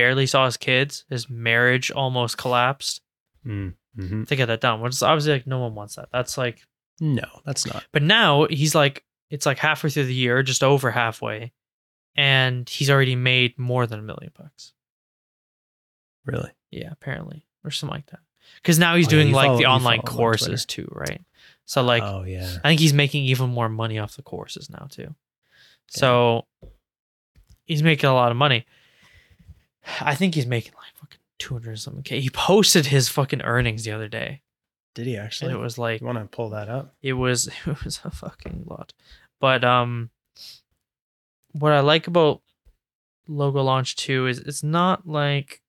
barely 0.00 0.26
saw 0.26 0.44
his 0.46 0.56
kids 0.56 1.04
his 1.10 1.28
marriage 1.28 1.90
almost 1.90 2.36
collapsed 2.38 3.02
Mm, 3.46 3.74
mhm. 3.96 4.26
to 4.28 4.36
get 4.36 4.46
that 4.46 4.60
done 4.60 4.80
which 4.80 4.92
is 4.94 5.02
obviously 5.02 5.32
like 5.32 5.46
no 5.46 5.58
one 5.60 5.74
wants 5.74 5.94
that 5.96 6.08
that's 6.12 6.36
like 6.38 6.62
No, 7.00 7.24
that's 7.46 7.64
not. 7.66 7.84
but 7.92 8.02
now 8.02 8.46
he's 8.50 8.74
like 8.74 9.04
it's 9.30 9.46
like 9.46 9.58
halfway 9.58 9.90
through 9.90 10.04
the 10.06 10.14
year 10.14 10.42
just 10.42 10.62
over 10.62 10.90
halfway 10.90 11.52
and 12.16 12.68
he's 12.68 12.90
already 12.90 13.16
made 13.16 13.58
more 13.58 13.86
than 13.86 13.98
a 14.00 14.02
million 14.02 14.32
bucks 14.36 14.72
Really. 16.26 16.50
Yeah, 16.70 16.90
apparently, 16.92 17.46
or 17.64 17.70
something 17.70 17.94
like 17.96 18.06
that. 18.06 18.20
Because 18.56 18.78
now 18.78 18.94
he's 18.96 19.06
Oh, 19.08 19.10
doing 19.10 19.28
you 19.28 19.34
like 19.34 19.46
follow- 19.48 19.58
the 19.58 19.66
online 19.66 20.00
him 20.00 20.04
on 20.06 20.14
courses 20.16 20.66
too, 20.66 20.88
right? 20.92 21.22
So 21.64 21.82
like, 21.82 22.02
oh 22.02 22.24
yeah. 22.24 22.58
I 22.64 22.68
think 22.68 22.80
he's 22.80 22.92
making 22.92 23.24
even 23.24 23.50
more 23.50 23.68
money 23.68 23.98
off 23.98 24.16
the 24.16 24.22
courses 24.22 24.68
now 24.70 24.86
too. 24.90 25.14
So 25.88 26.46
he's 27.64 27.82
making 27.82 28.08
a 28.10 28.14
lot 28.14 28.30
of 28.30 28.36
money. 28.36 28.66
I 30.00 30.14
think 30.14 30.34
he's 30.34 30.46
making 30.46 30.72
like 30.74 30.94
fucking 30.96 31.18
two 31.38 31.54
hundred 31.54 31.78
something 31.78 32.02
k. 32.02 32.20
He 32.20 32.30
posted 32.30 32.86
his 32.86 33.08
fucking 33.08 33.42
earnings 33.42 33.84
the 33.84 33.92
other 33.92 34.08
day, 34.08 34.42
Did 34.94 35.06
he 35.06 35.14
and 35.16 35.24
actually? 35.24 35.52
it 35.52 35.58
was 35.58 35.78
like 35.78 36.00
you 36.00 36.06
want 36.06 36.18
to 36.18 36.24
pull 36.26 36.50
that 36.50 36.68
up? 36.68 36.94
it 37.02 37.14
was 37.14 37.48
it 37.66 37.84
was 37.84 38.00
a 38.04 38.10
fucking 38.10 38.64
lot. 38.66 38.92
But 39.40 39.64
um 39.64 40.10
what 41.52 41.72
I 41.72 41.80
like 41.80 42.06
about 42.06 42.42
Logolaunch 43.28 43.94
2 43.96 44.26
is 44.28 44.38
it's 44.38 44.62
not 44.62 45.06
like 45.06 45.62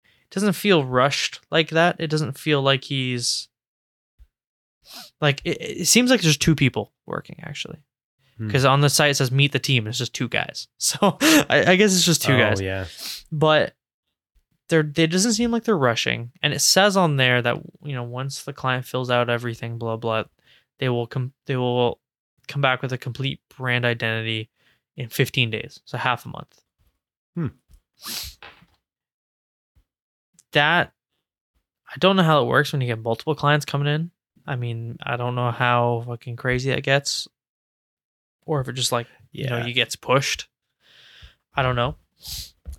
it 0.00 0.30
doesn't 0.30 0.52
feel 0.54 0.84
rushed 0.84 1.40
like 1.50 1.70
that. 1.70 1.96
It 1.98 2.08
doesn't 2.08 2.38
feel 2.38 2.62
like 2.62 2.84
he's 2.84 3.48
like 5.20 5.40
it, 5.44 5.80
it 5.80 5.86
seems 5.88 6.10
like 6.10 6.20
there's 6.22 6.36
two 6.38 6.54
people 6.54 6.92
working 7.06 7.40
actually. 7.42 7.78
Hmm. 8.38 8.46
Because 8.46 8.64
on 8.64 8.80
the 8.80 8.88
site 8.90 9.10
it 9.10 9.14
says 9.14 9.30
meet 9.30 9.52
the 9.52 9.58
team, 9.58 9.84
and 9.84 9.88
it's 9.90 9.98
just 9.98 10.14
two 10.14 10.28
guys. 10.28 10.68
So 10.78 11.18
I, 11.20 11.72
I 11.72 11.76
guess 11.76 11.94
it's 11.94 12.04
just 12.04 12.22
two 12.22 12.34
oh, 12.34 12.38
guys 12.38 12.60
Yeah. 12.60 12.86
but 13.30 13.74
they're 14.68 14.80
it 14.80 15.10
doesn't 15.10 15.32
seem 15.32 15.50
like 15.50 15.64
they're 15.64 15.78
rushing 15.78 16.30
and 16.42 16.52
it 16.52 16.60
says 16.60 16.94
on 16.96 17.16
there 17.16 17.40
that 17.40 17.56
you 17.82 17.94
know 17.94 18.02
once 18.02 18.42
the 18.44 18.52
client 18.52 18.84
fills 18.84 19.10
out 19.10 19.30
everything 19.30 19.78
blah 19.78 19.96
blah 19.96 20.24
they 20.78 20.90
will 20.90 21.06
come 21.06 21.32
they 21.46 21.56
will 21.56 21.98
come 22.48 22.60
back 22.60 22.82
with 22.82 22.92
a 22.92 22.98
complete 22.98 23.40
brand 23.56 23.86
identity 23.86 24.50
in 24.96 25.08
15 25.08 25.48
days 25.50 25.80
so 25.86 25.96
half 25.96 26.26
a 26.26 26.28
month 26.28 26.60
Hmm. 27.34 27.46
that 30.52 30.92
i 31.90 31.96
don't 31.98 32.16
know 32.16 32.22
how 32.22 32.42
it 32.42 32.46
works 32.46 32.70
when 32.72 32.80
you 32.82 32.86
get 32.88 33.02
multiple 33.02 33.34
clients 33.34 33.64
coming 33.64 33.88
in 33.88 34.10
i 34.46 34.56
mean 34.56 34.96
i 35.02 35.16
don't 35.16 35.34
know 35.34 35.50
how 35.50 36.04
fucking 36.06 36.36
crazy 36.36 36.70
that 36.70 36.82
gets 36.82 37.26
or 38.48 38.60
if 38.60 38.68
it 38.68 38.72
just 38.72 38.90
like 38.92 39.06
Yeah. 39.32 39.44
you 39.44 39.50
know 39.50 39.60
he 39.64 39.72
gets 39.72 39.94
pushed 39.94 40.48
i 41.54 41.62
don't 41.62 41.76
know 41.76 41.96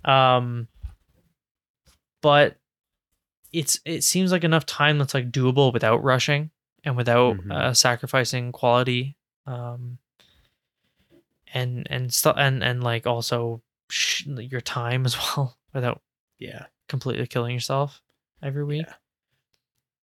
um 0.04 0.68
but 2.20 2.56
it's 3.52 3.80
it 3.84 4.04
seems 4.04 4.30
like 4.32 4.44
enough 4.44 4.66
time 4.66 4.98
that's 4.98 5.14
like 5.14 5.30
doable 5.30 5.72
without 5.72 6.02
rushing 6.04 6.50
and 6.84 6.96
without 6.96 7.36
Mhm. 7.36 7.52
uh, 7.52 7.74
sacrificing 7.74 8.52
quality 8.52 9.16
um 9.46 9.98
and 11.52 11.86
and 11.90 12.12
stuff 12.12 12.36
and 12.38 12.62
and 12.62 12.82
like 12.84 13.06
also 13.06 13.62
sh- 13.88 14.26
your 14.26 14.60
time 14.60 15.04
as 15.06 15.16
well 15.36 15.56
without 15.72 16.00
yeah. 16.38 16.66
completely 16.88 17.26
killing 17.26 17.54
yourself 17.54 18.00
every 18.42 18.64
week 18.64 18.86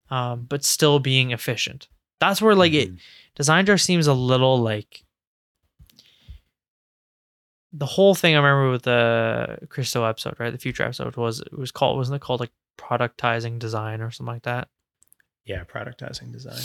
um 0.09 0.45
but 0.47 0.63
still 0.63 0.99
being 0.99 1.31
efficient 1.31 1.87
that's 2.19 2.41
where 2.41 2.55
like 2.55 2.73
it 2.73 2.91
Mhm. 2.91 2.99
design 3.35 3.77
seems 3.77 4.07
a 4.07 4.13
little 4.13 4.59
like 4.59 5.03
the 7.73 7.85
whole 7.85 8.15
thing 8.15 8.33
I 8.33 8.37
remember 8.37 8.71
with 8.71 8.83
the 8.83 9.59
Chris 9.69 9.91
Do 9.91 10.05
episode, 10.05 10.35
right? 10.39 10.51
The 10.51 10.57
future 10.57 10.83
episode 10.83 11.15
was 11.15 11.41
it 11.41 11.57
was 11.57 11.71
called 11.71 11.97
wasn't 11.97 12.15
it 12.15 12.21
called 12.21 12.39
like 12.39 12.51
productizing 12.77 13.59
design 13.59 14.01
or 14.01 14.09
something 14.11 14.33
like 14.33 14.43
that? 14.43 14.69
Yeah. 15.45 15.63
Productizing 15.63 16.31
design. 16.31 16.61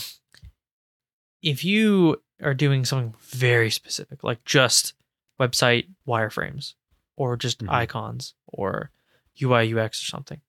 If 1.43 1.65
you 1.65 2.23
are 2.43 2.55
doing 2.55 2.85
something 2.85 3.15
very 3.21 3.71
specific, 3.71 4.23
like 4.23 4.45
just 4.45 4.95
website 5.41 5.89
wireframes 6.07 6.75
or 7.17 7.37
just 7.37 7.59
Mhm. 7.61 7.71
icons 7.71 8.35
or 8.47 8.91
UI 9.41 9.65
UX 9.65 10.03
or 10.03 10.07
something. 10.07 10.41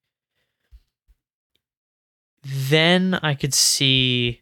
Then 2.44 3.16
I 3.16 3.34
could 3.36 3.54
see 3.54 4.42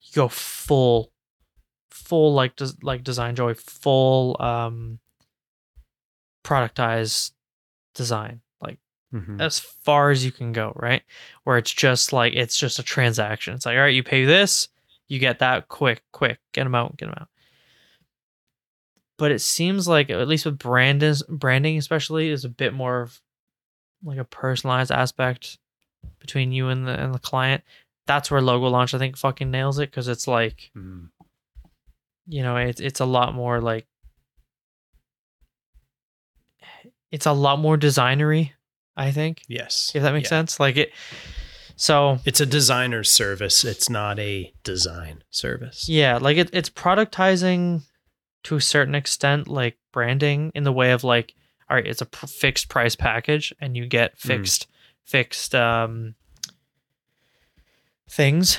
you 0.00 0.12
go 0.14 0.28
full 0.28 1.12
full 1.94 2.34
like 2.34 2.56
des- 2.56 2.76
like 2.82 3.02
Designjoy 3.04 3.56
full 3.58 4.36
um 4.40 4.98
productized 6.44 7.32
design 7.94 8.40
like 8.60 8.78
Mhm. 9.14 9.40
as 9.40 9.58
far 9.60 10.10
as 10.10 10.24
you 10.24 10.32
can 10.32 10.52
go, 10.52 10.72
right? 10.76 11.02
Where 11.44 11.56
it's 11.56 11.72
just 11.72 12.12
like 12.12 12.34
it's 12.34 12.58
just 12.58 12.78
a 12.78 12.82
transaction. 12.82 13.54
It's 13.54 13.64
like, 13.64 13.76
all 13.76 13.82
right, 13.82 13.94
you 13.94 14.02
pay 14.02 14.24
this, 14.24 14.68
you 15.08 15.18
get 15.18 15.38
that 15.38 15.68
quick, 15.68 16.02
quick, 16.12 16.38
get 16.52 16.64
them 16.64 16.74
out, 16.74 16.96
get 16.96 17.06
them 17.06 17.14
out. 17.18 17.28
But 19.16 19.30
it 19.30 19.40
seems 19.40 19.86
like 19.86 20.10
at 20.10 20.26
least 20.28 20.44
with 20.44 20.58
brand 20.58 21.04
branding, 21.28 21.78
especially, 21.78 22.28
is 22.30 22.44
a 22.44 22.48
bit 22.48 22.74
more 22.74 23.00
of 23.02 23.20
like 24.02 24.18
a 24.18 24.24
personalized 24.24 24.90
aspect 24.90 25.58
between 26.18 26.50
you 26.52 26.68
and 26.68 26.86
the 26.86 26.98
and 27.00 27.14
the 27.14 27.18
client. 27.20 27.62
That's 28.06 28.30
where 28.30 28.42
Logolaunch 28.42 28.92
I 28.92 28.98
think 28.98 29.16
fucking 29.16 29.50
nails 29.50 29.78
it 29.78 29.90
because 29.90 30.08
it's 30.08 30.26
like 30.26 30.70
Mm. 30.76 31.08
You 32.26 32.42
know 32.42 32.56
it's 32.56 32.80
it's 32.80 33.00
a 33.00 33.04
lot 33.04 33.34
more 33.34 33.60
like 33.60 33.86
it's 37.10 37.26
a 37.26 37.32
lot 37.32 37.58
more 37.58 37.76
designery. 37.78 38.52
I 38.96 39.10
think 39.10 39.42
Yes. 39.48 39.92
if 39.94 40.02
that 40.02 40.12
makes 40.12 40.26
Yeah. 40.26 40.30
sense. 40.40 40.60
Like 40.60 40.76
it. 40.76 40.92
So 41.76 42.20
It's 42.24 42.40
a 42.40 42.46
designer's 42.46 43.10
service. 43.10 43.64
It's 43.64 43.88
not 43.88 44.18
a 44.18 44.52
design 44.62 45.24
service. 45.30 45.88
yeah, 45.88 46.18
like 46.18 46.36
it, 46.36 46.50
it's 46.52 46.70
productizing 46.70 47.82
to 48.44 48.56
a 48.56 48.60
certain 48.60 48.94
extent, 48.94 49.48
like 49.48 49.78
branding 49.92 50.52
in 50.54 50.62
the 50.64 50.72
way 50.72 50.92
of 50.92 51.02
like, 51.02 51.34
all 51.68 51.76
right, 51.76 51.86
it's 51.86 52.02
a 52.02 52.06
fixed 52.06 52.68
price 52.68 52.94
package, 52.94 53.52
and 53.60 53.76
you 53.76 53.86
get 53.86 54.16
fixed 54.18 54.66
fixed 55.04 55.54
um 55.54 56.14
things. 58.08 58.58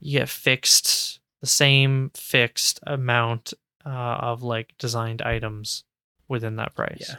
You 0.00 0.18
get 0.20 0.28
fixed 0.28 1.17
the 1.40 1.46
same 1.46 2.10
fixed 2.14 2.80
amount 2.86 3.54
uh, 3.86 3.88
of 3.88 4.42
like 4.42 4.74
designed 4.78 5.22
items 5.22 5.84
within 6.28 6.56
that 6.56 6.74
price. 6.74 7.06
Yeah. 7.08 7.16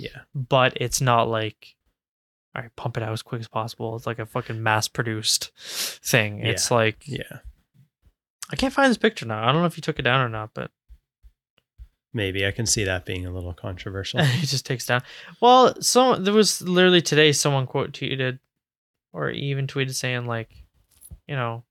Yeah. 0.00 0.20
but 0.32 0.74
it's 0.80 1.00
not 1.00 1.28
like 1.28 1.74
all 2.54 2.62
right 2.62 2.70
pump 2.76 2.96
it 2.96 3.02
out 3.02 3.12
as 3.12 3.20
quick 3.20 3.40
as 3.40 3.48
possible 3.48 3.96
it's 3.96 4.06
like 4.06 4.20
a 4.20 4.26
fucking 4.26 4.62
mass 4.62 4.86
produced 4.86 5.50
thing 5.58 6.38
it's 6.38 6.70
like 6.70 6.98
Yeah. 7.04 7.38
i 8.52 8.54
can't 8.54 8.72
find 8.72 8.88
this 8.90 8.96
picture 8.96 9.26
now 9.26 9.42
i 9.42 9.50
don't 9.50 9.60
know 9.60 9.66
if 9.66 9.76
you 9.76 9.80
took 9.80 9.98
it 9.98 10.02
down 10.02 10.20
or 10.24 10.28
not 10.28 10.50
but 10.54 10.70
Maybe 12.14 12.46
I 12.46 12.52
can 12.52 12.64
see 12.64 12.84
that 12.84 13.04
being 13.04 13.26
a 13.26 13.30
little 13.30 13.52
controversial. 13.52 14.20
it 14.22 14.46
just 14.46 14.64
takes 14.64 14.86
down 14.86 15.02
well 15.40 15.74
so 15.82 16.14
there 16.14 16.32
was 16.32 16.62
literally 16.62 17.02
today 17.02 17.32
someone 17.32 17.66
quote 17.66 17.90
tweeted 17.92 18.38
or 19.12 19.30
even 19.30 19.66
tweeted 19.66 19.94
saying 19.94 20.26
like 20.26 20.50
you 21.26 21.34
know 21.34 21.64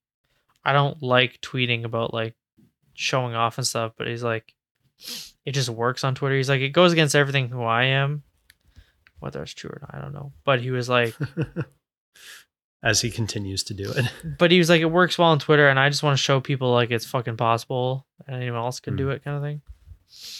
i 0.67 0.73
don't 0.73 1.01
like 1.01 1.39
tweeting 1.41 1.83
about 1.85 2.13
like 2.13 2.35
showing 2.93 3.33
off 3.35 3.57
and 3.57 3.65
stuff 3.65 3.93
but 3.97 4.07
he's 4.07 4.23
like 4.23 4.53
it 5.45 5.51
just 5.53 5.69
works 5.69 6.03
on 6.03 6.13
twitter 6.15 6.35
he's 6.35 6.49
like 6.49 6.61
it 6.61 6.69
goes 6.69 6.91
against 6.93 7.15
everything 7.15 7.47
who 7.49 7.63
i 7.63 7.83
am 7.85 8.23
whether 9.19 9.41
it's 9.41 9.53
true 9.53 9.69
or 9.71 9.79
not 9.81 9.95
i 9.95 10.01
don't 10.01 10.13
know 10.13 10.31
but 10.43 10.61
he 10.61 10.69
was 10.71 10.87
like 10.89 11.15
As 12.83 13.01
he 13.01 13.09
continues 13.09 13.63
to 13.65 13.73
do 13.73 13.91
it. 13.91 14.05
but 14.37 14.51
he 14.51 14.59
was 14.59 14.69
like, 14.69 14.81
it 14.81 14.85
works 14.85 15.17
well 15.17 15.29
on 15.29 15.39
Twitter, 15.39 15.67
and 15.67 15.79
I 15.79 15.89
just 15.89 16.03
want 16.03 16.15
to 16.15 16.23
show 16.23 16.39
people 16.39 16.71
like 16.71 16.91
it's 16.91 17.07
fucking 17.07 17.35
possible, 17.35 18.05
and 18.27 18.35
anyone 18.37 18.59
else 18.59 18.79
can 18.79 18.95
do 18.95 19.07
Mm. 19.07 19.15
it, 19.15 19.23
kind 19.23 19.35
of 19.35 19.41
thing. 19.43 19.61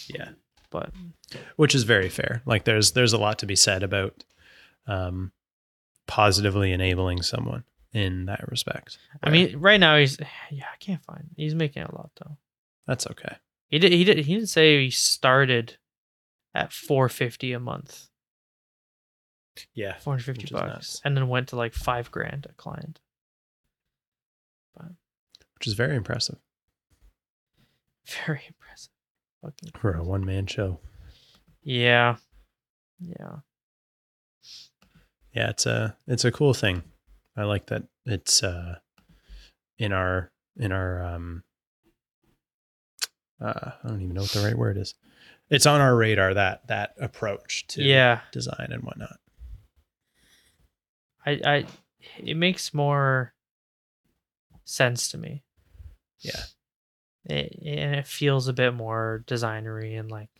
Yeah. 0.08 0.30
But 0.70 0.92
Which 1.56 1.74
is 1.74 1.82
very 1.82 2.08
fair. 2.08 2.42
Like 2.46 2.62
there's 2.64 2.92
there's 2.92 3.12
a 3.12 3.18
lot 3.18 3.40
to 3.40 3.46
be 3.46 3.56
said 3.56 3.82
about 3.82 4.22
um 4.86 5.32
positively 6.06 6.72
enabling 6.72 7.22
someone 7.22 7.64
in 7.92 8.26
that 8.26 8.48
respect. 8.50 8.98
I 9.22 9.30
mean, 9.30 9.56
right 9.58 9.80
now 9.80 9.96
he's 9.98 10.18
yeah, 10.50 10.66
I 10.72 10.76
can't 10.78 11.02
find. 11.04 11.28
He's 11.36 11.54
making 11.54 11.82
a 11.82 11.94
lot 11.94 12.10
though. 12.16 12.36
that's 12.86 13.06
okay. 13.06 13.36
He 13.68 13.78
did. 13.78 13.92
He 13.92 14.04
did. 14.04 14.18
He 14.18 14.34
didn't 14.34 14.48
say 14.48 14.82
he 14.84 14.90
started 14.90 15.76
at 16.54 16.72
four 16.72 17.08
fifty 17.08 17.52
a 17.52 17.60
month, 17.60 18.08
Yeah. 19.74 19.98
four 19.98 20.14
hundred 20.14 20.24
fifty 20.24 20.52
bucks, 20.54 21.00
and 21.04 21.16
then 21.16 21.28
went 21.28 21.48
to 21.48 21.56
like 21.56 21.74
five 21.74 22.10
grand 22.10 22.46
a 22.48 22.52
client. 22.54 23.00
Which 25.54 25.66
is 25.66 25.72
very 25.74 25.96
impressive 25.96 26.38
Very 28.26 28.42
impressive. 28.46 28.90
Fucking 29.42 29.70
for 29.78 29.92
a 29.92 30.04
one 30.04 30.24
man 30.24 30.46
show. 30.46 30.78
yeah, 31.62 32.16
yeah. 33.00 33.36
Yeah, 35.34 35.50
it's 35.50 35.66
a 35.66 35.96
it's 36.06 36.24
a 36.24 36.30
cool 36.32 36.54
thing. 36.54 36.82
I 37.38 37.44
like 37.44 37.66
that 37.66 37.84
it's 38.04 38.42
uh 38.42 38.76
in 39.78 39.92
our 39.92 40.30
in 40.56 40.72
our 40.72 41.02
um 41.04 41.44
uh 43.40 43.70
I 43.84 43.88
don't 43.88 44.02
even 44.02 44.14
know 44.14 44.22
what 44.22 44.32
the 44.32 44.44
right 44.44 44.58
word 44.58 44.76
is. 44.76 44.94
It's 45.48 45.66
on 45.66 45.80
our 45.80 45.94
radar 45.96 46.34
that 46.34 46.66
that 46.66 46.94
approach 47.00 47.66
to 47.68 47.82
Yeah, 47.82 48.20
design 48.32 48.68
and 48.70 48.82
whatnot. 48.82 49.18
I, 51.24 51.30
I, 51.44 51.64
it 52.18 52.36
makes 52.36 52.72
more 52.74 53.34
sense 54.64 55.10
to 55.10 55.18
me. 55.18 55.42
Yeah. 56.20 56.42
it, 57.24 57.58
and 57.64 57.94
it 57.96 58.06
feels 58.06 58.48
a 58.48 58.52
bit 58.52 58.74
more 58.74 59.22
designery 59.26 59.98
and 59.98 60.10
like 60.10 60.30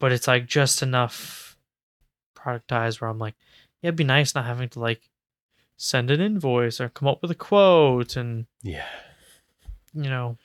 but 0.00 0.10
it's 0.10 0.26
like 0.26 0.46
just 0.46 0.82
enough 0.82 1.56
productized 2.36 3.00
where 3.00 3.08
i'm 3.08 3.18
like 3.20 3.34
yeah 3.80 3.88
it'd 3.88 3.96
be 3.96 4.02
nice 4.04 4.34
not 4.34 4.44
having 4.44 4.68
to 4.68 4.80
like 4.80 5.08
send 5.84 6.10
an 6.12 6.20
invoice 6.20 6.80
or 6.80 6.88
come 6.88 7.08
up 7.08 7.20
with 7.22 7.30
a 7.32 7.34
quote 7.34 8.14
and 8.16 8.46
Yeah. 8.62 8.86
you 9.92 10.08
know 10.08 10.38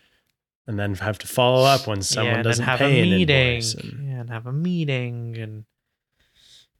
And 0.65 0.79
then 0.79 0.95
have 0.95 1.19
to 1.19 1.27
follow 1.27 1.63
up 1.63 1.85
when 1.87 1.99
yeah, 1.99 2.03
someone 2.03 2.33
then 2.37 2.43
doesn't 2.43 2.65
have 2.65 2.79
pay 2.79 2.99
a 3.01 3.03
meeting. 3.03 3.61
And, 3.61 4.07
yeah, 4.09 4.19
and 4.21 4.29
have 4.31 4.47
a 4.47 4.51
meeting 4.51 5.37
and 5.37 5.65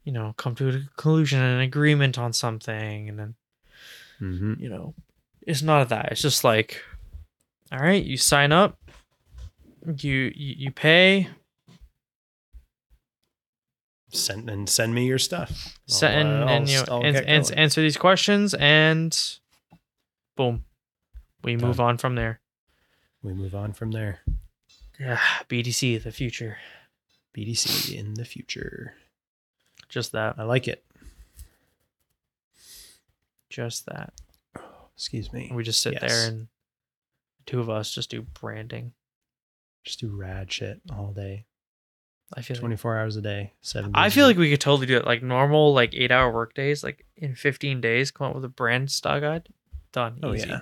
you 0.04 0.12
know 0.12 0.34
come 0.38 0.56
to 0.56 0.70
a 0.70 0.72
conclusion 0.72 1.40
and 1.40 1.56
an 1.58 1.62
agreement 1.62 2.18
on 2.18 2.34
something 2.34 3.08
and 3.10 3.20
then 3.20 3.36
Mhm. 4.20 4.60
you 4.60 4.70
know, 4.70 4.96
it's 5.46 5.62
not 5.62 5.90
that. 5.90 6.12
It's 6.12 6.22
just 6.24 6.44
like, 6.44 6.82
all 7.72 7.78
right, 7.80 8.04
you 8.04 8.18
sign 8.18 8.52
up, 8.52 8.80
you 9.86 10.32
you, 10.36 10.56
you 10.64 10.72
pay, 10.72 11.30
Send 14.10 14.50
and 14.50 14.70
send 14.70 14.96
me 14.96 15.06
your 15.06 15.20
stuff. 15.20 15.78
se- 15.86 16.08
I'll, 16.08 16.14
and, 16.20 16.44
uh, 16.44 16.48
and 16.48 16.70
you 16.70 16.82
I'll 16.88 17.04
ans- 17.04 17.20
ans- 17.22 17.52
answer 17.52 17.82
these 17.82 17.98
questions, 17.98 18.54
and 18.54 19.18
boom, 20.36 20.64
we 21.44 21.58
move 21.58 21.80
on 21.82 21.98
from 21.98 22.16
there. 22.16 22.40
we 23.22 23.34
move 23.34 23.54
on 23.54 23.74
from 23.74 23.92
there. 23.92 24.20
Yeah, 25.00 25.20
BDC, 25.50 26.02
the 26.02 26.12
future, 26.12 26.58
BDC 27.36 27.96
in 27.98 28.14
the 28.14 28.26
future. 28.26 28.96
just 29.90 30.12
that, 30.14 30.36
I 30.38 30.44
like 30.44 30.68
it. 30.68 30.84
just 33.50 33.86
that. 33.88 34.14
Excuse 34.96 35.32
me. 35.34 35.50
We 35.54 35.64
just 35.64 35.82
sit 35.82 35.94
Yes. 35.94 36.02
there 36.02 36.28
and 36.30 36.48
the 37.38 37.44
two 37.46 37.60
of 37.60 37.70
us 37.70 37.92
just 37.94 38.10
do 38.10 38.22
branding. 38.22 38.94
Just 39.84 40.00
do 40.00 40.10
rad 40.16 40.52
shit 40.52 40.82
all 40.92 41.12
day. 41.14 41.46
I 42.34 42.42
feel 42.42 42.56
like 42.56 42.62
24 42.62 42.98
hours 42.98 43.16
a 43.16 43.22
day. 43.22 43.54
Seven 43.62 43.92
I 43.96 44.10
feel 44.10 44.28
like 44.28 44.38
we 44.38 44.50
could 44.50 44.60
totally 44.60 44.86
do 44.86 44.98
it. 44.98 45.06
Like 45.06 45.24
normal, 45.24 45.74
like 45.74 45.94
eight 45.94 46.12
hour 46.12 46.32
work 46.32 46.54
days, 46.54 46.84
like 46.84 47.06
in 47.16 47.36
15 47.36 47.80
days, 47.80 48.12
come 48.12 48.28
up 48.28 48.36
with 48.36 48.44
a 48.44 48.50
brand 48.50 48.92
style 48.92 49.22
guide. 49.22 49.48
Done. 49.94 50.20
Oh 50.24 50.34
easy. 50.34 50.48
yeah. 50.50 50.62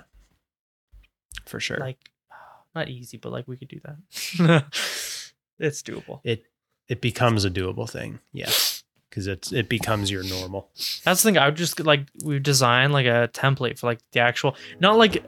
For 1.44 1.58
sure. 1.58 1.78
Like 1.78 1.98
not 2.74 2.88
easy, 2.88 3.16
but 3.16 3.32
like 3.32 3.48
we 3.48 3.56
could 3.56 3.68
do 3.68 3.80
that. 3.84 4.64
it's 5.58 5.82
doable. 5.82 6.20
it 6.22 6.44
it 6.88 7.00
becomes 7.00 7.44
a 7.44 7.50
doable 7.50 7.90
thing. 7.90 8.20
Yes. 8.32 8.84
Because 9.10 9.26
it's 9.26 9.52
it 9.52 9.68
becomes 9.68 10.10
your 10.10 10.22
normal. 10.22 10.70
That's 11.04 11.22
the 11.22 11.28
thing. 11.30 11.38
I 11.38 11.46
would 11.46 11.56
just 11.56 11.80
like 11.80 12.06
we 12.24 12.38
design 12.38 12.92
like 12.92 13.06
a 13.06 13.28
template 13.32 13.78
for 13.78 13.86
like 13.86 13.98
the 14.12 14.20
actual, 14.20 14.54
not 14.78 14.98
like 14.98 15.24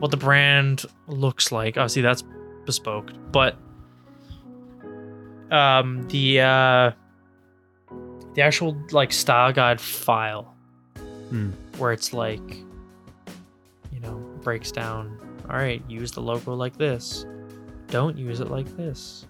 what 0.00 0.10
the 0.10 0.16
brand 0.16 0.84
looks 1.06 1.52
like. 1.52 1.76
Oh, 1.76 1.82
Obviously, 1.82 2.02
that's 2.02 2.22
bespoke, 2.66 3.12
but 3.32 3.56
um 5.50 6.06
the 6.08 6.40
uh 6.40 6.90
the 8.34 8.42
actual 8.42 8.76
like 8.92 9.12
style 9.12 9.52
guide 9.52 9.80
file 9.80 10.54
Hmm. 11.30 11.50
where 11.78 11.92
it's 11.92 12.12
like 12.12 12.40
you 13.92 14.00
know 14.00 14.14
breaks 14.42 14.72
down 14.72 15.16
all 15.48 15.56
right 15.56 15.80
use 15.88 16.10
the 16.12 16.20
logo 16.20 16.54
like 16.54 16.76
this 16.76 17.24
don't 17.86 18.16
use 18.18 18.40
it 18.40 18.50
like 18.50 18.66
this 18.76 19.26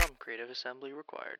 Some 0.00 0.16
creative 0.18 0.50
assembly 0.50 0.92
required. 0.92 1.38